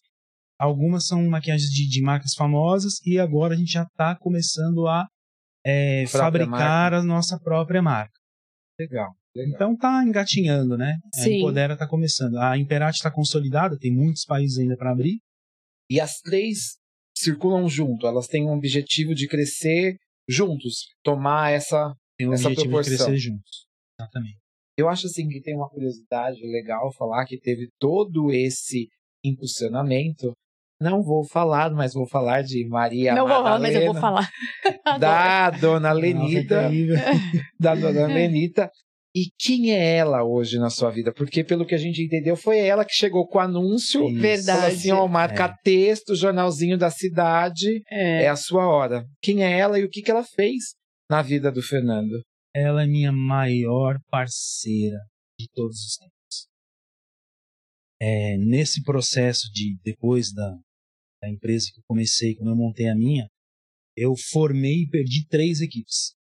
algumas 0.60 1.06
são 1.06 1.28
maquiagens 1.28 1.70
de, 1.70 1.88
de 1.88 2.02
marcas 2.02 2.34
famosas 2.34 2.94
e 3.06 3.20
agora 3.20 3.54
a 3.54 3.58
gente 3.58 3.72
já 3.72 3.84
está 3.84 4.16
começando 4.16 4.88
a 4.88 5.08
é, 5.68 6.08
fabricar 6.08 6.92
marca. 6.92 6.98
a 6.98 7.04
nossa 7.04 7.38
própria 7.40 7.82
marca. 7.82 8.14
Legal. 8.80 9.14
Legal. 9.36 9.56
Então 9.56 9.76
tá 9.76 10.04
engatinhando, 10.04 10.78
né? 10.78 10.98
Sim. 11.14 11.36
A 11.36 11.38
Empodera 11.38 11.74
está 11.74 11.88
começando. 11.88 12.38
A 12.38 12.58
Imperati 12.58 12.98
está 12.98 13.12
consolidada, 13.12 13.78
tem 13.78 13.94
muitos 13.94 14.24
países 14.24 14.58
ainda 14.58 14.78
para 14.78 14.92
abrir. 14.92 15.20
E 15.90 16.00
as 16.00 16.20
três 16.22 16.78
circulam 17.18 17.68
junto, 17.68 18.08
elas 18.08 18.28
têm 18.28 18.46
um 18.46 18.54
objetivo 18.54 19.14
de 19.14 19.28
crescer 19.28 19.98
juntos, 20.28 20.88
tomar 21.04 21.52
essa, 21.52 21.94
tem 22.18 22.28
um 22.28 22.34
essa 22.34 22.48
objetivo 22.48 22.70
proporção. 22.70 22.92
de 22.94 23.04
crescer 23.04 23.18
juntos. 23.18 23.68
Exatamente. 24.00 24.38
Eu 24.78 24.88
acho 24.88 25.08
assim 25.08 25.28
que 25.28 25.42
tem 25.42 25.56
uma 25.56 25.70
curiosidade 25.70 26.40
legal 26.42 26.94
falar 26.94 27.26
que 27.26 27.40
teve 27.40 27.68
todo 27.80 28.32
esse 28.32 28.88
impulsionamento. 29.24 30.34
Não 30.80 31.02
vou 31.02 31.24
falar, 31.26 31.72
mas 31.72 31.94
vou 31.94 32.08
falar 32.08 32.44
de 32.44 32.68
Maria 32.68 33.16
Não 33.16 33.28
Madalena, 33.28 33.34
vou 33.34 33.44
falar, 33.44 33.60
mas 33.60 33.76
eu 33.76 33.86
vou 33.86 34.02
falar. 34.02 34.30
da 35.00 35.50
dona 35.50 35.92
Lenita, 35.92 36.70
da 37.60 37.74
dona 37.74 38.06
Lenita, 38.06 38.72
e 39.18 39.32
quem 39.40 39.72
é 39.72 39.96
ela 39.96 40.24
hoje 40.24 40.60
na 40.60 40.70
sua 40.70 40.92
vida? 40.92 41.12
Porque, 41.12 41.44
pelo 41.44 41.66
que 41.66 41.74
a 41.74 41.78
gente 41.80 42.04
entendeu, 42.04 42.36
foi 42.36 42.60
ela 42.60 42.86
que 42.86 42.94
chegou 42.94 43.28
com 43.28 43.40
o 43.40 43.42
anúncio. 43.42 44.08
Isso. 44.08 44.22
Verdade. 44.22 44.76
assim, 44.76 44.92
ó, 44.92 45.08
marca 45.08 45.46
é. 45.46 45.54
texto, 45.64 46.16
jornalzinho 46.16 46.78
da 46.78 46.92
cidade. 46.92 47.82
É. 47.90 48.26
é. 48.26 48.28
a 48.28 48.36
sua 48.36 48.68
hora. 48.68 49.04
Quem 49.20 49.44
é 49.44 49.58
ela 49.58 49.80
e 49.80 49.84
o 49.84 49.90
que, 49.90 50.04
que 50.04 50.12
ela 50.12 50.24
fez 50.24 50.76
na 51.10 51.24
vida 51.24 51.52
do 51.52 51.64
Fernando? 51.64 52.22
Ela 52.56 52.84
é 52.84 52.86
minha 52.86 53.12
maior 53.12 53.98
parceira 54.12 55.00
de 55.40 55.48
todos 55.52 55.78
os 55.78 55.96
tempos. 55.96 56.48
É, 58.00 58.38
nesse 58.38 58.84
processo 58.84 59.50
de, 59.52 59.80
depois 59.84 60.32
da, 60.32 60.56
da 61.22 61.30
empresa 61.30 61.72
que 61.74 61.80
eu 61.80 61.84
comecei, 61.88 62.36
quando 62.36 62.50
eu 62.50 62.56
montei 62.56 62.88
a 62.88 62.96
minha, 62.96 63.28
eu 63.96 64.16
formei 64.16 64.84
e 64.84 64.90
perdi 64.90 65.28
três 65.28 65.62
equipes 65.62 66.18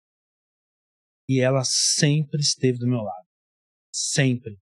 e 1.28 1.40
ela 1.40 1.62
sempre 1.64 2.40
esteve 2.40 2.78
do 2.78 2.86
meu 2.86 3.00
lado. 3.00 3.26
Sempre. 3.92 4.58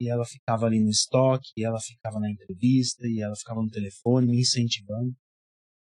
E 0.00 0.08
ela 0.08 0.24
ficava 0.24 0.66
ali 0.66 0.80
no 0.80 0.90
estoque, 0.90 1.50
e 1.56 1.64
ela 1.64 1.80
ficava 1.80 2.18
na 2.18 2.30
entrevista, 2.30 3.06
e 3.06 3.20
ela 3.20 3.34
ficava 3.36 3.62
no 3.62 3.70
telefone 3.70 4.26
me 4.26 4.40
incentivando. 4.40 5.14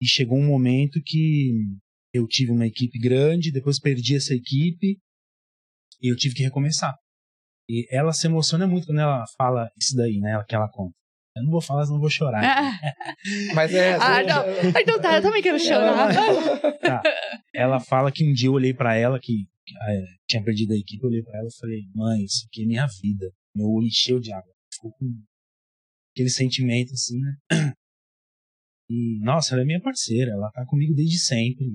E 0.01 0.07
chegou 0.07 0.37
um 0.37 0.45
momento 0.45 1.01
que 1.03 1.51
eu 2.13 2.27
tive 2.27 2.51
uma 2.51 2.67
equipe 2.67 2.99
grande, 2.99 3.51
depois 3.51 3.79
perdi 3.79 4.15
essa 4.15 4.33
equipe 4.33 4.99
e 6.01 6.11
eu 6.11 6.15
tive 6.15 6.35
que 6.35 6.43
recomeçar. 6.43 6.93
E 7.69 7.87
ela 7.89 8.11
se 8.13 8.27
emociona 8.27 8.67
muito 8.67 8.87
quando 8.87 8.99
ela 8.99 9.25
fala 9.37 9.69
isso 9.77 9.95
daí, 9.95 10.19
né? 10.19 10.43
Que 10.47 10.55
ela 10.55 10.69
conta. 10.69 10.95
Eu 11.35 11.43
não 11.43 11.51
vou 11.51 11.61
falar, 11.61 11.85
senão 11.85 11.99
vou 11.99 12.09
chorar. 12.09 12.41
Mas 13.53 13.73
é. 13.73 13.95
Ah, 13.95 14.23
não. 14.23 14.45
Então 14.79 14.99
tá, 15.01 15.17
eu 15.17 15.21
também 15.21 15.41
quero 15.41 15.59
chorar. 15.59 16.13
Ela, 16.13 16.71
tá. 16.79 17.01
ela 17.53 17.79
fala 17.79 18.11
que 18.11 18.23
um 18.23 18.31
dia 18.31 18.47
eu 18.47 18.53
olhei 18.53 18.73
para 18.73 18.95
ela, 18.95 19.19
que 19.19 19.45
é, 19.89 20.03
tinha 20.27 20.43
perdido 20.43 20.73
a 20.73 20.77
equipe, 20.77 21.03
eu 21.03 21.09
olhei 21.09 21.21
pra 21.23 21.37
ela 21.39 21.47
e 21.47 21.59
falei, 21.59 21.81
mãe, 21.93 22.23
isso 22.23 22.45
aqui 22.47 22.63
é 22.63 22.65
minha 22.65 22.87
vida. 23.01 23.29
Meu 23.53 23.67
olho 23.67 23.85
encheu 23.85 24.19
de 24.19 24.31
água. 24.31 24.49
Ficou 24.73 24.91
com 24.93 25.05
aquele 26.13 26.29
sentimento 26.29 26.93
assim, 26.93 27.19
né? 27.19 27.35
E, 28.87 29.19
nossa, 29.23 29.55
ela 29.55 29.63
é 29.63 29.65
minha 29.65 29.81
parceira, 29.81 30.29
ela 30.29 30.51
tá 30.51 30.63
comigo 30.63 30.93
desde 30.93 31.17
sempre 31.17 31.65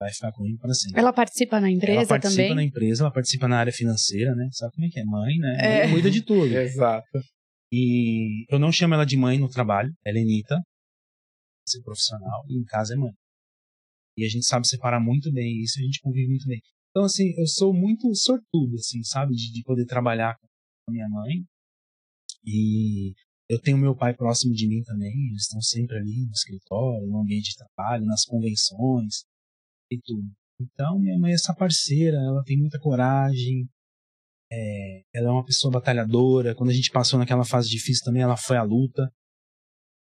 vai 0.00 0.12
ficar 0.12 0.32
comigo 0.32 0.58
para 0.58 0.74
sempre. 0.74 0.98
Ela 0.98 1.12
participa 1.12 1.60
na 1.60 1.70
empresa 1.70 1.98
ela 2.00 2.06
participa 2.06 2.42
também? 2.42 2.54
na 2.54 2.64
empresa, 2.64 3.02
ela 3.02 3.12
participa 3.12 3.48
na 3.48 3.58
área 3.58 3.72
financeira, 3.72 4.34
né? 4.34 4.48
Sabe 4.52 4.72
como 4.74 4.86
é 4.86 4.90
que 4.90 5.00
é? 5.00 5.04
Mãe, 5.04 5.36
né? 5.38 5.56
É. 5.60 5.82
Mãe 5.84 5.92
cuida 5.92 6.10
de 6.10 6.22
tudo. 6.22 6.46
Exato. 6.46 7.06
E 7.76 8.46
eu 8.48 8.60
não 8.60 8.70
chamo 8.70 8.94
ela 8.94 9.04
de 9.04 9.16
mãe 9.16 9.36
no 9.36 9.48
trabalho, 9.48 9.92
ela 10.06 10.16
é 10.16 10.22
Anitta, 10.22 10.62
ser 11.68 11.82
profissional, 11.82 12.44
e 12.48 12.56
em 12.56 12.62
casa 12.62 12.94
é 12.94 12.96
mãe. 12.96 13.12
E 14.16 14.24
a 14.24 14.28
gente 14.28 14.46
sabe 14.46 14.68
separar 14.68 15.00
muito 15.00 15.32
bem 15.32 15.60
isso, 15.60 15.80
a 15.80 15.82
gente 15.82 15.98
convive 16.00 16.28
muito 16.28 16.46
bem. 16.46 16.60
Então, 16.90 17.02
assim, 17.02 17.34
eu 17.36 17.48
sou 17.48 17.74
muito 17.74 18.14
sortudo, 18.14 18.76
assim, 18.76 19.02
sabe? 19.02 19.34
De, 19.34 19.50
de 19.50 19.62
poder 19.64 19.86
trabalhar 19.86 20.36
com 20.38 20.46
a 20.88 20.92
minha 20.92 21.08
mãe. 21.08 21.44
E 22.46 23.12
eu 23.48 23.60
tenho 23.60 23.76
meu 23.76 23.96
pai 23.96 24.14
próximo 24.14 24.54
de 24.54 24.68
mim 24.68 24.80
também. 24.84 25.12
Eles 25.30 25.42
estão 25.42 25.60
sempre 25.60 25.96
ali 25.96 26.26
no 26.26 26.30
escritório, 26.30 27.08
no 27.08 27.22
ambiente 27.22 27.50
de 27.50 27.56
trabalho, 27.56 28.06
nas 28.06 28.24
convenções 28.24 29.24
e 29.90 29.98
tudo. 30.00 30.30
Então, 30.60 31.00
minha 31.00 31.18
mãe 31.18 31.32
é 31.32 31.34
essa 31.34 31.52
parceira, 31.52 32.18
ela 32.18 32.44
tem 32.44 32.56
muita 32.56 32.78
coragem. 32.78 33.68
É, 34.56 35.02
ela 35.14 35.28
é 35.28 35.32
uma 35.32 35.44
pessoa 35.44 35.72
batalhadora. 35.72 36.54
Quando 36.54 36.70
a 36.70 36.74
gente 36.74 36.90
passou 36.90 37.18
naquela 37.18 37.44
fase 37.44 37.68
difícil 37.68 38.04
também, 38.04 38.22
ela 38.22 38.36
foi 38.36 38.56
à 38.56 38.62
luta. 38.62 39.08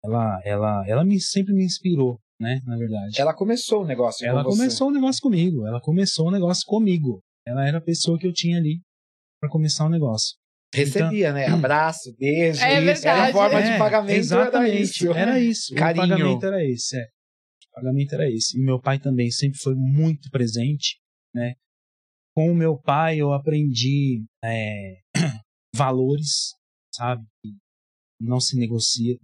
Ela, 0.05 0.41
ela, 0.45 0.85
ela 0.89 1.05
me, 1.05 1.21
sempre 1.21 1.53
me 1.53 1.65
inspirou 1.65 2.19
né? 2.41 2.61
Na 2.65 2.77
verdade. 2.77 3.21
Ela 3.21 3.35
começou 3.35 3.83
o 3.83 3.87
negócio. 3.87 4.27
Ela 4.27 4.43
com 4.43 4.51
começou 4.51 4.89
o 4.89 4.91
negócio 4.91 5.21
comigo. 5.21 5.67
Ela 5.67 5.81
começou 5.81 6.29
o 6.29 6.31
negócio 6.31 6.65
comigo. 6.67 7.21
Ela 7.47 7.69
era 7.69 7.79
a 7.79 7.83
pessoa 7.83 8.19
que 8.19 8.27
eu 8.27 8.33
tinha 8.33 8.57
ali 8.57 8.81
para 9.39 9.51
começar 9.51 9.85
o 9.85 9.91
negócio. 9.91 10.37
Recebia, 10.73 11.31
então, 11.31 11.35
né? 11.35 11.47
Abraço, 11.47 12.15
beijo. 12.19 12.63
É 12.63 12.83
isso. 12.83 13.07
Era 13.07 13.25
a 13.25 13.33
forma 13.33 13.61
é, 13.61 13.73
de 13.73 13.79
pagamento. 13.79 14.17
Exatamente. 14.17 14.71
Era 14.71 14.81
isso. 14.81 15.13
Era 15.13 15.41
isso. 15.41 15.75
Carinho. 15.75 16.05
O 16.05 16.09
pagamento 16.09 16.47
era 16.47 16.65
esse, 16.65 16.97
é. 16.97 17.03
O 17.03 17.75
pagamento 17.75 18.15
era 18.15 18.31
esse. 18.31 18.59
E 18.59 18.65
meu 18.65 18.81
pai 18.81 18.99
também 18.99 19.31
sempre 19.31 19.59
foi 19.59 19.75
muito 19.75 20.31
presente, 20.31 20.99
né? 21.35 21.55
Com 22.41 22.53
o 22.53 22.55
meu 22.55 22.78
pai 22.78 23.20
eu 23.20 23.34
aprendi 23.34 24.24
é, 24.43 25.03
valores, 25.76 26.55
sabe? 26.91 27.22
Não 28.18 28.41
se 28.41 28.57
negocia 28.57 29.18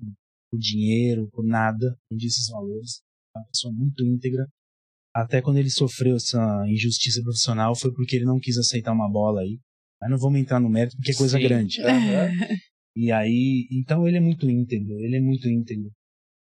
por 0.51 0.59
dinheiro, 0.59 1.27
por 1.33 1.43
nada. 1.43 1.97
Aprendi 2.05 2.27
esses 2.27 2.47
valores 2.51 3.01
uma 3.35 3.43
pessoa 3.47 3.73
muito 3.73 4.05
íntegra. 4.05 4.47
Até 5.15 5.41
quando 5.41 5.57
ele 5.57 5.71
sofreu 5.71 6.17
essa 6.17 6.63
injustiça 6.69 7.23
profissional 7.23 7.75
foi 7.75 7.91
porque 7.91 8.17
ele 8.17 8.27
não 8.27 8.39
quis 8.39 8.59
aceitar 8.59 8.93
uma 8.93 9.11
bola 9.11 9.41
aí. 9.41 9.59
Mas 9.99 10.11
não 10.11 10.19
vamos 10.19 10.39
entrar 10.39 10.61
no 10.61 10.69
mérito 10.69 10.95
porque 10.99 11.13
é 11.13 11.15
coisa 11.15 11.39
Sim. 11.39 11.43
grande. 11.43 11.81
Uhum. 11.81 12.57
e 12.97 13.11
aí, 13.11 13.67
então 13.73 14.07
ele 14.07 14.19
é 14.19 14.21
muito 14.21 14.47
íntegro, 14.51 14.93
ele 15.01 15.17
é 15.17 15.21
muito 15.23 15.49
íntegro. 15.49 15.91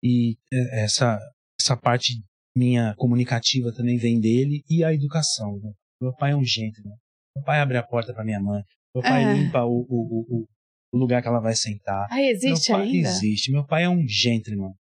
E 0.02 0.38
é, 0.50 0.84
essa, 0.84 1.20
essa 1.60 1.76
parte 1.76 2.24
minha 2.56 2.94
comunicativa 2.96 3.70
também 3.74 3.98
vem 3.98 4.18
dele 4.18 4.64
e 4.70 4.82
a 4.82 4.94
educação. 4.94 5.60
Né? 5.60 5.70
Meu 6.02 6.12
pai 6.12 6.32
é 6.32 6.36
um 6.36 6.44
gênio. 6.44 6.82
Né? 6.84 6.96
Meu 7.36 7.44
pai 7.44 7.60
abre 7.60 7.78
a 7.78 7.82
porta 7.82 8.12
para 8.12 8.24
minha 8.24 8.40
mãe. 8.40 8.62
Meu 8.92 9.02
pai 9.02 9.24
uhum. 9.24 9.34
limpa 9.34 9.64
o, 9.64 9.86
o, 9.88 10.26
o, 10.28 10.48
o, 10.92 10.98
lugar 10.98 11.22
que 11.22 11.28
ela 11.28 11.40
vai 11.40 11.54
sentar. 11.54 12.08
Ah, 12.10 12.20
existe 12.20 12.70
Meu 12.70 12.80
pai, 12.80 12.88
ainda? 12.88 13.08
Existe. 13.08 13.52
Meu 13.52 13.66
pai 13.66 13.84
é 13.84 13.88
um 13.88 14.06
gentleman. 14.06 14.72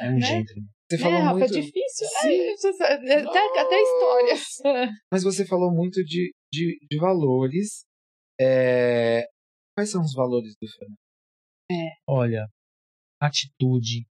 É 0.00 0.10
um 0.10 0.18
né? 0.18 0.20
gentleman. 0.20 0.68
Você 0.90 0.98
falou 0.98 1.18
é, 1.18 1.32
muito. 1.32 1.44
É 1.44 1.60
difícil, 1.60 2.06
né? 2.24 3.18
Até, 3.18 3.60
até 3.60 3.82
histórias. 3.82 4.42
Mas 5.12 5.22
você 5.22 5.46
falou 5.46 5.72
muito 5.72 6.02
de, 6.04 6.34
de, 6.52 6.78
de 6.90 6.98
valores. 6.98 7.84
É... 8.40 9.24
Quais 9.76 9.90
são 9.90 10.02
os 10.02 10.12
valores 10.12 10.54
do 10.60 10.68
Fernando? 10.68 10.98
É. 11.70 11.90
Olha, 12.06 12.46
atitude, 13.20 14.06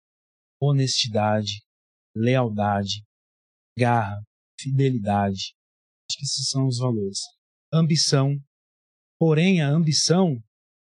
honestidade, 0.62 1.64
lealdade, 2.16 3.04
garra, 3.78 4.22
fidelidade. 4.60 5.54
Acho 6.10 6.18
que 6.18 6.26
esses 6.26 6.50
são 6.50 6.66
os 6.66 6.80
valores. 6.80 7.20
Ambição. 7.74 8.36
Porém, 9.20 9.62
a 9.62 9.70
ambição 9.70 10.38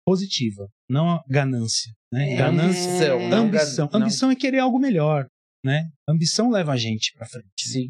positiva, 0.07 0.69
não 0.89 1.11
a 1.11 1.25
ganância. 1.29 1.93
Né? 2.12 2.35
É. 2.35 2.37
Ganância, 2.37 3.14
ambição. 3.14 3.33
Ambição. 3.33 3.91
Não. 3.93 4.01
ambição 4.01 4.31
é 4.31 4.37
querer 4.37 4.59
algo 4.59 4.79
melhor 4.79 5.27
né? 5.64 5.91
Ambição 6.09 6.51
leva 6.51 6.73
a 6.73 6.77
gente 6.77 7.12
para 7.14 7.27
frente. 7.27 7.47
Né? 7.47 7.73
Sim. 7.73 7.89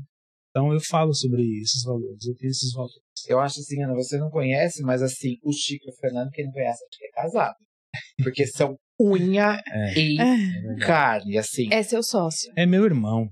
Então 0.50 0.72
eu 0.72 0.80
falo 0.80 1.14
sobre 1.14 1.42
esses 1.60 1.82
valores, 1.84 2.26
eu 2.26 2.34
tenho 2.34 2.50
esses 2.50 2.72
valores. 2.72 2.96
Eu 3.28 3.38
acho 3.38 3.60
assim, 3.60 3.82
Ana, 3.82 3.94
você 3.94 4.18
não 4.18 4.30
conhece, 4.30 4.82
mas 4.82 5.02
assim, 5.02 5.36
o 5.42 5.52
Chico 5.52 5.84
e 5.86 5.90
o 5.90 5.96
Fernando, 5.96 6.30
quem 6.30 6.46
não 6.46 6.52
conhece, 6.52 6.82
acho 6.84 6.98
que 6.98 7.04
é 7.04 7.10
casado. 7.10 7.56
Porque 8.22 8.46
são 8.46 8.76
unha 9.00 9.60
é, 9.66 9.98
e 9.98 10.20
é 10.20 10.76
carne, 10.84 11.38
assim. 11.38 11.72
É 11.72 11.82
seu 11.82 12.02
sócio. 12.02 12.52
É 12.56 12.66
meu 12.66 12.84
irmão. 12.84 13.28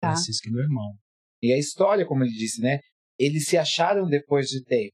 Tá. 0.00 0.10
Francisco 0.10 0.48
é 0.48 0.52
meu 0.52 0.62
irmão. 0.62 0.94
E 1.42 1.52
a 1.52 1.58
história, 1.58 2.04
como 2.04 2.24
ele 2.24 2.32
disse, 2.32 2.60
né? 2.60 2.80
Eles 3.18 3.46
se 3.46 3.56
acharam 3.56 4.06
depois 4.06 4.48
de 4.48 4.62
tempo. 4.64 4.92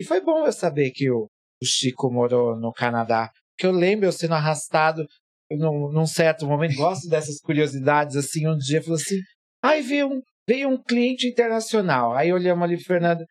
E 0.00 0.04
foi 0.04 0.20
bom 0.20 0.44
eu 0.44 0.52
saber 0.52 0.90
que 0.90 1.10
o, 1.10 1.28
o 1.62 1.66
Chico 1.66 2.10
morou 2.10 2.56
no 2.56 2.72
Canadá. 2.72 3.30
Porque 3.56 3.66
eu 3.66 3.72
lembro 3.72 4.06
eu 4.06 4.12
sendo 4.12 4.34
arrastado 4.34 5.06
num, 5.50 5.90
num 5.90 6.06
certo 6.06 6.46
momento, 6.46 6.76
gosto 6.76 7.08
dessas 7.08 7.40
curiosidades, 7.40 8.16
assim, 8.16 8.48
um 8.48 8.56
dia 8.56 8.82
falou 8.82 8.96
assim, 8.96 9.18
ai, 9.62 9.82
vi 9.82 10.02
um, 10.02 10.20
veio 10.48 10.68
um 10.68 10.82
cliente 10.82 11.26
internacional. 11.26 12.14
Aí 12.14 12.32
olhamos 12.32 12.64
ali, 12.64 12.78
Fernanda. 12.78 13.24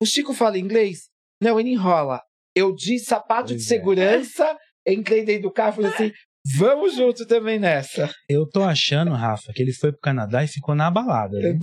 O 0.00 0.06
Chico 0.06 0.34
fala 0.34 0.58
inglês? 0.58 1.08
Não, 1.42 1.58
ele 1.58 1.70
enrola. 1.70 2.20
Eu 2.54 2.74
de 2.74 2.98
sapato 2.98 3.48
pois 3.48 3.60
de 3.60 3.66
é. 3.66 3.68
segurança, 3.68 4.58
é. 4.86 4.92
entrei 4.92 5.24
dentro 5.24 5.42
do 5.42 5.52
carro 5.52 5.70
e 5.70 5.76
falei 5.76 5.90
assim: 5.92 6.12
Vamos 6.56 6.94
junto 6.94 7.26
também 7.26 7.58
nessa. 7.58 8.10
Eu 8.28 8.48
tô 8.48 8.62
achando, 8.62 9.12
Rafa, 9.12 9.52
que 9.52 9.60
ele 9.60 9.72
foi 9.72 9.90
pro 9.92 10.00
Canadá 10.00 10.42
e 10.42 10.48
ficou 10.48 10.74
na 10.74 10.90
balada. 10.90 11.38
Né? 11.38 11.58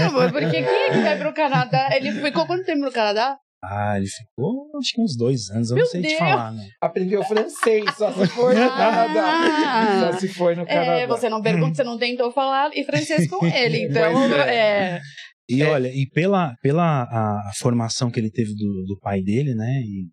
Não, 0.00 0.30
porque 0.30 0.50
quem 0.50 0.64
é 0.64 0.90
que 0.90 1.00
vai 1.00 1.18
pro 1.18 1.34
Canadá? 1.34 1.90
Ele 1.92 2.12
ficou 2.12 2.46
quanto 2.46 2.64
tempo 2.64 2.80
no 2.80 2.92
Canadá? 2.92 3.36
Ah, 3.62 3.96
ele 3.96 4.06
ficou 4.06 4.70
acho 4.78 4.92
que 4.94 5.02
uns 5.02 5.16
dois 5.16 5.50
anos, 5.50 5.70
eu 5.70 5.74
Meu 5.74 5.84
não 5.84 5.90
sei 5.90 6.00
Deus. 6.00 6.12
te 6.12 6.18
falar, 6.18 6.52
né? 6.52 6.68
Aprendeu 6.80 7.24
francês, 7.24 7.84
só 7.96 8.12
se 8.12 8.26
foi 8.28 8.54
no 8.54 8.68
Canadá. 8.68 9.24
Ah. 9.24 10.12
Só 10.12 10.18
se 10.20 10.28
foi 10.28 10.54
no 10.54 10.62
é, 10.62 10.66
Canadá. 10.66 10.92
É, 10.92 11.06
você 11.08 11.28
não 11.28 11.42
pergunta, 11.42 11.74
você 11.74 11.84
não 11.84 11.98
tentou 11.98 12.30
falar 12.30 12.70
e 12.72 12.84
francês 12.84 13.28
com 13.28 13.44
ele, 13.46 13.86
então 13.86 14.32
é. 14.34 14.54
é. 14.54 15.00
E 15.48 15.62
é. 15.62 15.70
olha, 15.70 15.88
e 15.88 16.06
pela, 16.08 16.54
pela 16.62 17.02
a, 17.02 17.48
a, 17.48 17.52
formação 17.58 18.10
que 18.10 18.20
ele 18.20 18.30
teve 18.30 18.54
do, 18.54 18.84
do 18.84 18.98
pai 19.00 19.22
dele, 19.22 19.54
né, 19.54 19.80
e 19.80 20.06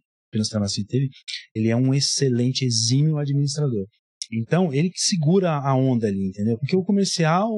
que 0.43 0.81
ele 0.81 0.87
teve, 0.87 1.09
ele 1.53 1.69
é 1.69 1.75
um 1.75 1.93
excelente, 1.93 2.65
exímio 2.65 3.17
administrador. 3.17 3.85
Então, 4.31 4.73
ele 4.73 4.89
que 4.89 4.99
segura 4.99 5.51
a 5.51 5.75
onda 5.75 6.07
ali, 6.07 6.27
entendeu? 6.27 6.57
Porque 6.57 6.75
o 6.75 6.83
comercial 6.83 7.49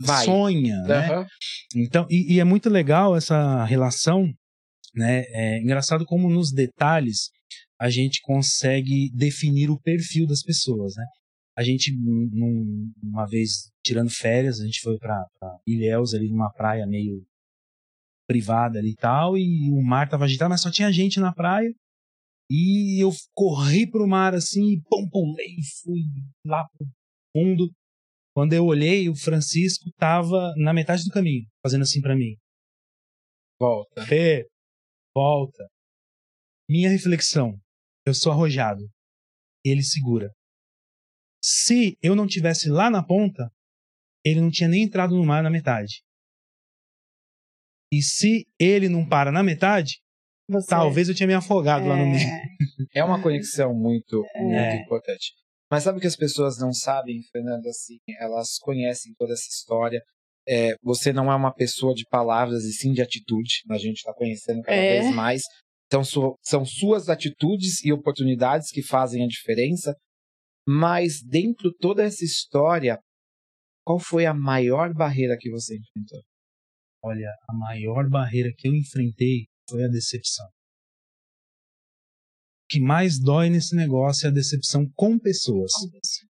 Vai. 0.00 0.24
sonha, 0.24 0.76
uhum. 0.78 0.86
né? 0.86 1.26
Então, 1.76 2.06
e, 2.10 2.34
e, 2.34 2.40
é 2.40 2.44
muito 2.44 2.68
legal 2.68 3.16
essa 3.16 3.64
relação, 3.64 4.28
né? 4.94 5.22
É 5.28 5.60
engraçado 5.60 6.04
como 6.04 6.28
nos 6.28 6.52
detalhes 6.52 7.30
a 7.80 7.88
gente 7.88 8.20
consegue 8.22 9.10
definir 9.14 9.70
o 9.70 9.80
perfil 9.80 10.26
das 10.26 10.42
pessoas, 10.42 10.94
né? 10.96 11.04
A 11.56 11.62
gente, 11.62 11.92
num, 11.96 12.92
uma 13.02 13.26
vez 13.26 13.70
tirando 13.84 14.10
férias, 14.10 14.60
a 14.60 14.64
gente 14.64 14.80
foi 14.80 14.96
para 14.98 15.24
Ilhéus, 15.66 16.14
ali 16.14 16.28
numa 16.28 16.52
praia 16.52 16.86
meio 16.86 17.24
privada 18.28 18.78
ali 18.78 18.90
e 18.90 18.94
tal, 18.94 19.36
e 19.36 19.70
o 19.70 19.82
mar 19.82 20.08
tava 20.08 20.24
agitado, 20.24 20.50
mas 20.50 20.60
só 20.60 20.70
tinha 20.70 20.92
gente 20.92 21.18
na 21.18 21.32
praia. 21.32 21.72
E 22.50 23.02
eu 23.02 23.10
corri 23.34 23.88
pro 23.90 24.08
mar 24.08 24.34
assim, 24.34 24.72
e 24.72 24.82
pum, 24.82 25.08
pulei, 25.10 25.56
fui 25.82 26.00
lá 26.44 26.66
pro 26.68 26.86
fundo. 27.32 27.70
Quando 28.34 28.52
eu 28.52 28.64
olhei, 28.64 29.08
o 29.08 29.16
Francisco 29.16 29.90
tava 29.98 30.54
na 30.56 30.72
metade 30.72 31.04
do 31.04 31.10
caminho, 31.10 31.46
fazendo 31.62 31.82
assim 31.82 32.00
para 32.00 32.16
mim. 32.16 32.36
Volta. 33.60 34.06
Fê, 34.06 34.48
volta. 35.14 35.68
Minha 36.70 36.90
reflexão, 36.90 37.58
eu 38.06 38.14
sou 38.14 38.32
arrojado. 38.32 38.88
Ele 39.64 39.82
segura. 39.82 40.32
Se 41.42 41.96
eu 42.02 42.14
não 42.14 42.26
tivesse 42.26 42.68
lá 42.68 42.88
na 42.88 43.04
ponta, 43.04 43.50
ele 44.24 44.40
não 44.40 44.50
tinha 44.50 44.68
nem 44.68 44.84
entrado 44.84 45.14
no 45.14 45.24
mar 45.24 45.42
na 45.42 45.50
metade. 45.50 46.02
E 47.92 48.02
se 48.02 48.46
ele 48.58 48.88
não 48.88 49.08
para 49.08 49.32
na 49.32 49.42
metade, 49.42 50.00
você... 50.48 50.68
talvez 50.68 51.08
eu 51.08 51.14
tinha 51.14 51.26
me 51.26 51.34
afogado 51.34 51.84
é... 51.84 51.88
lá 51.88 51.96
no 51.96 52.02
é. 52.02 52.10
meio. 52.10 52.28
É 52.94 53.04
uma 53.04 53.22
conexão 53.22 53.74
muito, 53.74 54.24
é. 54.34 54.42
muito 54.42 54.84
importante. 54.84 55.32
Mas 55.70 55.82
sabe 55.82 55.98
o 55.98 56.00
que 56.00 56.06
as 56.06 56.16
pessoas 56.16 56.58
não 56.58 56.72
sabem, 56.72 57.20
Fernanda? 57.30 57.68
Assim, 57.68 57.98
elas 58.18 58.56
conhecem 58.58 59.12
toda 59.18 59.34
essa 59.34 59.48
história. 59.50 60.00
É, 60.48 60.74
você 60.82 61.12
não 61.12 61.30
é 61.30 61.36
uma 61.36 61.52
pessoa 61.52 61.92
de 61.92 62.04
palavras 62.08 62.64
e 62.64 62.72
sim 62.72 62.92
de 62.92 63.02
atitude. 63.02 63.62
A 63.70 63.76
gente 63.76 63.98
está 63.98 64.14
conhecendo 64.14 64.62
cada 64.62 64.76
é. 64.76 65.00
vez 65.00 65.14
mais. 65.14 65.42
Então, 65.86 66.02
são 66.04 66.64
suas 66.64 67.08
atitudes 67.08 67.84
e 67.84 67.92
oportunidades 67.92 68.70
que 68.70 68.82
fazem 68.82 69.24
a 69.24 69.28
diferença. 69.28 69.94
Mas 70.66 71.22
dentro 71.22 71.70
de 71.70 71.76
toda 71.78 72.02
essa 72.02 72.24
história, 72.24 72.98
qual 73.84 73.98
foi 73.98 74.24
a 74.24 74.34
maior 74.34 74.92
barreira 74.94 75.36
que 75.38 75.50
você 75.50 75.76
enfrentou? 75.76 76.22
Olha, 77.02 77.30
a 77.48 77.54
maior 77.54 78.08
barreira 78.08 78.50
que 78.56 78.68
eu 78.68 78.74
enfrentei 78.74 79.46
foi 79.68 79.84
a 79.84 79.88
decepção. 79.88 80.46
O 82.64 82.68
que 82.70 82.80
mais 82.80 83.18
dói 83.18 83.48
nesse 83.50 83.74
negócio 83.74 84.26
é 84.26 84.30
a 84.30 84.32
decepção 84.32 84.90
com 84.94 85.18
pessoas. 85.18 85.72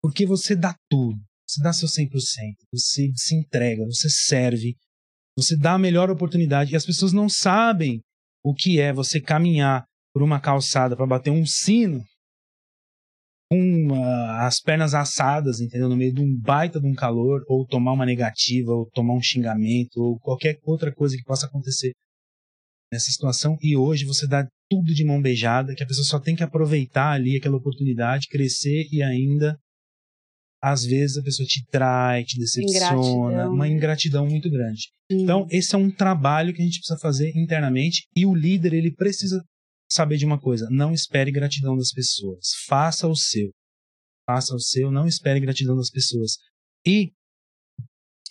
Porque 0.02 0.26
você 0.26 0.56
dá 0.56 0.76
tudo, 0.90 1.20
você 1.48 1.62
dá 1.62 1.74
seu 1.74 1.88
100%, 1.88 2.10
você 2.72 3.12
se 3.16 3.36
entrega, 3.36 3.86
você 3.86 4.10
serve, 4.10 4.76
você 5.38 5.58
dá 5.58 5.74
a 5.74 5.80
melhor 5.80 6.10
oportunidade 6.10 6.72
e 6.72 6.76
as 6.76 6.86
pessoas 6.86 7.12
não 7.12 7.28
sabem 7.28 8.02
o 8.44 8.54
que 8.54 8.80
é 8.80 8.94
você 8.94 9.20
caminhar 9.20 9.86
por 10.14 10.24
uma 10.24 10.40
calçada 10.40 10.96
para 10.96 11.06
bater 11.06 11.32
um 11.32 11.46
sino 11.46 12.04
com 13.52 13.88
uh, 13.92 14.46
as 14.46 14.62
pernas 14.62 14.94
assadas, 14.94 15.60
entendeu? 15.60 15.90
No 15.90 15.98
meio 15.98 16.14
de 16.14 16.22
um 16.22 16.40
baita 16.40 16.80
de 16.80 16.88
um 16.88 16.94
calor, 16.94 17.44
ou 17.48 17.68
tomar 17.68 17.92
uma 17.92 18.06
negativa, 18.06 18.72
ou 18.72 18.90
tomar 18.92 19.14
um 19.14 19.22
xingamento, 19.22 19.98
ou 19.98 20.18
qualquer 20.20 20.58
outra 20.64 20.94
coisa 20.94 21.18
que 21.18 21.24
possa 21.24 21.48
acontecer 21.48 21.92
nessa 22.92 23.10
situação. 23.10 23.58
E 23.62 23.76
hoje 23.76 24.06
você 24.06 24.28
dá 24.28 24.48
tudo 24.70 24.94
de 24.94 25.06
mão 25.06 25.22
beijada, 25.22 25.74
que 25.74 25.84
a 25.84 25.88
pessoa 25.88 26.06
só 26.06 26.20
tem 26.20 26.36
que 26.36 26.44
aproveitar 26.44 27.12
ali 27.12 27.38
aquela 27.38 27.58
oportunidade, 27.58 28.28
crescer 28.28 28.88
e 28.92 29.02
ainda, 29.02 29.58
às 30.62 30.84
vezes, 30.84 31.18
a 31.18 31.24
pessoa 31.24 31.46
te 31.48 31.66
trai, 31.68 32.24
te 32.24 32.38
decepciona, 32.38 32.94
ingratidão. 32.94 33.54
uma 33.54 33.68
ingratidão 33.68 34.28
muito 34.28 34.50
grande. 34.50 34.89
Então, 35.10 35.48
esse 35.50 35.74
é 35.76 35.78
um 35.78 35.92
trabalho 35.92 36.54
que 36.54 36.62
a 36.62 36.66
gente 36.66 36.80
precisa 36.80 37.00
fazer 37.00 37.32
internamente 37.36 38.04
e 38.16 38.26
o 38.26 38.36
líder, 38.36 38.74
ele 38.74 38.94
precisa 38.94 39.44
saber 39.89 40.18
de 40.18 40.26
uma 40.26 40.39
coisa: 40.39 40.68
não 40.70 40.94
espere 40.94 41.32
gratidão 41.32 41.76
das 41.76 41.92
pessoas. 41.92 42.50
Faça 42.68 43.08
o 43.08 43.16
seu. 43.16 43.50
Faça 44.26 44.54
o 44.56 44.60
seu, 44.60 44.92
não 44.92 45.08
espere 45.08 45.39
gratidão 45.39 45.76
das 45.76 45.89
pessoas. 45.89 46.34
E 46.86 47.12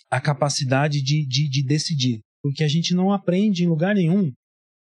a 0.09 0.19
capacidade 0.19 1.01
de, 1.01 1.25
de, 1.25 1.49
de 1.49 1.63
decidir. 1.63 2.19
Porque 2.43 2.63
a 2.63 2.67
gente 2.67 2.95
não 2.95 3.13
aprende 3.13 3.63
em 3.63 3.67
lugar 3.67 3.93
nenhum 3.93 4.31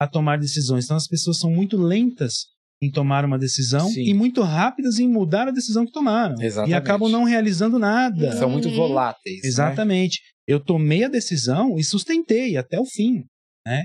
a 0.00 0.06
tomar 0.06 0.38
decisões. 0.38 0.84
Então 0.86 0.96
as 0.96 1.06
pessoas 1.06 1.38
são 1.38 1.50
muito 1.50 1.76
lentas 1.76 2.46
em 2.82 2.90
tomar 2.90 3.24
uma 3.24 3.38
decisão 3.38 3.88
Sim. 3.90 4.04
e 4.04 4.14
muito 4.14 4.40
rápidas 4.40 4.98
em 4.98 5.06
mudar 5.06 5.46
a 5.46 5.50
decisão 5.50 5.84
que 5.84 5.92
tomaram. 5.92 6.40
Exatamente. 6.40 6.72
E 6.72 6.74
acabam 6.74 7.10
não 7.10 7.24
realizando 7.24 7.78
nada. 7.78 8.32
São 8.38 8.48
muito 8.48 8.70
voláteis. 8.70 9.42
Né? 9.42 9.48
Exatamente. 9.48 10.20
Né? 10.22 10.54
Eu 10.54 10.64
tomei 10.64 11.04
a 11.04 11.08
decisão 11.08 11.78
e 11.78 11.84
sustentei 11.84 12.56
até 12.56 12.80
o 12.80 12.86
fim. 12.86 13.24
Né? 13.66 13.84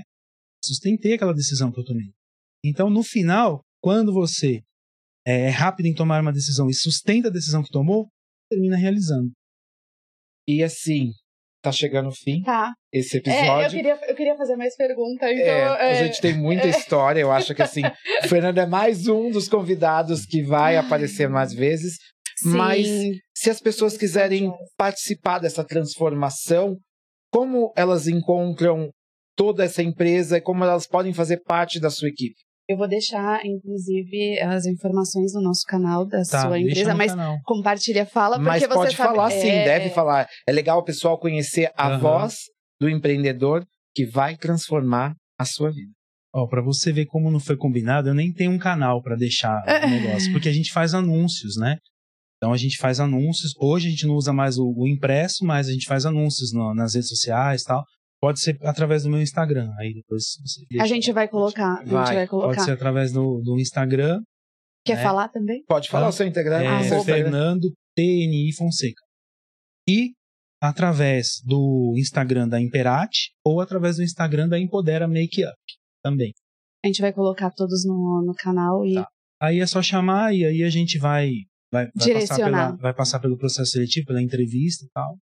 Sustentei 0.64 1.12
aquela 1.12 1.34
decisão 1.34 1.70
que 1.70 1.78
eu 1.78 1.84
tomei. 1.84 2.10
Então, 2.64 2.88
no 2.88 3.02
final, 3.02 3.60
quando 3.82 4.12
você 4.12 4.62
é, 5.26 5.42
é 5.42 5.48
rápido 5.50 5.86
em 5.86 5.94
tomar 5.94 6.22
uma 6.22 6.32
decisão 6.32 6.68
e 6.70 6.74
sustenta 6.74 7.28
a 7.28 7.30
decisão 7.30 7.62
que 7.62 7.70
tomou, 7.70 8.08
termina 8.50 8.76
realizando. 8.76 9.30
E 10.48 10.62
assim, 10.62 11.12
tá 11.70 11.72
chegando 11.72 12.08
o 12.08 12.14
fim 12.14 12.42
tá. 12.42 12.72
esse 12.92 13.18
episódio. 13.18 13.62
É, 13.62 13.66
eu, 13.66 13.70
queria, 13.70 13.98
eu 14.08 14.14
queria 14.14 14.36
fazer 14.36 14.56
mais 14.56 14.76
perguntas. 14.76 15.30
Então, 15.30 15.44
é, 15.44 15.60
é... 15.60 16.00
A 16.00 16.04
gente 16.04 16.20
tem 16.20 16.34
muita 16.34 16.66
história. 16.68 17.20
Eu 17.20 17.32
acho 17.32 17.54
que 17.54 17.62
assim, 17.62 17.82
o 18.24 18.28
Fernando 18.28 18.58
é 18.58 18.66
mais 18.66 19.08
um 19.08 19.30
dos 19.30 19.48
convidados 19.48 20.24
que 20.24 20.42
vai 20.42 20.76
aparecer 20.76 21.28
mais 21.28 21.52
vezes. 21.52 21.94
Sim. 22.38 22.50
Mas 22.50 22.86
se 23.34 23.50
as 23.50 23.60
pessoas 23.60 23.96
quiserem 23.96 24.52
participar 24.76 25.38
dessa 25.38 25.64
transformação, 25.64 26.76
como 27.32 27.72
elas 27.76 28.06
encontram 28.06 28.90
toda 29.36 29.64
essa 29.64 29.82
empresa 29.82 30.38
e 30.38 30.40
como 30.40 30.64
elas 30.64 30.86
podem 30.86 31.12
fazer 31.12 31.42
parte 31.44 31.80
da 31.80 31.90
sua 31.90 32.08
equipe? 32.08 32.45
Eu 32.68 32.76
vou 32.76 32.88
deixar, 32.88 33.46
inclusive, 33.46 34.40
as 34.40 34.66
informações 34.66 35.32
no 35.34 35.40
nosso 35.40 35.62
canal 35.68 36.04
da 36.04 36.22
tá, 36.24 36.42
sua 36.42 36.58
empresa, 36.58 36.94
mas 36.94 37.12
canal. 37.12 37.38
compartilha, 37.44 38.04
fala, 38.04 38.36
porque 38.36 38.48
mas 38.48 38.62
você 38.62 38.68
pode 38.68 38.96
sabe... 38.96 39.14
falar 39.14 39.30
sim, 39.30 39.48
é... 39.48 39.64
deve 39.64 39.90
falar. 39.90 40.28
É 40.48 40.52
legal 40.52 40.78
o 40.78 40.84
pessoal 40.84 41.16
conhecer 41.18 41.70
a 41.76 41.90
uhum. 41.90 41.98
voz 42.00 42.38
do 42.80 42.88
empreendedor 42.88 43.64
que 43.94 44.04
vai 44.04 44.36
transformar 44.36 45.14
a 45.38 45.44
sua 45.44 45.70
vida. 45.70 45.92
Ó, 46.34 46.42
oh, 46.42 46.48
para 46.48 46.60
você 46.60 46.92
ver 46.92 47.06
como 47.06 47.30
não 47.30 47.38
foi 47.38 47.56
combinado, 47.56 48.08
eu 48.08 48.14
nem 48.14 48.32
tenho 48.32 48.50
um 48.50 48.58
canal 48.58 49.00
para 49.00 49.16
deixar 49.16 49.62
o 49.64 49.86
negócio, 49.88 50.32
porque 50.32 50.48
a 50.48 50.52
gente 50.52 50.72
faz 50.72 50.92
anúncios, 50.92 51.56
né? 51.56 51.78
Então 52.36 52.52
a 52.52 52.56
gente 52.56 52.76
faz 52.76 53.00
anúncios. 53.00 53.52
Hoje 53.58 53.88
a 53.88 53.90
gente 53.90 54.06
não 54.06 54.14
usa 54.14 54.32
mais 54.32 54.58
o, 54.58 54.74
o 54.76 54.86
impresso, 54.86 55.44
mas 55.44 55.68
a 55.68 55.72
gente 55.72 55.86
faz 55.86 56.04
anúncios 56.04 56.52
no, 56.52 56.74
nas 56.74 56.94
redes 56.94 57.08
sociais, 57.08 57.62
tal. 57.62 57.82
Pode 58.20 58.40
ser 58.40 58.58
através 58.62 59.02
do 59.02 59.10
meu 59.10 59.20
Instagram. 59.20 59.70
Aí 59.78 59.94
depois 59.94 60.24
você 60.42 60.80
A 60.80 60.86
gente 60.86 61.12
vai 61.12 61.28
colocar. 61.28 61.84
Vai. 61.84 62.02
A 62.02 62.04
gente 62.06 62.14
vai 62.14 62.26
colocar. 62.26 62.48
Pode 62.48 62.64
ser 62.64 62.72
através 62.72 63.12
do, 63.12 63.40
do 63.42 63.58
Instagram. 63.58 64.20
Quer 64.84 64.96
né? 64.96 65.02
falar 65.02 65.28
também? 65.28 65.62
Pode 65.66 65.88
falar 65.88 66.04
tá? 66.04 66.10
o 66.10 66.12
seu 66.12 66.26
Instagram. 66.26 66.62
É, 66.62 66.82
seu 66.84 67.02
Fernando 67.02 67.72
TNI 67.94 68.54
Fonseca. 68.56 69.02
E 69.88 70.12
através 70.60 71.40
do 71.44 71.94
Instagram 71.96 72.48
da 72.48 72.60
Imperate 72.60 73.32
ou 73.44 73.60
através 73.60 73.96
do 73.96 74.02
Instagram 74.02 74.48
da 74.48 74.58
Empodera 74.58 75.06
Makeup 75.06 75.56
também. 76.02 76.32
A 76.84 76.88
gente 76.88 77.00
vai 77.00 77.12
colocar 77.12 77.50
todos 77.50 77.84
no, 77.84 78.24
no 78.24 78.34
canal 78.34 78.84
e. 78.84 78.94
Tá. 78.94 79.08
Aí 79.40 79.60
é 79.60 79.66
só 79.66 79.82
chamar 79.82 80.34
e 80.34 80.44
aí 80.44 80.62
a 80.62 80.70
gente 80.70 80.98
vai. 80.98 81.30
Vai, 81.72 81.90
vai, 81.94 82.14
passar 82.14 82.36
pela, 82.36 82.76
vai 82.76 82.94
passar 82.94 83.20
pelo 83.20 83.36
processo 83.36 83.72
seletivo, 83.72 84.06
pela 84.06 84.22
entrevista 84.22 84.84
e 84.84 84.88
tal. 84.90 85.18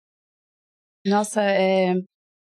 Nossa, 1.06 1.42
é, 1.42 1.96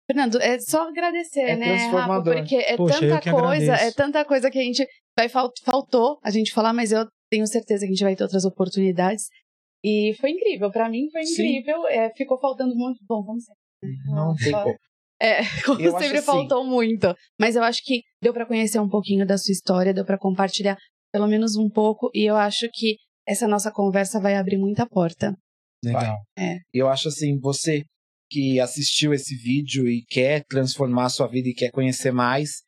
Fernando, 0.07 0.41
é 0.41 0.57
só 0.59 0.87
agradecer, 0.87 1.41
é 1.41 1.55
né, 1.57 1.75
Rafa? 1.87 2.23
Porque 2.23 2.55
é 2.55 2.77
Poxa, 2.77 2.99
tanta 2.99 3.31
coisa, 3.31 3.73
é 3.73 3.91
tanta 3.91 4.25
coisa 4.25 4.49
que 4.49 4.57
a 4.57 4.63
gente 4.63 4.87
vai 5.17 5.27
faltou 5.63 6.17
a 6.23 6.31
gente 6.31 6.53
falar, 6.53 6.71
mas 6.71 6.93
eu 6.93 7.05
tenho 7.29 7.45
certeza 7.45 7.81
que 7.81 7.87
a 7.87 7.93
gente 7.93 8.03
vai 8.03 8.15
ter 8.15 8.23
outras 8.23 8.45
oportunidades. 8.45 9.25
E 9.83 10.15
foi 10.19 10.31
incrível, 10.31 10.71
para 10.71 10.89
mim 10.89 11.09
foi 11.11 11.21
incrível. 11.21 11.87
É, 11.87 12.09
ficou 12.15 12.39
faltando 12.39 12.73
muito. 12.73 12.99
Bom, 13.07 13.23
vamos 13.23 13.43
Não 14.05 14.33
tem 14.35 14.51
como. 14.51 14.75
É, 15.21 15.39
como 15.65 15.81
eu 15.81 15.91
sempre 15.91 16.17
assim... 16.19 16.25
faltou 16.25 16.63
muito. 16.63 17.13
Mas 17.39 17.55
eu 17.55 17.63
acho 17.63 17.81
que 17.83 18.01
deu 18.21 18.33
para 18.33 18.45
conhecer 18.45 18.79
um 18.79 18.89
pouquinho 18.89 19.25
da 19.25 19.37
sua 19.37 19.51
história, 19.51 19.93
deu 19.93 20.05
para 20.05 20.17
compartilhar 20.17 20.77
pelo 21.11 21.27
menos 21.27 21.55
um 21.55 21.69
pouco, 21.69 22.09
e 22.13 22.29
eu 22.29 22.35
acho 22.35 22.69
que 22.71 22.97
essa 23.27 23.47
nossa 23.47 23.71
conversa 23.71 24.19
vai 24.19 24.35
abrir 24.35 24.57
muita 24.57 24.85
porta. 24.85 25.33
Legal. 25.83 26.15
É. 26.37 26.57
Eu 26.73 26.87
acho 26.89 27.07
assim, 27.07 27.39
você 27.39 27.83
que 28.29 28.59
assistiu 28.59 29.13
esse 29.13 29.35
vídeo 29.35 29.87
e 29.87 30.03
quer 30.05 30.43
transformar 30.45 31.05
a 31.05 31.09
sua 31.09 31.27
vida 31.27 31.49
e 31.49 31.53
quer 31.53 31.71
conhecer 31.71 32.11
mais, 32.11 32.63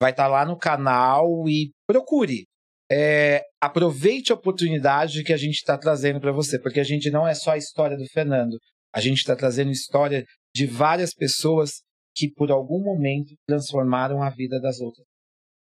vai 0.00 0.10
estar 0.10 0.24
tá 0.24 0.28
lá 0.28 0.44
no 0.44 0.56
canal 0.56 1.48
e 1.48 1.70
procure. 1.86 2.46
É, 2.90 3.42
aproveite 3.60 4.32
a 4.32 4.34
oportunidade 4.34 5.22
que 5.22 5.32
a 5.32 5.36
gente 5.36 5.56
está 5.56 5.76
trazendo 5.76 6.20
para 6.20 6.32
você, 6.32 6.58
porque 6.58 6.80
a 6.80 6.84
gente 6.84 7.10
não 7.10 7.26
é 7.26 7.34
só 7.34 7.52
a 7.52 7.58
história 7.58 7.96
do 7.96 8.06
Fernando, 8.06 8.56
a 8.94 9.00
gente 9.00 9.18
está 9.18 9.36
trazendo 9.36 9.70
história 9.70 10.24
de 10.54 10.66
várias 10.66 11.12
pessoas 11.12 11.82
que 12.14 12.32
por 12.32 12.50
algum 12.50 12.82
momento 12.82 13.34
transformaram 13.46 14.22
a 14.22 14.30
vida 14.30 14.60
das 14.60 14.80
outras. 14.80 15.06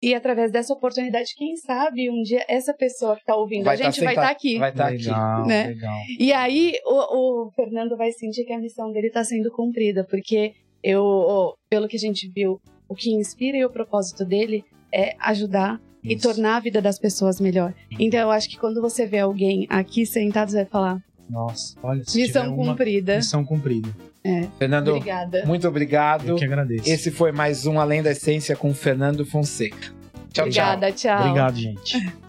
E 0.05 0.14
através 0.14 0.52
dessa 0.52 0.70
oportunidade, 0.74 1.34
quem 1.34 1.57
sabe 1.57 2.11
um 2.11 2.22
dia 2.22 2.44
essa 2.46 2.74
pessoa 2.74 3.14
que 3.14 3.22
está 3.22 3.34
ouvindo 3.34 3.64
vai 3.64 3.72
a 3.72 3.76
gente 3.84 4.00
tá 4.00 4.05
vai 4.05 4.12
estar 4.12 4.26
tá 4.26 4.30
aqui. 4.30 4.59
Vai 4.59 4.70
estar 4.70 4.84
tá 4.84 4.90
aqui. 4.90 5.48
Né? 5.48 5.66
Legal. 5.68 5.94
E 6.20 6.30
aí 6.30 6.74
o, 6.84 7.46
o, 7.46 7.50
Fernando 7.52 7.96
vai 7.96 8.12
sentir 8.12 8.44
que 8.44 8.52
a 8.52 8.59
missão 8.59 8.92
dele 8.92 9.07
está 9.07 9.24
sendo 9.24 9.50
cumprida, 9.50 10.05
porque 10.05 10.52
eu, 10.82 11.55
pelo 11.70 11.88
que 11.88 11.96
a 11.96 12.00
gente 12.00 12.28
viu, 12.28 12.61
o 12.86 12.94
que 12.94 13.14
inspira 13.14 13.57
e 13.57 13.64
o 13.64 13.70
propósito 13.70 14.26
dele 14.26 14.62
é 14.92 15.16
ajudar 15.20 15.80
Isso. 16.02 16.12
e 16.12 16.20
tornar 16.20 16.57
a 16.57 16.61
vida 16.61 16.82
das 16.82 16.98
pessoas 16.98 17.40
melhor. 17.40 17.72
Então 17.98 18.20
eu 18.20 18.30
acho 18.30 18.50
que 18.50 18.59
quando 18.59 18.82
você 18.82 19.07
vê 19.07 19.20
alguém 19.20 19.66
aqui 19.70 20.05
sentado, 20.05 20.50
você 20.50 20.57
vai 20.57 20.66
falar: 20.66 20.98
Nossa, 21.29 21.77
olha, 21.83 22.03
missão 22.14 22.55
cumprida. 22.55 23.16
Missão 23.16 23.45
cumprida. 23.45 23.89
É. 24.22 24.47
Fernando, 24.59 24.89
Obrigada. 24.89 25.45
muito 25.45 25.68
obrigado. 25.68 26.29
Eu 26.29 26.37
que 26.37 26.45
agradeço. 26.45 26.89
Esse 26.89 27.11
foi 27.11 27.31
mais 27.31 27.66
um 27.66 27.79
Além 27.79 28.03
da 28.03 28.11
Essência 28.12 28.57
com 28.57 28.72
Fernando 28.72 29.25
Fonseca. 29.27 29.93
Tchau, 30.33 30.47
Obrigada, 30.47 30.91
tchau. 30.93 31.16
tchau. 31.16 31.20
Obrigado, 31.20 31.57
gente. 31.57 32.24